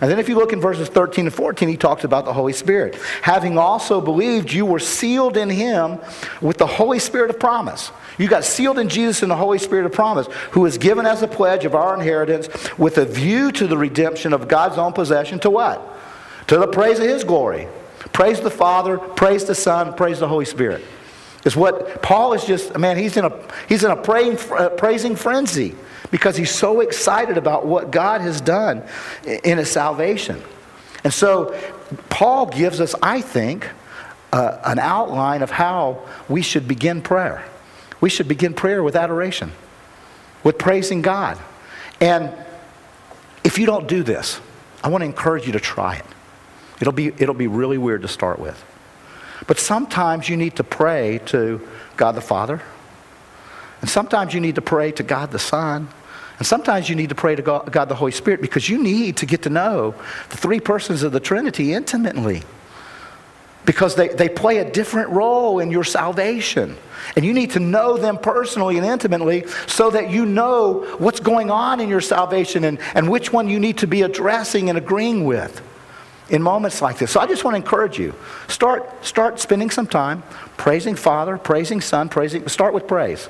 And 0.00 0.10
then 0.10 0.18
if 0.18 0.28
you 0.28 0.34
look 0.34 0.52
in 0.52 0.60
verses 0.60 0.88
13 0.88 1.26
and 1.26 1.34
14, 1.34 1.68
he 1.68 1.76
talks 1.76 2.02
about 2.02 2.24
the 2.24 2.32
Holy 2.32 2.52
Spirit. 2.52 2.96
Having 3.22 3.56
also 3.56 4.00
believed, 4.00 4.52
you 4.52 4.66
were 4.66 4.80
sealed 4.80 5.36
in 5.36 5.48
him 5.48 6.00
with 6.40 6.58
the 6.58 6.66
Holy 6.66 6.98
Spirit 6.98 7.30
of 7.30 7.38
promise. 7.38 7.92
You 8.18 8.28
got 8.28 8.42
sealed 8.44 8.80
in 8.80 8.88
Jesus 8.88 9.22
in 9.22 9.28
the 9.28 9.36
Holy 9.36 9.58
Spirit 9.58 9.86
of 9.86 9.92
promise, 9.92 10.26
who 10.50 10.66
is 10.66 10.76
given 10.76 11.06
as 11.06 11.22
a 11.22 11.28
pledge 11.28 11.64
of 11.64 11.76
our 11.76 11.94
inheritance 11.94 12.48
with 12.76 12.98
a 12.98 13.04
view 13.04 13.52
to 13.52 13.68
the 13.68 13.78
redemption 13.78 14.32
of 14.32 14.48
God's 14.48 14.76
own 14.76 14.92
possession 14.92 15.38
to 15.40 15.50
what? 15.50 15.80
To 16.48 16.58
the 16.58 16.66
praise 16.66 16.98
of 16.98 17.06
his 17.06 17.22
glory. 17.22 17.68
Praise 18.12 18.40
the 18.40 18.50
Father, 18.50 18.98
praise 18.98 19.44
the 19.44 19.54
Son, 19.54 19.94
praise 19.94 20.18
the 20.18 20.28
Holy 20.28 20.44
Spirit. 20.44 20.82
Is 21.44 21.56
what 21.56 22.02
Paul 22.02 22.34
is 22.34 22.44
just, 22.44 22.76
man, 22.78 22.96
he's 22.96 23.16
in 23.16 23.24
a, 23.24 23.32
he's 23.68 23.82
in 23.84 23.90
a 23.90 23.96
praying, 23.96 24.38
uh, 24.50 24.70
praising 24.70 25.16
frenzy 25.16 25.74
because 26.10 26.36
he's 26.36 26.50
so 26.50 26.80
excited 26.80 27.36
about 27.36 27.66
what 27.66 27.90
God 27.90 28.20
has 28.20 28.40
done 28.40 28.84
in 29.24 29.58
his 29.58 29.70
salvation. 29.70 30.40
And 31.04 31.12
so 31.12 31.58
Paul 32.10 32.46
gives 32.46 32.80
us, 32.80 32.94
I 33.02 33.20
think, 33.22 33.68
uh, 34.32 34.58
an 34.64 34.78
outline 34.78 35.42
of 35.42 35.50
how 35.50 36.02
we 36.28 36.42
should 36.42 36.68
begin 36.68 37.02
prayer. 37.02 37.44
We 38.00 38.08
should 38.08 38.28
begin 38.28 38.54
prayer 38.54 38.82
with 38.82 38.94
adoration, 38.96 39.52
with 40.44 40.58
praising 40.58 41.02
God. 41.02 41.38
And 42.00 42.32
if 43.42 43.58
you 43.58 43.66
don't 43.66 43.88
do 43.88 44.02
this, 44.02 44.40
I 44.82 44.88
want 44.88 45.02
to 45.02 45.06
encourage 45.06 45.46
you 45.46 45.52
to 45.52 45.60
try 45.60 45.96
it. 45.96 46.04
It'll 46.82 46.92
be, 46.92 47.12
it'll 47.16 47.32
be 47.32 47.46
really 47.46 47.78
weird 47.78 48.02
to 48.02 48.08
start 48.08 48.40
with. 48.40 48.60
But 49.46 49.60
sometimes 49.60 50.28
you 50.28 50.36
need 50.36 50.56
to 50.56 50.64
pray 50.64 51.20
to 51.26 51.60
God 51.96 52.16
the 52.16 52.20
Father. 52.20 52.60
And 53.80 53.88
sometimes 53.88 54.34
you 54.34 54.40
need 54.40 54.56
to 54.56 54.62
pray 54.62 54.90
to 54.90 55.04
God 55.04 55.30
the 55.30 55.38
Son. 55.38 55.88
And 56.38 56.46
sometimes 56.46 56.88
you 56.88 56.96
need 56.96 57.10
to 57.10 57.14
pray 57.14 57.36
to 57.36 57.42
God, 57.42 57.88
the 57.88 57.94
Holy 57.94 58.10
Spirit 58.10 58.40
because 58.40 58.68
you 58.68 58.82
need 58.82 59.18
to 59.18 59.26
get 59.26 59.42
to 59.42 59.48
know 59.48 59.94
the 60.30 60.36
three 60.36 60.58
persons 60.58 61.04
of 61.04 61.12
the 61.12 61.20
Trinity 61.20 61.72
intimately. 61.72 62.42
Because 63.64 63.94
they, 63.94 64.08
they 64.08 64.28
play 64.28 64.58
a 64.58 64.68
different 64.68 65.10
role 65.10 65.60
in 65.60 65.70
your 65.70 65.84
salvation. 65.84 66.76
And 67.14 67.24
you 67.24 67.32
need 67.32 67.52
to 67.52 67.60
know 67.60 67.96
them 67.96 68.18
personally 68.18 68.76
and 68.76 68.84
intimately 68.84 69.44
so 69.68 69.90
that 69.90 70.10
you 70.10 70.26
know 70.26 70.96
what's 70.98 71.20
going 71.20 71.48
on 71.48 71.78
in 71.78 71.88
your 71.88 72.00
salvation 72.00 72.64
and, 72.64 72.80
and 72.96 73.08
which 73.08 73.32
one 73.32 73.48
you 73.48 73.60
need 73.60 73.78
to 73.78 73.86
be 73.86 74.02
addressing 74.02 74.68
and 74.68 74.76
agreeing 74.76 75.24
with 75.24 75.62
in 76.28 76.42
moments 76.42 76.80
like 76.80 76.98
this. 76.98 77.10
So 77.10 77.20
I 77.20 77.26
just 77.26 77.44
want 77.44 77.54
to 77.54 77.56
encourage 77.56 77.98
you. 77.98 78.14
Start, 78.48 79.04
start 79.04 79.40
spending 79.40 79.70
some 79.70 79.86
time 79.86 80.22
praising 80.56 80.94
Father, 80.94 81.36
praising 81.38 81.80
Son, 81.80 82.08
praising. 82.08 82.46
Start 82.48 82.74
with 82.74 82.86
praise. 82.86 83.28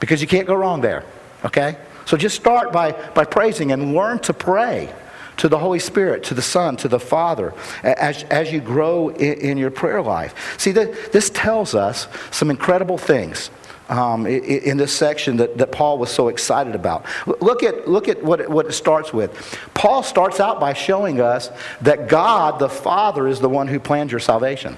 Because 0.00 0.20
you 0.20 0.26
can't 0.26 0.46
go 0.46 0.54
wrong 0.54 0.80
there. 0.80 1.04
Okay? 1.44 1.78
So 2.04 2.16
just 2.16 2.36
start 2.36 2.72
by, 2.72 2.92
by 2.92 3.24
praising 3.24 3.72
and 3.72 3.94
learn 3.94 4.18
to 4.20 4.32
pray 4.32 4.92
to 5.38 5.48
the 5.48 5.58
Holy 5.58 5.78
Spirit, 5.78 6.24
to 6.24 6.34
the 6.34 6.42
Son, 6.42 6.76
to 6.78 6.88
the 6.88 7.00
Father, 7.00 7.52
as, 7.82 8.22
as 8.24 8.52
you 8.52 8.60
grow 8.60 9.10
in, 9.10 9.34
in 9.40 9.58
your 9.58 9.70
prayer 9.70 10.00
life. 10.02 10.58
See, 10.58 10.72
the, 10.72 10.96
this 11.12 11.30
tells 11.30 11.74
us 11.74 12.08
some 12.30 12.50
incredible 12.50 12.98
things 12.98 13.50
um, 13.88 14.26
in 14.26 14.76
this 14.76 14.92
section 14.92 15.36
that, 15.36 15.58
that 15.58 15.72
Paul 15.72 15.98
was 15.98 16.10
so 16.10 16.28
excited 16.28 16.74
about. 16.74 17.06
Look 17.26 17.62
at, 17.62 17.88
look 17.88 18.08
at 18.08 18.22
what, 18.22 18.40
it, 18.40 18.50
what 18.50 18.66
it 18.66 18.72
starts 18.72 19.12
with. 19.12 19.58
Paul 19.74 20.02
starts 20.02 20.40
out 20.40 20.58
by 20.58 20.72
showing 20.72 21.20
us 21.20 21.50
that 21.82 22.08
God, 22.08 22.58
the 22.58 22.68
Father, 22.68 23.28
is 23.28 23.40
the 23.40 23.48
one 23.48 23.68
who 23.68 23.78
planned 23.78 24.10
your 24.10 24.20
salvation. 24.20 24.76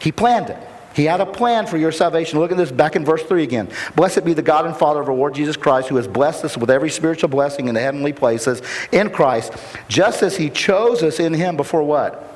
He 0.00 0.12
planned 0.12 0.50
it. 0.50 0.58
He 0.94 1.04
had 1.06 1.20
a 1.20 1.26
plan 1.26 1.66
for 1.66 1.76
your 1.76 1.90
salvation. 1.90 2.38
Look 2.38 2.52
at 2.52 2.56
this 2.56 2.70
back 2.70 2.94
in 2.94 3.04
verse 3.04 3.22
3 3.24 3.42
again. 3.42 3.68
Blessed 3.96 4.24
be 4.24 4.32
the 4.32 4.42
God 4.42 4.64
and 4.64 4.76
Father 4.76 5.00
of 5.00 5.08
our 5.08 5.14
Lord 5.14 5.34
Jesus 5.34 5.56
Christ, 5.56 5.88
who 5.88 5.96
has 5.96 6.06
blessed 6.06 6.44
us 6.44 6.56
with 6.56 6.70
every 6.70 6.90
spiritual 6.90 7.28
blessing 7.28 7.66
in 7.66 7.74
the 7.74 7.80
heavenly 7.80 8.12
places 8.12 8.62
in 8.92 9.10
Christ, 9.10 9.52
just 9.88 10.22
as 10.22 10.36
he 10.36 10.50
chose 10.50 11.02
us 11.02 11.18
in 11.18 11.34
him 11.34 11.56
before 11.56 11.82
what? 11.82 12.30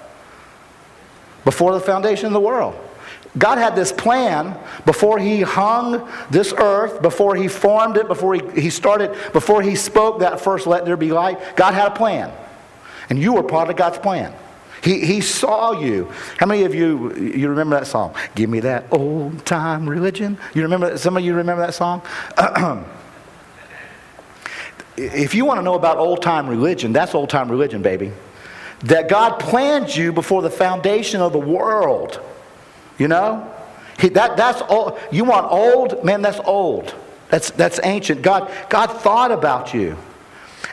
Before 1.45 1.73
the 1.73 1.81
foundation 1.81 2.27
of 2.27 2.33
the 2.33 2.41
world. 2.41 2.77
God 3.39 3.59
had 3.59 3.77
this 3.77 3.93
plan 3.93 4.59
before 4.85 5.19
He 5.19 5.43
hung 5.43 6.09
this 6.31 6.53
earth, 6.53 7.01
before 7.01 7.37
He 7.37 7.49
formed 7.49 7.97
it, 7.97 8.09
before 8.09 8.35
He, 8.35 8.61
he 8.61 8.71
started, 8.71 9.17
before 9.33 9.63
He 9.63 9.77
spoke 9.77 10.21
that 10.21 10.41
first, 10.41 10.67
let 10.67 10.85
there 10.85 10.97
be 10.97 11.13
light. 11.13 11.39
God 11.57 11.75
had 11.75 11.93
a 11.93 11.95
plan. 11.95 12.33
And 13.11 13.19
you 13.19 13.35
were 13.35 13.43
part 13.43 13.71
of 13.71 13.77
God's 13.77 13.99
plan. 13.99 14.35
He, 14.83 15.05
he 15.05 15.21
saw 15.21 15.73
you. 15.73 16.11
How 16.37 16.47
many 16.47 16.65
of 16.65 16.75
you, 16.75 17.15
you 17.17 17.49
remember 17.49 17.79
that 17.79 17.87
song? 17.87 18.15
Give 18.35 18.49
me 18.49 18.61
that 18.61 18.85
old 18.91 19.45
time 19.45 19.89
religion. 19.89 20.39
You 20.55 20.63
remember, 20.63 20.97
some 20.99 21.17
of 21.17 21.25
you 21.25 21.35
remember 21.35 21.67
that 21.67 21.75
song? 21.75 22.03
if 24.97 25.35
you 25.35 25.45
want 25.45 25.59
to 25.59 25.63
know 25.63 25.75
about 25.75 25.99
old 25.99 26.23
time 26.23 26.49
religion, 26.49 26.93
that's 26.93 27.15
old 27.15 27.31
time 27.31 27.51
religion, 27.51 27.83
baby. 27.83 28.13
That 28.85 29.09
God 29.09 29.41
planned 29.41 29.95
you 29.95 30.13
before 30.13 30.43
the 30.43 30.51
foundation 30.51 31.21
of 31.21 31.33
the 31.33 31.41
world. 31.41 32.21
You 32.99 33.09
know? 33.09 33.55
He, 33.99 34.09
that, 34.11 34.37
that's 34.37 34.63
old. 34.69 34.99
You 35.11 35.25
want 35.25 35.51
old? 35.51 36.05
Man, 36.05 36.23
that's 36.23 36.41
old. 36.45 36.95
That's, 37.31 37.51
that's 37.51 37.81
ancient. 37.83 38.23
God, 38.23 38.51
God 38.69 38.87
thought 38.89 39.33
about 39.33 39.75
you. 39.75 39.97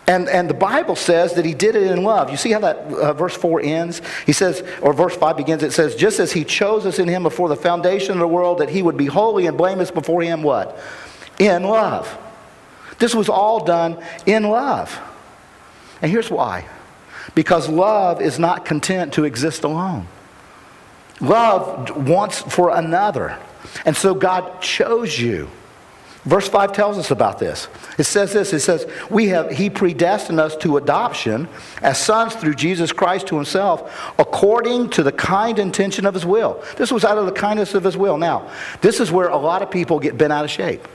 And, 0.07 0.29
and 0.29 0.47
the 0.47 0.55
Bible 0.55 0.95
says 0.95 1.33
that 1.33 1.45
he 1.45 1.53
did 1.55 1.75
it 1.75 1.83
in 1.83 2.03
love. 2.03 2.29
You 2.29 2.37
see 2.37 2.51
how 2.51 2.59
that 2.59 2.77
uh, 2.77 3.13
verse 3.13 3.35
4 3.35 3.61
ends? 3.61 4.01
He 4.25 4.33
says, 4.33 4.63
or 4.81 4.93
verse 4.93 5.15
5 5.15 5.37
begins, 5.37 5.63
it 5.63 5.73
says, 5.73 5.95
just 5.95 6.19
as 6.19 6.31
he 6.31 6.43
chose 6.43 6.85
us 6.85 6.99
in 6.99 7.07
him 7.07 7.23
before 7.23 7.49
the 7.49 7.55
foundation 7.55 8.13
of 8.13 8.19
the 8.19 8.27
world, 8.27 8.59
that 8.59 8.69
he 8.69 8.83
would 8.83 8.97
be 8.97 9.07
holy 9.07 9.47
and 9.47 9.57
blameless 9.57 9.89
before 9.89 10.21
him, 10.21 10.43
what? 10.43 10.79
In 11.39 11.63
love. 11.63 12.17
This 12.99 13.15
was 13.15 13.29
all 13.29 13.65
done 13.65 14.01
in 14.27 14.43
love. 14.43 14.99
And 16.01 16.11
here's 16.11 16.29
why 16.29 16.65
because 17.33 17.67
love 17.67 18.21
is 18.21 18.37
not 18.37 18.63
content 18.63 19.13
to 19.13 19.25
exist 19.25 19.63
alone, 19.63 20.07
love 21.21 22.07
wants 22.07 22.41
for 22.41 22.71
another. 22.75 23.37
And 23.85 23.95
so 23.95 24.13
God 24.13 24.61
chose 24.61 25.19
you. 25.19 25.49
Verse 26.25 26.47
5 26.49 26.73
tells 26.73 26.97
us 26.97 27.11
about 27.11 27.37
this. 27.37 27.67
It 27.99 28.05
says 28.05 28.33
this 28.33 28.51
it 28.51 28.61
says, 28.61 28.87
we 29.11 29.27
have, 29.27 29.51
He 29.51 29.69
predestined 29.69 30.39
us 30.39 30.55
to 30.57 30.77
adoption 30.77 31.47
as 31.83 31.99
sons 31.99 32.33
through 32.33 32.55
Jesus 32.55 32.91
Christ 32.91 33.27
to 33.27 33.35
Himself, 33.35 34.13
according 34.17 34.89
to 34.91 35.03
the 35.03 35.11
kind 35.11 35.59
intention 35.59 36.05
of 36.07 36.15
His 36.15 36.25
will. 36.25 36.63
This 36.77 36.91
was 36.91 37.05
out 37.05 37.19
of 37.19 37.27
the 37.27 37.31
kindness 37.31 37.75
of 37.75 37.83
His 37.83 37.95
will. 37.95 38.17
Now, 38.17 38.51
this 38.81 38.99
is 38.99 39.11
where 39.11 39.27
a 39.27 39.37
lot 39.37 39.61
of 39.61 39.69
people 39.69 39.99
get 39.99 40.17
bent 40.17 40.33
out 40.33 40.43
of 40.43 40.49
shape. 40.49 40.87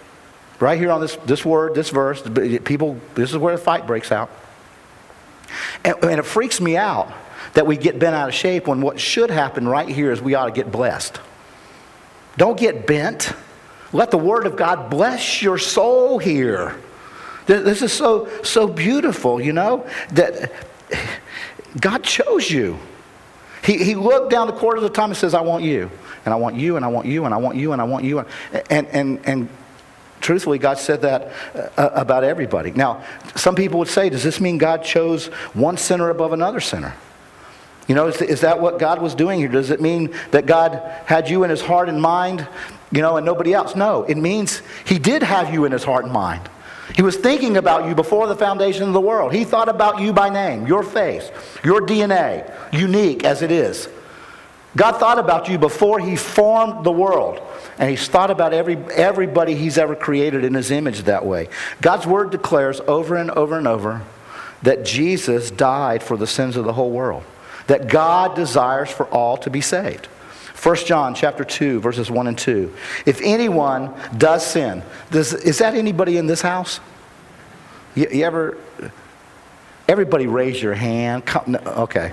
Right 0.59 0.79
here 0.79 0.91
on 0.91 1.01
this, 1.01 1.15
this 1.25 1.45
word, 1.45 1.75
this 1.75 1.91
verse, 1.91 2.23
people, 2.65 2.99
this 3.15 3.31
is 3.31 3.39
where 3.39 3.57
the 3.57 3.63
fight 3.63 3.87
breaks 3.87 4.11
out. 4.11 4.31
And, 5.85 5.95
and 6.03 6.19
it 6.19 6.25
freaks 6.25 6.61
me 6.61 6.77
out 6.77 7.13
that 7.55 7.67
we 7.67 7.77
get 7.77 7.99
bent 7.99 8.15
out 8.15 8.29
of 8.29 8.35
shape 8.35 8.67
when 8.67 8.81
what 8.81 9.01
should 9.01 9.31
happen 9.31 9.67
right 9.67 9.89
here 9.89 10.13
is 10.13 10.21
we 10.21 10.35
ought 10.35 10.47
to 10.47 10.53
get 10.53 10.71
blessed. 10.71 11.21
Don't 12.37 12.59
get 12.59 12.87
bent. 12.87 13.33
Let 13.93 14.11
the 14.11 14.19
Word 14.19 14.47
of 14.47 14.57
God 14.57 14.89
bless 14.89 15.43
your 15.43 15.59
soul 15.59 16.19
here. 16.19 16.77
This 17.47 17.83
is 17.83 17.93
so, 17.93 18.29
so 18.43 18.69
beautiful, 18.69 19.41
you 19.41 19.53
know, 19.53 19.87
that 20.13 20.53
God 21.81 22.05
chose 22.05 22.51
you. 22.51 22.79
He, 23.65 23.83
he 23.83 23.95
looked 23.95 24.31
down 24.31 24.47
the 24.47 24.53
corridor 24.53 24.85
of 24.85 24.91
the 24.91 24.97
time 24.97 25.11
and 25.11 25.17
says, 25.17 25.35
I 25.35 25.41
want 25.41 25.65
you, 25.65 25.91
and 26.25 26.33
I 26.33 26.37
want 26.37 26.57
you, 26.57 26.77
and 26.77 26.85
I 26.85 26.89
want 26.89 27.07
you, 27.07 27.25
and 27.25 27.35
I 27.35 27.37
want 27.37 27.57
you, 27.57 27.73
and 27.73 27.83
I 27.83 27.85
want 27.85 28.05
you. 28.05 28.25
And, 28.71 28.87
and, 28.89 29.21
and 29.27 29.49
truthfully, 30.21 30.59
God 30.59 30.79
said 30.79 31.03
that 31.03 31.33
uh, 31.77 31.91
about 31.93 32.23
everybody. 32.23 32.71
Now, 32.71 33.05
some 33.35 33.57
people 33.57 33.81
would 33.81 33.89
say, 33.89 34.09
does 34.09 34.23
this 34.23 34.41
mean 34.41 34.57
God 34.57 34.85
chose 34.85 35.27
one 35.53 35.77
sinner 35.77 36.11
above 36.11 36.33
another 36.33 36.61
sinner? 36.61 36.95
You 37.89 37.95
know, 37.95 38.09
is, 38.09 38.23
is 38.23 38.41
that 38.43 38.61
what 38.61 38.79
God 38.79 39.03
was 39.03 39.15
doing 39.15 39.41
here? 39.41 39.49
Does 39.49 39.71
it 39.71 39.81
mean 39.81 40.15
that 40.31 40.47
God 40.47 40.75
had 41.07 41.29
you 41.29 41.45
in 41.45 41.51
his 41.51 41.61
heart 41.61 41.89
and 41.89 42.01
mind 42.01 42.47
you 42.93 43.03
know, 43.03 43.17
and 43.17 43.27
nobody 43.27 43.55
else. 43.55 43.77
No, 43.77 44.05
it 44.05 44.17
means 44.17 44.63
He 44.85 44.99
did 44.99 45.23
have 45.23 45.53
you 45.53 45.65
in 45.65 45.73
His 45.73 45.85
heart 45.85 46.05
and 46.05 46.13
mind. 46.13 46.49
He 46.95 47.03
was 47.03 47.17
thinking 47.17 47.57
about 47.57 47.89
you 47.89 47.95
before 47.95 48.27
the 48.27 48.35
foundation 48.35 48.83
of 48.83 48.93
the 48.93 49.01
world. 49.01 49.33
He 49.33 49.45
thought 49.45 49.69
about 49.69 50.01
you 50.01 50.13
by 50.13 50.29
name, 50.29 50.67
your 50.67 50.83
face, 50.83 51.31
your 51.65 51.81
DNA, 51.81 52.53
unique 52.73 53.23
as 53.23 53.43
it 53.43 53.53
is. 53.53 53.89
God 54.77 54.93
thought 54.99 55.19
about 55.19 55.49
you 55.49 55.59
before 55.59 56.01
He 56.01 56.17
formed 56.17 56.85
the 56.85 56.93
world. 56.93 57.41
And 57.79 57.89
He's 57.89 58.09
thought 58.09 58.31
about 58.31 58.53
every, 58.53 58.77
everybody 58.77 59.55
He's 59.55 59.79
ever 59.79 59.95
created 59.95 60.45
in 60.45 60.55
His 60.55 60.71
image 60.71 61.03
that 61.05 61.25
way. 61.25 61.49
God's 61.81 62.07
Word 62.07 62.31
declares 62.31 62.81
over 62.81 63.15
and 63.17 63.31
over 63.31 63.57
and 63.57 63.69
over 63.69 64.03
that 64.63 64.85
Jesus 64.85 65.51
died 65.51 66.03
for 66.03 66.17
the 66.17 66.27
sins 66.27 66.57
of 66.57 66.65
the 66.65 66.73
whole 66.73 66.91
world, 66.91 67.23
that 67.71 67.87
God 67.87 68.35
desires 68.35 68.91
for 68.91 69.07
all 69.07 69.37
to 69.37 69.49
be 69.49 69.61
saved. 69.61 70.07
1 70.61 70.77
John 70.87 71.15
chapter 71.15 71.45
2, 71.45 71.79
verses 71.79 72.11
1 72.11 72.27
and 72.27 72.37
2. 72.37 72.75
If 73.07 73.21
anyone 73.23 73.95
does 74.19 74.45
sin, 74.45 74.83
does, 75.13 75.33
is 75.33 75.59
that 75.59 75.77
anybody 75.77 76.17
in 76.17 76.27
this 76.27 76.43
house? 76.43 76.81
You, 77.95 78.09
you 78.11 78.25
ever, 78.25 78.59
everybody 79.87 80.27
raise 80.27 80.61
your 80.61 80.75
hand. 80.75 81.25
Come, 81.25 81.53
no, 81.53 81.59
okay. 81.61 82.13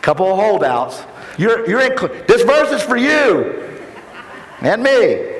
Couple 0.00 0.30
of 0.30 0.38
holdouts. 0.38 1.02
You're, 1.36 1.68
you're 1.68 1.80
in, 1.80 1.96
this 2.28 2.42
verse 2.42 2.70
is 2.70 2.82
for 2.82 2.96
you 2.96 3.80
and 4.60 4.80
me. 4.80 5.34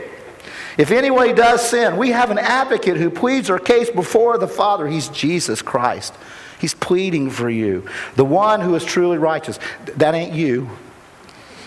If 0.77 0.91
anyone 0.91 1.33
does 1.37 1.71
sin, 1.71 1.97
we 1.97 2.11
have 2.11 2.33
an 2.33 2.39
advocate 2.39 2.97
who 2.97 3.09
pleads 3.09 3.51
our 3.51 3.61
case 3.61 3.89
before 3.89 4.37
the 4.37 4.49
Father. 4.49 4.89
He's 4.89 5.09
Jesus 5.11 5.63
Christ. 5.63 6.13
He's 6.61 6.75
pleading 6.75 7.31
for 7.31 7.51
you. 7.51 7.87
The 8.17 8.25
one 8.25 8.61
who 8.61 8.75
is 8.75 8.85
truly 8.85 9.19
righteous. 9.19 9.59
That 9.97 10.15
ain't 10.15 10.33
you. 10.33 10.71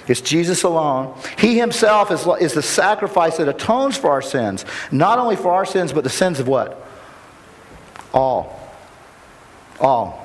It's 0.07 0.21
Jesus 0.21 0.63
alone. 0.63 1.17
He 1.37 1.57
himself 1.57 2.11
is, 2.11 2.25
is 2.41 2.53
the 2.53 2.61
sacrifice 2.61 3.37
that 3.37 3.49
atones 3.49 3.97
for 3.97 4.09
our 4.11 4.21
sins. 4.21 4.65
Not 4.91 5.19
only 5.19 5.35
for 5.35 5.51
our 5.51 5.65
sins, 5.65 5.91
but 5.91 6.03
the 6.03 6.09
sins 6.09 6.39
of 6.39 6.47
what? 6.47 6.81
All. 8.13 8.57
All. 9.79 10.23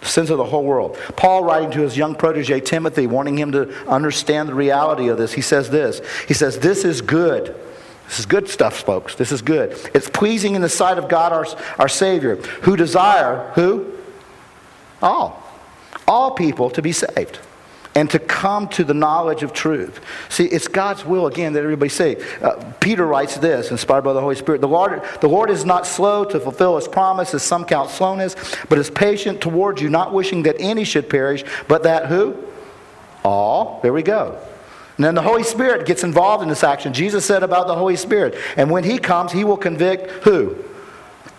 The 0.00 0.06
sins 0.06 0.30
of 0.30 0.38
the 0.38 0.44
whole 0.44 0.64
world. 0.64 0.96
Paul, 1.16 1.44
writing 1.44 1.70
to 1.72 1.80
his 1.80 1.96
young 1.96 2.14
protege 2.14 2.60
Timothy, 2.60 3.06
wanting 3.06 3.36
him 3.36 3.52
to 3.52 3.70
understand 3.86 4.48
the 4.48 4.54
reality 4.54 5.08
of 5.08 5.18
this, 5.18 5.34
he 5.34 5.42
says 5.42 5.70
this. 5.70 6.00
He 6.26 6.34
says, 6.34 6.60
This 6.60 6.84
is 6.84 7.02
good. 7.02 7.54
This 8.06 8.20
is 8.20 8.26
good 8.26 8.48
stuff, 8.48 8.80
folks. 8.80 9.16
This 9.16 9.32
is 9.32 9.42
good. 9.42 9.72
It's 9.92 10.08
pleasing 10.08 10.54
in 10.54 10.62
the 10.62 10.68
sight 10.70 10.96
of 10.96 11.08
God, 11.08 11.32
our, 11.32 11.46
our 11.78 11.88
Savior, 11.88 12.36
who 12.62 12.74
desire, 12.74 13.50
who? 13.54 13.97
All. 15.02 15.42
All 16.06 16.32
people 16.32 16.70
to 16.70 16.82
be 16.82 16.92
saved 16.92 17.38
and 17.98 18.08
to 18.10 18.18
come 18.20 18.68
to 18.68 18.84
the 18.84 18.94
knowledge 18.94 19.42
of 19.42 19.52
truth. 19.52 20.00
See, 20.28 20.44
it's 20.44 20.68
God's 20.68 21.04
will, 21.04 21.26
again, 21.26 21.52
that 21.54 21.64
everybody 21.64 21.88
say. 21.88 22.22
Uh, 22.40 22.72
Peter 22.78 23.04
writes 23.04 23.36
this, 23.38 23.72
inspired 23.72 24.02
by 24.02 24.12
the 24.12 24.20
Holy 24.20 24.36
Spirit 24.36 24.60
the 24.60 24.68
Lord, 24.68 25.02
the 25.20 25.28
Lord 25.28 25.50
is 25.50 25.64
not 25.64 25.84
slow 25.84 26.24
to 26.24 26.38
fulfill 26.38 26.76
his 26.76 26.86
promise, 26.86 27.34
as 27.34 27.42
some 27.42 27.64
count 27.64 27.90
slowness, 27.90 28.36
but 28.68 28.78
is 28.78 28.88
patient 28.88 29.40
towards 29.40 29.82
you, 29.82 29.90
not 29.90 30.12
wishing 30.12 30.44
that 30.44 30.54
any 30.60 30.84
should 30.84 31.10
perish, 31.10 31.44
but 31.66 31.82
that 31.82 32.06
who? 32.06 32.36
All. 33.24 33.80
There 33.82 33.92
we 33.92 34.04
go. 34.04 34.38
And 34.96 35.04
then 35.04 35.16
the 35.16 35.22
Holy 35.22 35.42
Spirit 35.42 35.84
gets 35.84 36.04
involved 36.04 36.42
in 36.42 36.48
this 36.48 36.62
action. 36.62 36.92
Jesus 36.92 37.24
said 37.24 37.42
about 37.42 37.66
the 37.66 37.74
Holy 37.74 37.96
Spirit, 37.96 38.36
and 38.56 38.70
when 38.70 38.84
he 38.84 38.98
comes, 38.98 39.32
he 39.32 39.42
will 39.42 39.56
convict 39.56 40.24
who? 40.24 40.56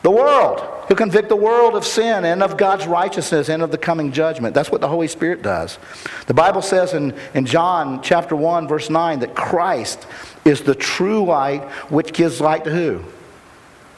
The 0.01 0.11
world. 0.11 0.78
He'll 0.89 0.97
convict 0.97 1.29
the 1.29 1.35
world 1.35 1.75
of 1.75 1.85
sin 1.85 2.25
and 2.25 2.41
of 2.41 2.57
God's 2.57 2.87
righteousness 2.87 3.47
and 3.47 3.61
of 3.61 3.69
the 3.69 3.77
coming 3.77 4.11
judgment. 4.11 4.55
That's 4.55 4.71
what 4.71 4.81
the 4.81 4.87
Holy 4.87 5.07
Spirit 5.07 5.43
does. 5.43 5.77
The 6.25 6.33
Bible 6.33 6.63
says 6.63 6.95
in, 6.95 7.13
in 7.35 7.45
John 7.45 8.01
chapter 8.01 8.35
1, 8.35 8.67
verse 8.67 8.89
9, 8.89 9.19
that 9.19 9.35
Christ 9.35 10.07
is 10.45 10.61
the 10.61 10.73
true 10.73 11.23
light 11.23 11.63
which 11.91 12.11
gives 12.11 12.41
light 12.41 12.63
to 12.63 12.71
who? 12.71 13.03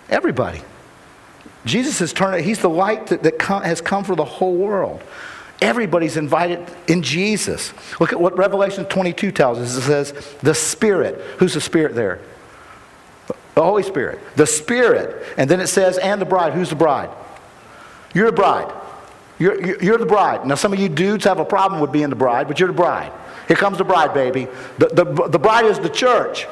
Everybody. 0.10 0.62
Jesus 1.64 2.00
has 2.00 2.12
turned, 2.12 2.36
it. 2.36 2.44
he's 2.44 2.60
the 2.60 2.70
light 2.70 3.08
that, 3.08 3.24
that 3.24 3.40
come, 3.40 3.64
has 3.64 3.80
come 3.80 4.04
for 4.04 4.18
the 4.18 4.26
whole 4.26 4.58
world. 4.58 5.02
Everybody's 5.62 6.18
invited 6.18 6.60
in 6.90 7.04
Jesus. 7.04 7.72
Look 8.02 8.12
at 8.12 8.20
what 8.20 8.38
Revelation 8.38 8.84
22 8.84 9.32
tells 9.32 9.60
us. 9.60 9.78
It 9.78 9.82
says, 9.82 10.36
the 10.42 10.56
Spirit. 10.56 11.22
Who's 11.38 11.54
the 11.54 11.62
Spirit 11.62 11.96
there? 11.96 12.20
The 13.56 13.64
Holy 13.64 13.84
Spirit. 13.84 14.20
The 14.36 14.48
Spirit. 14.48 15.26
And 15.38 15.50
then 15.50 15.60
it 15.60 15.68
says, 15.68 15.98
and 15.98 16.22
the 16.22 16.26
bride. 16.26 16.54
Who's 16.54 16.70
the 16.70 16.76
bride? 16.76 17.10
You're 18.14 18.28
the 18.28 18.36
bride. 18.36 18.74
You're, 19.40 19.82
you're 19.82 19.98
the 19.98 20.06
bride. 20.06 20.46
Now, 20.46 20.56
some 20.56 20.72
of 20.72 20.80
you 20.80 20.88
dudes 20.88 21.26
have 21.26 21.40
a 21.40 21.46
problem 21.46 21.82
with 21.82 21.92
being 21.92 22.10
the 22.10 22.16
bride, 22.16 22.48
but 22.48 22.60
you're 22.60 22.68
the 22.68 22.74
bride. 22.74 23.12
Here 23.48 23.58
comes 23.58 23.80
the 23.80 23.84
bride, 23.84 24.14
baby. 24.14 24.48
The, 24.78 24.88
the, 24.88 25.28
the 25.30 25.40
bride 25.40 25.66
is 25.66 25.80
the 25.80 25.90
church. 25.90 26.46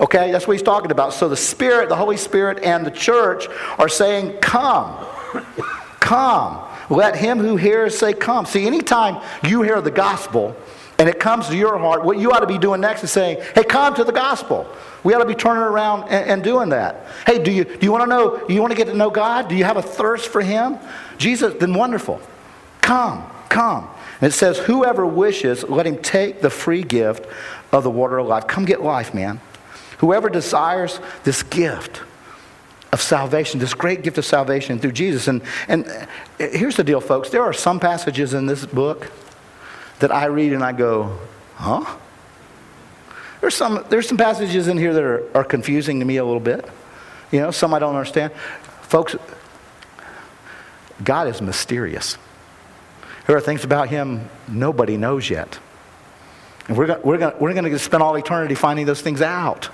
Okay? 0.00 0.32
That's 0.32 0.46
what 0.46 0.54
he's 0.54 0.62
talking 0.62 0.90
about. 0.90 1.12
So 1.12 1.28
the 1.28 1.36
Spirit, 1.36 1.88
the 1.88 1.96
Holy 1.96 2.16
Spirit, 2.16 2.62
and 2.64 2.84
the 2.84 2.90
church 2.90 3.46
are 3.78 3.88
saying, 3.88 4.38
Come. 4.40 5.06
Come. 6.00 6.62
Let 6.90 7.16
him 7.16 7.38
who 7.38 7.56
hears 7.56 7.96
say, 7.96 8.12
Come. 8.12 8.44
See, 8.44 8.66
anytime 8.66 9.22
you 9.44 9.62
hear 9.62 9.80
the 9.80 9.90
gospel 9.90 10.56
and 11.02 11.08
it 11.08 11.18
comes 11.18 11.48
to 11.48 11.56
your 11.56 11.76
heart, 11.78 12.04
what 12.04 12.16
you 12.16 12.30
ought 12.30 12.42
to 12.42 12.46
be 12.46 12.58
doing 12.58 12.80
next 12.80 13.02
is 13.02 13.10
saying, 13.10 13.42
Hey, 13.56 13.64
come 13.64 13.92
to 13.96 14.04
the 14.04 14.12
gospel. 14.12 14.68
We 15.02 15.12
ought 15.14 15.18
to 15.18 15.26
be 15.26 15.34
turning 15.34 15.64
around 15.64 16.04
and, 16.04 16.30
and 16.30 16.44
doing 16.44 16.68
that. 16.68 17.06
Hey, 17.26 17.42
do 17.42 17.50
you, 17.50 17.64
do 17.64 17.78
you 17.80 17.90
want 17.90 18.04
to 18.04 18.08
know, 18.08 18.46
do 18.46 18.54
you 18.54 18.60
want 18.60 18.70
to 18.70 18.76
get 18.76 18.86
to 18.86 18.94
know 18.94 19.10
God? 19.10 19.48
Do 19.48 19.56
you 19.56 19.64
have 19.64 19.76
a 19.76 19.82
thirst 19.82 20.28
for 20.28 20.40
Him? 20.40 20.78
Jesus, 21.18 21.54
then 21.54 21.74
wonderful. 21.74 22.20
Come, 22.82 23.28
come. 23.48 23.88
And 24.20 24.28
it 24.28 24.32
says, 24.32 24.58
whoever 24.58 25.04
wishes, 25.04 25.64
let 25.64 25.88
him 25.88 26.00
take 26.00 26.40
the 26.40 26.50
free 26.50 26.84
gift 26.84 27.26
of 27.72 27.82
the 27.82 27.90
water 27.90 28.18
of 28.18 28.28
life. 28.28 28.46
Come 28.46 28.64
get 28.64 28.80
life, 28.80 29.12
man. 29.12 29.40
Whoever 29.98 30.28
desires 30.28 31.00
this 31.24 31.42
gift 31.42 32.00
of 32.92 33.02
salvation, 33.02 33.58
this 33.58 33.74
great 33.74 34.04
gift 34.04 34.18
of 34.18 34.24
salvation 34.24 34.78
through 34.78 34.92
Jesus. 34.92 35.26
And, 35.26 35.42
and 35.66 35.84
uh, 35.84 36.06
here's 36.38 36.76
the 36.76 36.84
deal, 36.84 37.00
folks. 37.00 37.30
There 37.30 37.42
are 37.42 37.52
some 37.52 37.80
passages 37.80 38.34
in 38.34 38.46
this 38.46 38.64
book 38.64 39.10
that 40.00 40.12
I 40.12 40.26
read 40.26 40.52
and 40.52 40.64
I 40.64 40.72
go, 40.72 41.18
huh? 41.54 41.98
There's 43.40 43.54
some, 43.54 43.84
there's 43.88 44.08
some 44.08 44.16
passages 44.16 44.68
in 44.68 44.78
here 44.78 44.94
that 44.94 45.02
are, 45.02 45.36
are 45.36 45.44
confusing 45.44 45.98
to 45.98 46.04
me 46.04 46.16
a 46.16 46.24
little 46.24 46.40
bit. 46.40 46.64
You 47.32 47.40
know, 47.40 47.50
some 47.50 47.74
I 47.74 47.78
don't 47.78 47.96
understand. 47.96 48.32
Folks, 48.82 49.16
God 51.02 51.28
is 51.28 51.40
mysterious. 51.40 52.18
There 53.26 53.36
are 53.36 53.40
things 53.40 53.64
about 53.64 53.88
Him 53.88 54.28
nobody 54.48 54.96
knows 54.96 55.28
yet. 55.28 55.58
And 56.68 56.76
we're, 56.76 56.98
we're 57.00 57.18
going 57.18 57.34
we're 57.40 57.54
gonna 57.54 57.78
spend 57.78 58.02
all 58.02 58.14
eternity 58.16 58.54
finding 58.54 58.86
those 58.86 59.00
things 59.00 59.22
out. 59.22 59.68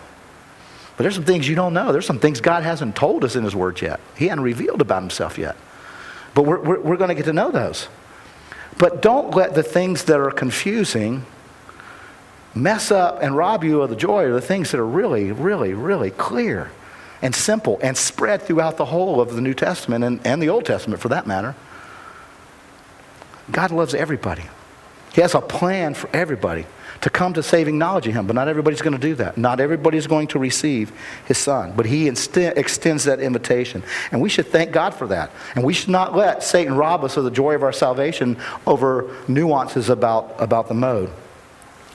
But 0.97 1.03
there's 1.03 1.15
some 1.15 1.25
things 1.25 1.47
you 1.47 1.55
don't 1.55 1.75
know. 1.75 1.93
There's 1.93 2.07
some 2.07 2.19
things 2.19 2.41
God 2.41 2.63
hasn't 2.65 2.97
told 2.97 3.25
us 3.25 3.37
in 3.37 3.45
His 3.45 3.55
Word 3.55 3.81
yet. 3.81 4.01
He 4.17 4.29
hasn't 4.29 4.43
revealed 4.43 4.81
about 4.81 5.03
Himself 5.03 5.39
yet. 5.39 5.57
But 6.35 6.43
we're, 6.43 6.61
we're, 6.61 6.81
we're 6.81 6.97
going 6.97 7.09
to 7.09 7.15
get 7.15 7.27
to 7.27 7.33
know 7.33 7.51
those. 7.51 7.89
But 8.79 9.03
don't 9.03 9.35
let 9.35 9.55
the 9.55 9.63
things 9.63 10.05
that 10.05 10.19
are 10.19 10.31
confusing 10.31 11.27
mess 12.55 12.91
up 12.91 13.23
and 13.23 13.37
rob 13.37 13.65
you 13.65 13.83
of 13.83 13.91
the 13.91 13.97
joy 13.97 14.27
of 14.27 14.35
the 14.35 14.41
things 14.41 14.71
that 14.71 14.79
are 14.79 14.87
really, 14.87 15.33
really, 15.33 15.75
really 15.75 16.11
clear 16.13 16.71
and 17.21 17.35
simple 17.35 17.79
and 17.83 17.97
spread 17.97 18.43
throughout 18.43 18.77
the 18.77 18.87
whole 18.87 19.21
of 19.21 19.35
the 19.35 19.41
New 19.41 19.55
Testament 19.55 20.05
and, 20.05 20.25
and 20.25 20.41
the 20.41 20.49
Old 20.49 20.65
Testament 20.65 21.01
for 21.01 21.09
that 21.09 21.27
matter. 21.27 21.57
God 23.51 23.71
loves 23.73 23.95
everybody. 23.95 24.45
He 25.13 25.21
has 25.21 25.35
a 25.35 25.41
plan 25.41 25.95
for 25.95 26.09
everybody 26.13 26.67
to 27.01 27.11
come 27.11 27.35
to 27.35 27.43
saving 27.43 27.79
knowledge 27.79 28.07
of 28.07 28.15
Him, 28.15 28.27
but 28.27 28.35
not 28.35 28.49
everybody's 28.49 28.83
going 28.83 28.95
to 28.95 28.99
do 28.99 29.15
that. 29.17 29.39
Not 29.39 29.61
everybody's 29.61 30.07
going 30.07 30.29
to 30.29 30.39
receive 30.39 30.93
His 31.27 31.39
Son, 31.39 31.73
but 31.77 31.87
He 31.87 32.09
inst- 32.09 32.37
extends 32.37 33.05
that 33.05 33.21
invitation. 33.21 33.83
And 34.11 34.21
we 34.21 34.29
should 34.29 34.47
thank 34.47 34.73
God 34.73 34.95
for 34.95 35.07
that. 35.09 35.31
And 35.55 35.65
we 35.65 35.73
should 35.75 35.91
not 35.91 36.17
let 36.17 36.43
Satan 36.43 36.75
rob 36.75 37.05
us 37.05 37.17
of 37.17 37.25
the 37.25 37.31
joy 37.31 37.55
of 37.55 37.63
our 37.63 37.73
salvation 37.73 38.37
over 38.67 39.15
nuances 39.29 39.89
about, 39.89 40.35
about 40.39 40.69
the 40.69 40.75
mode. 40.75 41.11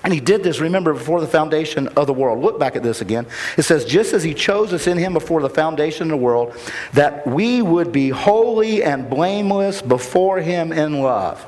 And 0.04 0.14
he 0.14 0.20
did 0.20 0.44
this, 0.44 0.60
remember, 0.60 0.94
before 0.94 1.22
the 1.22 1.28
foundation 1.28 1.88
of 1.90 2.08
the 2.08 2.14
world. 2.14 2.44
Look 2.44 2.60
back 2.60 2.76
at 2.76 2.84
this 2.84 3.00
again. 3.00 3.26
It 3.58 3.62
says, 3.62 3.86
just 3.86 4.14
as 4.14 4.22
he 4.22 4.34
chose 4.34 4.74
us 4.74 4.86
in 4.86 4.98
him 4.98 5.14
before 5.14 5.42
the 5.42 5.50
foundation 5.50 6.04
of 6.04 6.10
the 6.10 6.18
world, 6.18 6.54
that 6.92 7.26
we 7.26 7.62
would 7.62 7.94
be 7.94 8.10
holy 8.10 8.84
and 8.84 9.10
blameless 9.10 9.82
before 9.82 10.40
him 10.40 10.74
in 10.74 11.02
love. 11.02 11.46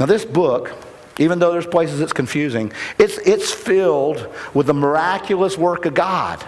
Now, 0.00 0.06
this 0.06 0.24
book, 0.24 0.72
even 1.18 1.38
though 1.38 1.52
there's 1.52 1.66
places 1.66 2.00
it's 2.00 2.12
confusing, 2.12 2.72
it's, 2.98 3.18
it's 3.18 3.52
filled 3.52 4.28
with 4.54 4.66
the 4.66 4.74
miraculous 4.74 5.56
work 5.56 5.86
of 5.86 5.94
God. 5.94 6.44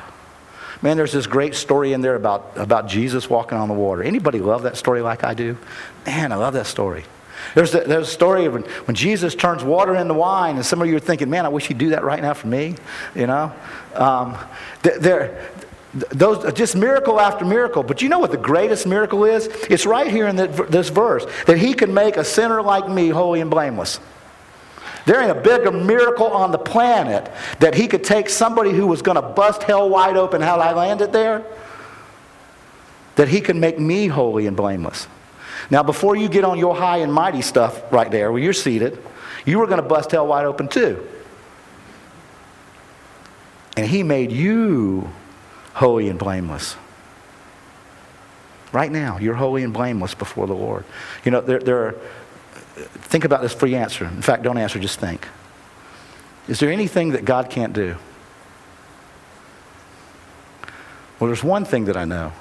Man, 0.82 0.96
there's 0.96 1.12
this 1.12 1.26
great 1.26 1.54
story 1.54 1.92
in 1.92 2.02
there 2.02 2.14
about, 2.14 2.52
about 2.56 2.86
Jesus 2.86 3.28
walking 3.28 3.58
on 3.58 3.68
the 3.68 3.74
water. 3.74 4.02
Anybody 4.02 4.38
love 4.38 4.62
that 4.62 4.76
story 4.76 5.02
like 5.02 5.24
I 5.24 5.34
do? 5.34 5.56
Man, 6.06 6.30
I 6.30 6.36
love 6.36 6.54
that 6.54 6.66
story. 6.66 7.04
There's 7.54 7.74
a, 7.74 7.80
there's 7.80 8.08
a 8.08 8.10
story 8.10 8.44
of 8.44 8.52
when, 8.52 8.62
when 8.62 8.94
Jesus 8.94 9.34
turns 9.34 9.64
water 9.64 9.94
into 9.96 10.14
wine, 10.14 10.56
and 10.56 10.64
some 10.64 10.82
of 10.82 10.88
you 10.88 10.96
are 10.96 11.00
thinking, 11.00 11.30
man, 11.30 11.46
I 11.46 11.48
wish 11.48 11.66
he'd 11.66 11.78
do 11.78 11.90
that 11.90 12.04
right 12.04 12.20
now 12.20 12.34
for 12.34 12.46
me, 12.46 12.76
you 13.14 13.26
know? 13.26 13.52
Um, 13.94 14.36
there, 14.82 15.50
those 15.92 16.52
just 16.52 16.76
miracle 16.76 17.18
after 17.18 17.46
miracle 17.46 17.82
but 17.82 18.02
you 18.02 18.10
know 18.10 18.18
what 18.18 18.30
the 18.30 18.36
greatest 18.36 18.86
miracle 18.86 19.24
is 19.24 19.46
it's 19.70 19.86
right 19.86 20.10
here 20.10 20.28
in 20.28 20.36
the, 20.36 20.46
this 20.68 20.90
verse 20.90 21.26
that 21.46 21.56
he 21.56 21.72
can 21.72 21.92
make 21.94 22.18
a 22.18 22.24
sinner 22.24 22.60
like 22.60 22.88
me 22.90 23.08
holy 23.08 23.40
and 23.40 23.50
blameless 23.50 23.98
there 25.08 25.20
ain't 25.20 25.30
a 25.30 25.40
bigger 25.40 25.72
miracle 25.72 26.26
on 26.26 26.52
the 26.52 26.58
planet 26.58 27.30
that 27.60 27.74
he 27.74 27.88
could 27.88 28.04
take 28.04 28.28
somebody 28.28 28.70
who 28.70 28.86
was 28.86 29.02
going 29.02 29.16
to 29.16 29.22
bust 29.22 29.62
hell 29.62 29.88
wide 29.88 30.16
open 30.16 30.40
how 30.40 30.58
i 30.60 30.72
landed 30.72 31.12
there 31.12 31.44
that 33.16 33.28
he 33.28 33.40
can 33.40 33.58
make 33.58 33.78
me 33.78 34.06
holy 34.06 34.46
and 34.46 34.56
blameless 34.56 35.08
now 35.70 35.82
before 35.82 36.14
you 36.14 36.28
get 36.28 36.44
on 36.44 36.58
your 36.58 36.76
high 36.76 36.98
and 36.98 37.12
mighty 37.12 37.42
stuff 37.42 37.92
right 37.92 38.10
there 38.10 38.30
where 38.30 38.40
you're 38.40 38.52
seated 38.52 39.02
you 39.44 39.58
were 39.58 39.66
going 39.66 39.82
to 39.82 39.88
bust 39.88 40.12
hell 40.12 40.26
wide 40.26 40.44
open 40.44 40.68
too 40.68 41.04
and 43.78 43.86
he 43.86 44.02
made 44.02 44.32
you 44.32 45.08
holy 45.74 46.08
and 46.08 46.18
blameless. 46.18 46.74
Right 48.72 48.90
now, 48.90 49.18
you're 49.18 49.36
holy 49.36 49.62
and 49.62 49.72
blameless 49.72 50.14
before 50.14 50.48
the 50.48 50.54
Lord. 50.54 50.84
You 51.24 51.30
know, 51.30 51.40
there, 51.40 51.60
there 51.60 51.78
are, 51.84 51.94
think 52.86 53.24
about 53.24 53.42
this 53.42 53.52
free 53.52 53.74
answer. 53.74 54.04
In 54.04 54.22
fact, 54.22 54.42
don't 54.42 54.58
answer, 54.58 54.78
just 54.78 55.00
think. 55.00 55.26
Is 56.48 56.60
there 56.60 56.70
anything 56.70 57.10
that 57.10 57.24
God 57.24 57.50
can't 57.50 57.72
do? 57.72 57.96
Well, 61.18 61.28
there's 61.28 61.44
one 61.44 61.64
thing 61.64 61.86
that 61.86 61.96
I 61.96 62.04
know 62.04 62.32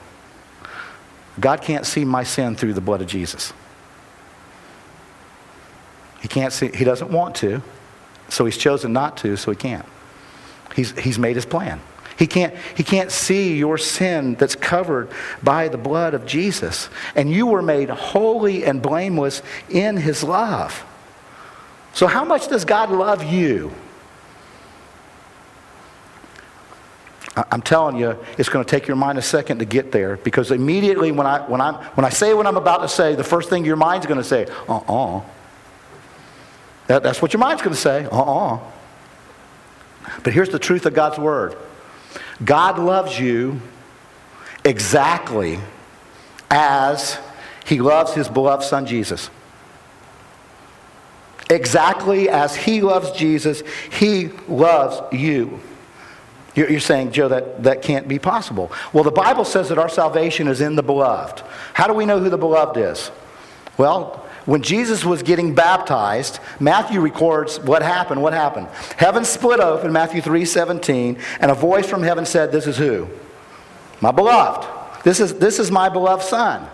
God 1.39 1.61
can't 1.61 1.85
see 1.85 2.03
my 2.03 2.23
sin 2.23 2.55
through 2.55 2.73
the 2.73 2.81
blood 2.81 3.01
of 3.01 3.07
Jesus. 3.07 3.53
He 6.21 6.27
can't 6.27 6.51
see, 6.51 6.69
he 6.69 6.83
doesn't 6.83 7.11
want 7.11 7.35
to, 7.35 7.61
so 8.29 8.45
he's 8.45 8.57
chosen 8.57 8.91
not 8.91 9.17
to, 9.17 9.37
so 9.37 9.51
he 9.51 9.57
can't. 9.57 9.85
He's, 10.75 10.97
he's 10.99 11.19
made 11.19 11.35
his 11.35 11.45
plan. 11.45 11.79
He 12.17 12.25
can't, 12.25 12.55
he 12.75 12.83
can't 12.83 13.11
see 13.11 13.55
your 13.55 13.77
sin 13.77 14.35
that's 14.35 14.55
covered 14.55 15.09
by 15.43 15.67
the 15.67 15.77
blood 15.77 16.13
of 16.13 16.25
Jesus. 16.25 16.89
And 17.15 17.31
you 17.31 17.45
were 17.45 17.61
made 17.61 17.89
holy 17.89 18.65
and 18.65 18.81
blameless 18.81 19.43
in 19.69 19.97
his 19.97 20.23
love. 20.23 20.83
So, 21.93 22.07
how 22.07 22.25
much 22.25 22.47
does 22.47 22.65
God 22.65 22.89
love 22.89 23.23
you? 23.23 23.71
I'm 27.51 27.61
telling 27.61 27.97
you, 27.97 28.17
it's 28.39 28.49
going 28.49 28.65
to 28.65 28.69
take 28.69 28.87
your 28.87 28.95
mind 28.95 29.19
a 29.19 29.21
second 29.21 29.59
to 29.59 29.65
get 29.65 29.91
there 29.91 30.17
because 30.17 30.49
immediately 30.49 31.11
when 31.11 31.27
I, 31.27 31.47
when, 31.47 31.61
i 31.61 31.73
when 31.93 32.03
I 32.03 32.09
say 32.09 32.33
what 32.33 32.47
I'm 32.47 32.57
about 32.57 32.81
to 32.81 32.87
say, 32.87 33.13
the 33.13 33.23
first 33.23 33.49
thing 33.49 33.63
your 33.63 33.75
mind's 33.75 34.07
going 34.07 34.17
to 34.17 34.23
say, 34.23 34.47
uh 34.67 34.77
uh-uh. 34.77 35.17
uh. 35.17 35.21
That, 36.87 37.03
that's 37.03 37.21
what 37.21 37.33
your 37.33 37.39
mind's 37.39 37.61
going 37.61 37.75
to 37.75 37.79
say, 37.79 38.05
uh 38.05 38.09
uh-uh. 38.09 38.55
uh. 38.55 38.59
But 40.23 40.33
here's 40.33 40.49
the 40.49 40.57
truth 40.57 40.87
of 40.87 40.95
God's 40.95 41.19
word 41.19 41.55
God 42.43 42.79
loves 42.79 43.19
you 43.19 43.61
exactly 44.63 45.59
as 46.49 47.17
he 47.65 47.79
loves 47.79 48.13
his 48.13 48.27
beloved 48.27 48.63
son 48.63 48.85
Jesus. 48.85 49.29
Exactly 51.49 52.29
as 52.29 52.55
he 52.55 52.81
loves 52.81 53.11
Jesus, 53.11 53.63
he 53.91 54.29
loves 54.47 55.01
you. 55.13 55.59
You're 56.55 56.79
saying, 56.79 57.11
Joe, 57.11 57.27
that, 57.27 57.63
that 57.63 57.81
can't 57.83 58.07
be 58.07 58.17
possible. 58.17 58.71
Well, 58.91 59.03
the 59.03 59.11
Bible 59.11 59.45
says 59.45 59.69
that 59.69 59.77
our 59.77 59.89
salvation 59.89 60.47
is 60.47 60.59
in 60.59 60.75
the 60.75 60.81
beloved. 60.81 61.43
How 61.73 61.85
do 61.85 61.93
we 61.93 62.05
know 62.05 62.19
who 62.19 62.29
the 62.29 62.37
beloved 62.37 62.77
is? 62.77 63.11
Well, 63.77 64.26
when 64.47 64.61
Jesus 64.61 65.03
was 65.03 65.23
getting 65.23 65.53
baptized, 65.53 66.39
Matthew 66.57 67.01
records 67.01 67.59
what 67.59 67.81
happened. 67.81 68.21
What 68.21 68.31
happened? 68.31 68.69
Heaven 68.95 69.25
split 69.25 69.59
open, 69.59 69.91
Matthew 69.91 70.21
3 70.21 70.45
17, 70.45 71.19
and 71.41 71.51
a 71.51 71.53
voice 71.53 71.85
from 71.85 72.01
heaven 72.01 72.25
said, 72.25 72.49
This 72.53 72.65
is 72.65 72.77
who? 72.77 73.09
My 73.99 74.11
beloved. 74.11 74.65
This 75.03 75.19
is, 75.19 75.37
this 75.37 75.59
is 75.59 75.69
my 75.69 75.89
beloved 75.89 76.23
son. 76.23 76.65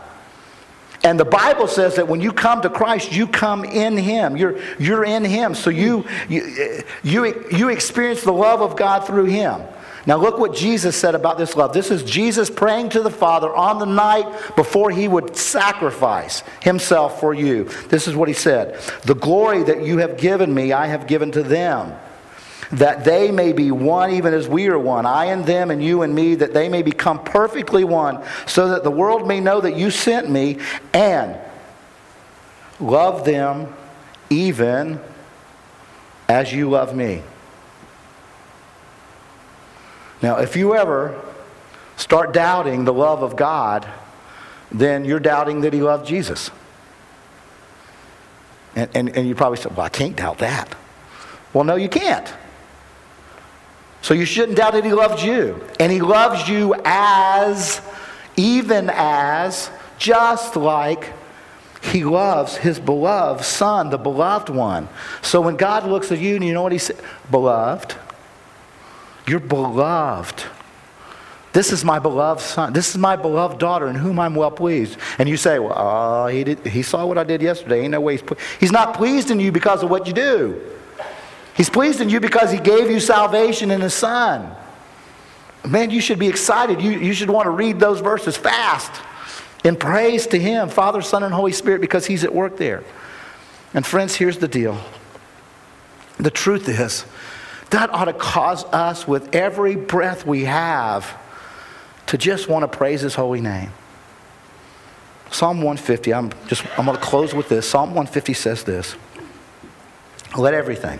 And 1.04 1.20
the 1.20 1.26
Bible 1.26 1.68
says 1.68 1.96
that 1.96 2.08
when 2.08 2.22
you 2.22 2.32
come 2.32 2.62
to 2.62 2.70
Christ, 2.70 3.12
you 3.12 3.26
come 3.26 3.66
in 3.66 3.98
Him. 3.98 4.38
You're, 4.38 4.60
you're 4.78 5.04
in 5.04 5.26
Him. 5.26 5.56
So 5.56 5.72
you, 5.72 6.06
you, 6.30 6.84
you, 7.02 7.48
you 7.52 7.70
experience 7.70 8.22
the 8.22 8.34
love 8.34 8.62
of 8.62 8.78
God 8.78 9.08
through 9.08 9.26
Him. 9.26 9.64
Now, 10.06 10.18
look 10.18 10.38
what 10.38 10.54
Jesus 10.54 10.98
said 10.98 11.16
about 11.16 11.38
this 11.38 11.56
love. 11.56 11.72
This 11.72 11.90
is 11.90 12.04
Jesus 12.04 12.50
praying 12.50 12.90
to 12.90 13.02
the 13.02 13.10
Father 13.10 13.54
on 13.56 13.80
the 13.80 13.86
night 13.86 14.56
before 14.58 14.92
he 14.92 15.08
would 15.08 15.38
sacrifice 15.38 16.44
himself 16.62 17.22
for 17.22 17.34
you. 17.34 17.66
This 17.88 18.08
is 18.08 18.16
what 18.16 18.28
he 18.28 18.34
said 18.34 18.78
The 19.04 19.16
glory 19.16 19.64
that 19.64 19.86
you 19.86 20.00
have 20.00 20.18
given 20.18 20.54
me, 20.54 20.74
I 20.74 20.88
have 20.88 21.08
given 21.08 21.32
to 21.32 21.44
them, 21.44 21.98
that 22.74 23.06
they 23.06 23.32
may 23.32 23.54
be 23.54 23.72
one 23.72 24.12
even 24.12 24.34
as 24.34 24.48
we 24.48 24.68
are 24.68 24.80
one, 24.80 25.06
I 25.06 25.26
and 25.26 25.46
them, 25.46 25.72
and 25.72 25.82
you 25.82 26.02
and 26.02 26.14
me, 26.14 26.36
that 26.36 26.54
they 26.54 26.68
may 26.68 26.82
become 26.82 27.24
perfectly 27.24 27.86
one, 27.86 28.24
so 28.46 28.70
that 28.70 28.84
the 28.84 28.92
world 28.92 29.26
may 29.26 29.40
know 29.40 29.62
that 29.62 29.78
you 29.78 29.90
sent 29.90 30.30
me 30.30 30.58
and 30.94 31.40
love 32.80 33.24
them 33.24 33.74
even 34.30 35.00
as 36.28 36.52
you 36.52 36.70
love 36.70 36.94
me. 36.94 37.22
Now, 40.24 40.38
if 40.38 40.56
you 40.56 40.74
ever 40.74 41.22
start 41.98 42.34
doubting 42.34 42.86
the 42.86 42.94
love 42.94 43.22
of 43.22 43.36
God, 43.36 43.86
then 44.72 45.04
you're 45.04 45.20
doubting 45.20 45.62
that 45.62 45.74
He 45.74 45.82
loved 45.82 46.08
Jesus. 46.08 46.50
And, 48.74 48.90
and, 48.96 49.10
and 49.10 49.28
you 49.28 49.36
probably 49.36 49.58
say, 49.58 49.70
well, 49.70 49.86
I 49.86 49.90
can't 49.90 50.16
doubt 50.16 50.40
that. 50.40 50.74
Well, 51.52 51.66
no, 51.66 51.76
you 51.76 51.90
can't. 51.90 52.34
So 54.02 54.14
you 54.14 54.26
shouldn't 54.26 54.58
doubt 54.58 54.74
that 54.74 54.86
He 54.86 54.94
loved 54.94 55.22
you. 55.22 55.62
And 55.78 55.92
He 55.92 56.00
loves 56.00 56.48
you 56.48 56.74
as, 56.86 57.82
even 58.38 58.90
as, 58.94 59.70
just 59.98 60.56
like 60.56 61.12
He 61.82 62.06
loves 62.06 62.56
His 62.56 62.80
beloved 62.80 63.44
Son, 63.44 63.90
the 63.90 63.98
beloved 63.98 64.50
one. 64.50 64.88
So 65.22 65.42
when 65.42 65.58
God 65.58 65.86
looks 65.86 66.14
at 66.14 66.20
you, 66.20 66.36
and 66.36 66.46
you 66.46 66.54
know 66.54 66.64
what 66.64 66.72
He 66.72 66.78
said? 66.78 66.98
Beloved, 67.30 67.96
you're 69.28 69.40
beloved. 69.40 70.44
This 71.54 71.72
is 71.72 71.86
my 71.86 72.00
beloved 72.00 72.42
son. 72.42 72.74
This 72.74 72.90
is 72.90 72.98
my 72.98 73.16
beloved 73.16 73.60
daughter 73.60 73.88
in 73.88 73.96
whom 73.96 74.20
I'm 74.20 74.34
well 74.34 74.50
pleased. 74.50 74.98
And 75.20 75.30
you 75.30 75.38
say, 75.38 75.60
well, 75.60 75.74
uh, 75.74 76.28
he, 76.28 76.44
did, 76.44 76.66
he 76.66 76.82
saw 76.82 77.06
what 77.06 77.20
I 77.20 77.24
did 77.24 77.42
yesterday. 77.42 77.82
Ain't 77.82 77.92
no 77.92 78.02
way 78.02 78.18
he's, 78.18 78.30
he's 78.60 78.72
not 78.72 78.96
pleased 78.96 79.30
in 79.30 79.40
you 79.40 79.52
because 79.52 79.84
of 79.84 79.92
what 79.92 80.08
you 80.08 80.14
do. 80.14 80.60
He's 81.56 81.70
pleased 81.70 82.02
in 82.02 82.10
you 82.10 82.20
because 82.20 82.52
he 82.52 82.58
gave 82.58 82.90
you 82.90 83.00
salvation 83.00 83.70
in 83.70 83.82
his 83.82 83.94
son. 83.94 84.56
Man, 85.66 85.92
you 85.92 86.02
should 86.02 86.18
be 86.18 86.28
excited. 86.28 86.82
You, 86.82 86.92
you 86.92 87.14
should 87.14 87.30
want 87.30 87.46
to 87.46 87.52
read 87.52 87.80
those 87.80 88.00
verses 88.00 88.36
fast 88.36 88.92
in 89.64 89.76
praise 89.76 90.28
to 90.28 90.40
him, 90.40 90.70
Father, 90.70 91.02
Son, 91.02 91.24
and 91.24 91.34
Holy 91.34 91.54
Spirit, 91.54 91.82
because 91.82 92.06
he's 92.06 92.24
at 92.24 92.34
work 92.34 92.58
there. 92.58 92.84
And 93.74 93.86
friends, 93.86 94.16
here's 94.16 94.40
the 94.40 94.48
deal. 94.48 94.78
The 96.18 96.32
truth 96.32 96.68
is, 96.68 97.06
that 97.74 97.90
ought 97.92 98.06
to 98.06 98.14
cause 98.14 98.64
us 98.66 99.08
with 99.08 99.36
every 99.36 99.76
breath 99.76 100.26
we 100.26 100.46
have 100.46 101.18
to 102.08 102.18
just 102.18 102.48
want 102.48 102.64
to 102.64 102.78
praise 102.78 103.02
his 103.02 103.16
holy 103.16 103.42
name. 103.42 103.72
Psalm 105.32 105.58
150, 105.58 106.14
I'm 106.14 106.32
just 106.48 106.64
I'm 106.78 106.86
going 106.86 106.98
to 106.98 107.04
close 107.04 107.34
with 107.34 107.50
this. 107.50 107.68
Psalm 107.68 107.90
150 107.90 108.34
says 108.34 108.64
this. 108.64 108.96
Let 110.38 110.54
everything 110.54 111.00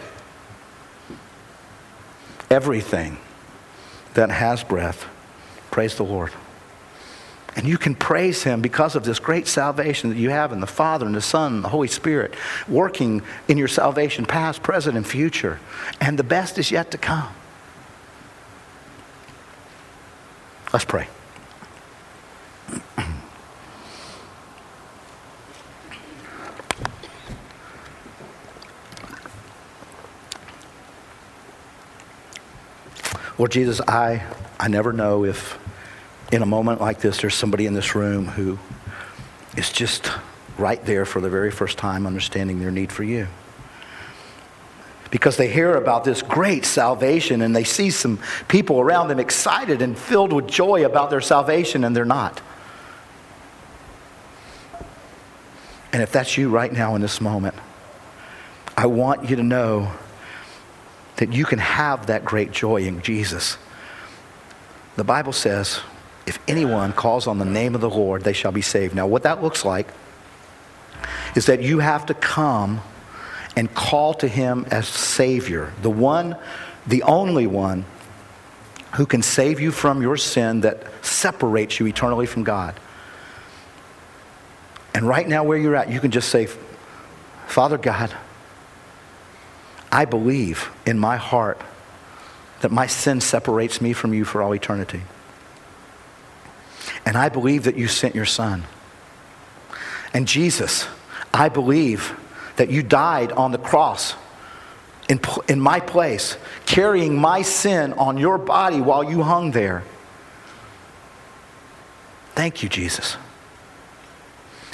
everything 2.50 3.18
that 4.14 4.30
has 4.30 4.64
breath 4.64 5.08
praise 5.72 5.96
the 5.96 6.04
Lord. 6.04 6.32
And 7.56 7.68
you 7.68 7.78
can 7.78 7.94
praise 7.94 8.44
him 8.44 8.62
because 8.62 8.96
of 8.96 9.04
this 9.04 9.20
great 9.20 9.48
salvation 9.48 10.10
that 10.10 10.18
you 10.18 10.32
have 10.32 10.52
in 10.52 10.60
the 10.60 10.68
Father 10.68 11.06
and 11.06 11.14
the 11.14 11.22
Son 11.22 11.56
and 11.56 11.64
the 11.64 11.70
Holy 11.70 11.88
Spirit 11.88 12.34
working 12.68 13.22
in 13.48 13.58
your 13.58 13.68
salvation, 13.68 14.26
past, 14.26 14.64
present, 14.64 14.98
and 14.98 15.06
future. 15.06 15.60
And 16.02 16.18
the 16.18 16.24
best 16.24 16.58
is 16.58 16.72
yet 16.72 16.90
to 16.92 16.98
come. 16.98 17.34
Let's 20.72 20.86
pray. 20.86 21.08
Lord 33.38 33.52
Jesus, 33.52 33.82
I, 33.82 34.24
I 34.60 34.68
never 34.68 34.94
know 34.94 35.26
if 35.26 35.60
in 36.34 36.42
a 36.42 36.46
moment 36.46 36.82
like 36.82 37.00
this 37.00 37.22
there's 37.22 37.36
somebody 37.36 37.66
in 37.66 37.74
this 37.74 37.94
room 37.96 38.26
who 38.26 38.58
is 39.56 39.72
just 39.72 40.12
right 40.58 40.84
there 40.86 41.06
for 41.06 41.22
the 41.22 41.30
very 41.30 41.52
first 41.52 41.78
time 41.78 42.08
understanding 42.08 42.60
their 42.60 42.72
need 42.72 42.92
for 42.92 43.04
you 43.04 43.28
because 45.14 45.38
they 45.38 45.48
hear 45.48 45.76
about 45.76 46.04
this 46.04 46.24
great 46.24 46.66
salvation 46.66 47.44
and 47.44 47.56
they 47.56 47.64
see 47.64 47.92
some 47.92 48.18
people 48.48 48.82
around 48.82 49.10
them 49.10 49.20
excited 49.20 49.84
and 49.84 49.96
filled 49.96 50.34
with 50.34 50.48
joy 50.48 50.84
about 50.88 51.12
their 51.12 51.22
salvation, 51.22 51.84
and 51.84 51.96
they're 51.96 52.04
not. 52.04 52.42
And 55.94 56.02
if 56.02 56.12
that's 56.12 56.36
you 56.36 56.50
right 56.50 56.74
now 56.74 56.96
in 56.96 57.02
this 57.04 57.22
moment, 57.22 57.54
I 58.76 58.88
want 58.88 59.30
you 59.30 59.36
to 59.36 59.44
know 59.44 59.92
that 61.18 61.32
you 61.32 61.46
can 61.46 61.60
have 61.60 62.08
that 62.08 62.26
great 62.26 62.52
joy 62.52 62.78
in 62.78 63.04
Jesus. 63.04 63.60
The 64.96 65.04
Bible 65.04 65.32
says, 65.32 65.82
if 66.26 66.40
anyone 66.48 66.94
calls 66.94 67.28
on 67.28 67.38
the 67.38 67.46
name 67.46 67.76
of 67.76 67.82
the 67.82 67.90
Lord, 67.90 68.24
they 68.24 68.34
shall 68.34 68.52
be 68.52 68.62
saved. 68.62 68.96
Now, 68.96 69.08
what 69.08 69.24
that 69.24 69.44
looks 69.44 69.66
like 69.66 69.88
is 71.36 71.48
that 71.48 71.62
you 71.62 71.80
have 71.80 72.06
to 72.08 72.14
come 72.14 72.82
and 73.56 73.74
call 73.74 74.14
to 74.16 74.28
him 74.28 74.66
as 74.72 74.88
Savior, 74.88 75.74
the 75.82 75.90
one, 75.90 76.36
the 76.88 77.04
only 77.04 77.48
one 77.48 77.86
who 78.96 79.06
can 79.06 79.22
save 79.22 79.60
you 79.60 79.72
from 79.72 80.02
your 80.02 80.18
sin 80.18 80.62
that 80.62 80.84
separates 81.04 81.80
you 81.80 81.88
eternally 81.88 82.26
from 82.26 82.44
God. 82.44 82.80
And 84.94 85.08
right 85.08 85.28
now, 85.28 85.44
where 85.44 85.58
you're 85.58 85.76
at, 85.76 85.92
you 85.92 86.00
can 86.00 86.12
just 86.12 86.30
say, 86.30 86.48
Father 87.48 87.78
God, 87.78 88.16
I 89.92 90.06
believe 90.06 90.70
in 90.86 91.00
my 91.00 91.18
heart 91.18 91.60
that 92.62 92.72
my 92.72 92.88
sin 92.88 93.20
separates 93.20 93.82
me 93.82 93.94
from 93.94 94.14
you 94.14 94.26
for 94.26 94.42
all 94.42 94.54
eternity. 94.54 95.02
And 97.06 97.18
I 97.18 97.30
believe 97.30 97.64
that 97.64 97.78
you 97.78 97.88
sent 97.88 98.16
your 98.16 98.26
son. 98.26 98.64
And 100.14 100.28
Jesus, 100.28 100.88
I 101.34 101.50
believe 101.50 102.18
that 102.56 102.70
you 102.70 102.84
died 102.84 103.32
on 103.32 103.52
the 103.52 103.58
cross 103.58 104.16
in, 105.10 105.20
in 105.48 105.60
my 105.60 105.80
place, 105.80 106.38
carrying 106.66 107.20
my 107.20 107.42
sin 107.42 107.94
on 107.94 108.18
your 108.18 108.38
body 108.38 108.80
while 108.80 109.04
you 109.04 109.24
hung 109.24 109.52
there. 109.52 109.84
Thank 112.36 112.64
you, 112.64 112.70
Jesus. 112.70 113.18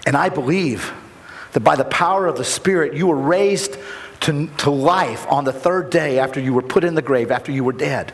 And 0.06 0.16
I 0.16 0.30
believe 0.30 0.94
that 1.54 1.62
by 1.62 1.76
the 1.76 1.86
power 1.86 2.28
of 2.28 2.38
the 2.38 2.44
Spirit, 2.44 2.94
you 2.94 3.08
were 3.08 3.18
raised 3.18 3.78
to, 4.22 4.48
to 4.58 4.70
life 4.70 5.26
on 5.30 5.46
the 5.46 5.54
third 5.54 5.90
day 5.90 6.20
after 6.20 6.40
you 6.40 6.54
were 6.54 6.62
put 6.62 6.84
in 6.84 6.96
the 6.96 7.02
grave, 7.02 7.32
after 7.32 7.52
you 7.52 7.64
were 7.64 7.74
dead, 7.74 8.14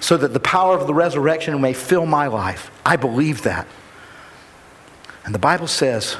so 0.00 0.16
that 0.16 0.32
the 0.32 0.40
power 0.40 0.74
of 0.74 0.86
the 0.86 0.94
resurrection 0.94 1.60
may 1.60 1.72
fill 1.72 2.06
my 2.06 2.26
life. 2.26 2.70
I 2.84 2.96
believe 2.96 3.42
that. 3.42 3.66
And 5.24 5.34
the 5.34 5.38
Bible 5.38 5.66
says, 5.66 6.16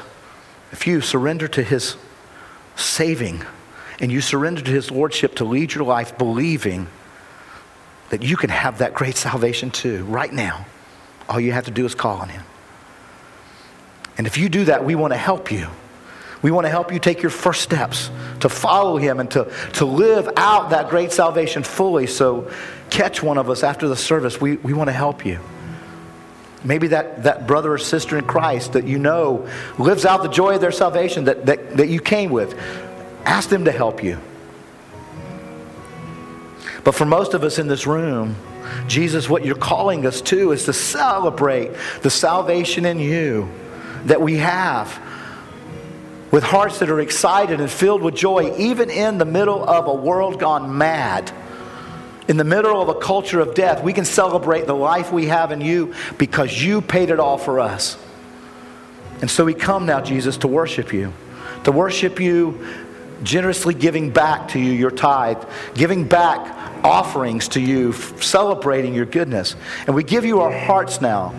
if 0.71 0.85
you 0.85 1.01
surrender 1.01 1.47
to 1.47 1.63
his 1.63 1.95
saving 2.75 3.43
and 3.99 4.11
you 4.11 4.21
surrender 4.21 4.61
to 4.61 4.71
his 4.71 4.91
lordship 4.91 5.35
to 5.35 5.45
lead 5.45 5.73
your 5.73 5.83
life 5.83 6.17
believing 6.17 6.87
that 8.09 8.23
you 8.23 8.37
can 8.37 8.49
have 8.49 8.79
that 8.79 8.93
great 8.93 9.17
salvation 9.27 9.71
too, 9.71 10.03
right 10.05 10.31
now, 10.31 10.65
all 11.27 11.39
you 11.39 11.51
have 11.51 11.65
to 11.65 11.71
do 11.71 11.85
is 11.85 11.95
call 11.95 12.17
on 12.17 12.29
him. 12.29 12.43
And 14.17 14.27
if 14.27 14.37
you 14.37 14.49
do 14.49 14.65
that, 14.65 14.83
we 14.83 14.95
want 14.95 15.13
to 15.13 15.17
help 15.17 15.51
you. 15.51 15.67
We 16.41 16.51
want 16.51 16.65
to 16.65 16.69
help 16.69 16.93
you 16.93 16.99
take 16.99 17.21
your 17.21 17.31
first 17.31 17.61
steps 17.61 18.09
to 18.39 18.49
follow 18.49 18.97
him 18.97 19.19
and 19.19 19.29
to, 19.31 19.51
to 19.73 19.85
live 19.85 20.29
out 20.37 20.69
that 20.69 20.89
great 20.89 21.11
salvation 21.11 21.63
fully. 21.63 22.07
So 22.07 22.49
catch 22.89 23.21
one 23.21 23.37
of 23.37 23.49
us 23.49 23.63
after 23.63 23.87
the 23.89 23.97
service. 23.97 24.39
We, 24.39 24.55
we 24.57 24.73
want 24.73 24.87
to 24.87 24.93
help 24.93 25.25
you. 25.25 25.39
Maybe 26.63 26.87
that, 26.87 27.23
that 27.23 27.47
brother 27.47 27.73
or 27.73 27.77
sister 27.77 28.17
in 28.17 28.25
Christ 28.25 28.73
that 28.73 28.85
you 28.85 28.99
know 28.99 29.49
lives 29.77 30.05
out 30.05 30.23
the 30.23 30.29
joy 30.29 30.55
of 30.55 30.61
their 30.61 30.71
salvation 30.71 31.25
that, 31.25 31.45
that, 31.45 31.77
that 31.77 31.87
you 31.87 31.99
came 31.99 32.31
with. 32.31 32.57
Ask 33.25 33.49
them 33.49 33.65
to 33.65 33.71
help 33.71 34.03
you. 34.03 34.17
But 36.83 36.95
for 36.95 37.05
most 37.05 37.33
of 37.33 37.43
us 37.43 37.59
in 37.59 37.67
this 37.67 37.85
room, 37.85 38.35
Jesus, 38.87 39.29
what 39.29 39.45
you're 39.45 39.55
calling 39.55 40.05
us 40.05 40.21
to 40.21 40.51
is 40.51 40.65
to 40.65 40.73
celebrate 40.73 41.71
the 42.01 42.09
salvation 42.09 42.85
in 42.85 42.99
you 42.99 43.49
that 44.05 44.21
we 44.21 44.37
have 44.37 45.01
with 46.31 46.43
hearts 46.43 46.79
that 46.79 46.89
are 46.89 46.99
excited 46.99 47.59
and 47.59 47.69
filled 47.69 48.01
with 48.01 48.15
joy, 48.15 48.55
even 48.57 48.89
in 48.89 49.17
the 49.17 49.25
middle 49.25 49.63
of 49.63 49.87
a 49.87 49.93
world 49.93 50.39
gone 50.39 50.77
mad 50.77 51.31
in 52.29 52.37
the 52.37 52.43
middle 52.43 52.79
of 52.79 52.89
a 52.89 52.93
culture 52.93 53.39
of 53.39 53.55
death, 53.55 53.83
we 53.83 53.91
can 53.91 54.05
celebrate 54.05 54.67
the 54.67 54.75
life 54.75 55.11
we 55.11 55.25
have 55.25 55.51
in 55.51 55.61
you 55.61 55.95
because 56.19 56.63
you 56.63 56.79
paid 56.79 57.09
it 57.09 57.19
all 57.19 57.39
for 57.39 57.59
us. 57.59 57.97
And 59.21 59.29
so 59.29 59.43
we 59.43 59.55
come 59.55 59.87
now, 59.87 59.99
Jesus, 59.99 60.37
to 60.37 60.47
worship 60.47 60.93
you, 60.93 61.11
to 61.63 61.71
worship 61.71 62.19
you, 62.19 62.67
generously 63.23 63.73
giving 63.73 64.11
back 64.11 64.49
to 64.49 64.59
you 64.59 64.71
your 64.71 64.91
tithe, 64.91 65.43
giving 65.73 66.07
back 66.07 66.85
offerings 66.85 67.47
to 67.49 67.59
you, 67.59 67.93
celebrating 67.93 68.93
your 68.93 69.05
goodness. 69.07 69.55
And 69.87 69.95
we 69.95 70.03
give 70.03 70.23
you 70.23 70.41
our 70.41 70.51
hearts 70.51 71.01
now, 71.01 71.33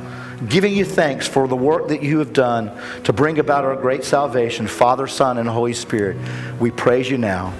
giving 0.48 0.72
you 0.72 0.84
thanks 0.84 1.26
for 1.28 1.46
the 1.46 1.56
work 1.56 1.88
that 1.88 2.02
you 2.02 2.18
have 2.18 2.32
done 2.32 2.70
to 3.04 3.12
bring 3.12 3.38
about 3.38 3.64
our 3.64 3.76
great 3.76 4.04
salvation, 4.04 4.66
Father, 4.66 5.06
Son, 5.06 5.38
and 5.38 5.48
Holy 5.48 5.74
Spirit. 5.74 6.16
We 6.58 6.70
praise 6.70 7.10
you 7.10 7.18
now. 7.18 7.52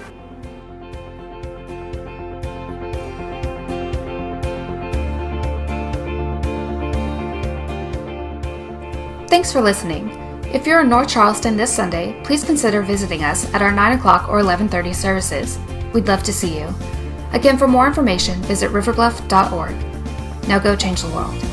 Thanks 9.28 9.52
for 9.52 9.60
listening. 9.60 10.10
If 10.52 10.66
you're 10.66 10.80
in 10.80 10.88
North 10.88 11.08
Charleston 11.08 11.56
this 11.56 11.74
Sunday, 11.74 12.20
please 12.24 12.42
consider 12.42 12.82
visiting 12.82 13.22
us 13.22 13.52
at 13.54 13.62
our 13.62 13.70
9 13.70 13.98
o'clock 13.98 14.28
or 14.28 14.40
11.30 14.40 14.94
services. 14.94 15.58
We'd 15.92 16.08
love 16.08 16.24
to 16.24 16.32
see 16.32 16.58
you. 16.58 16.74
Again, 17.32 17.56
for 17.56 17.68
more 17.68 17.86
information, 17.86 18.42
visit 18.42 18.70
riverbluff.org. 18.72 20.48
Now 20.48 20.58
go 20.58 20.74
change 20.74 21.02
the 21.02 21.10
world. 21.10 21.49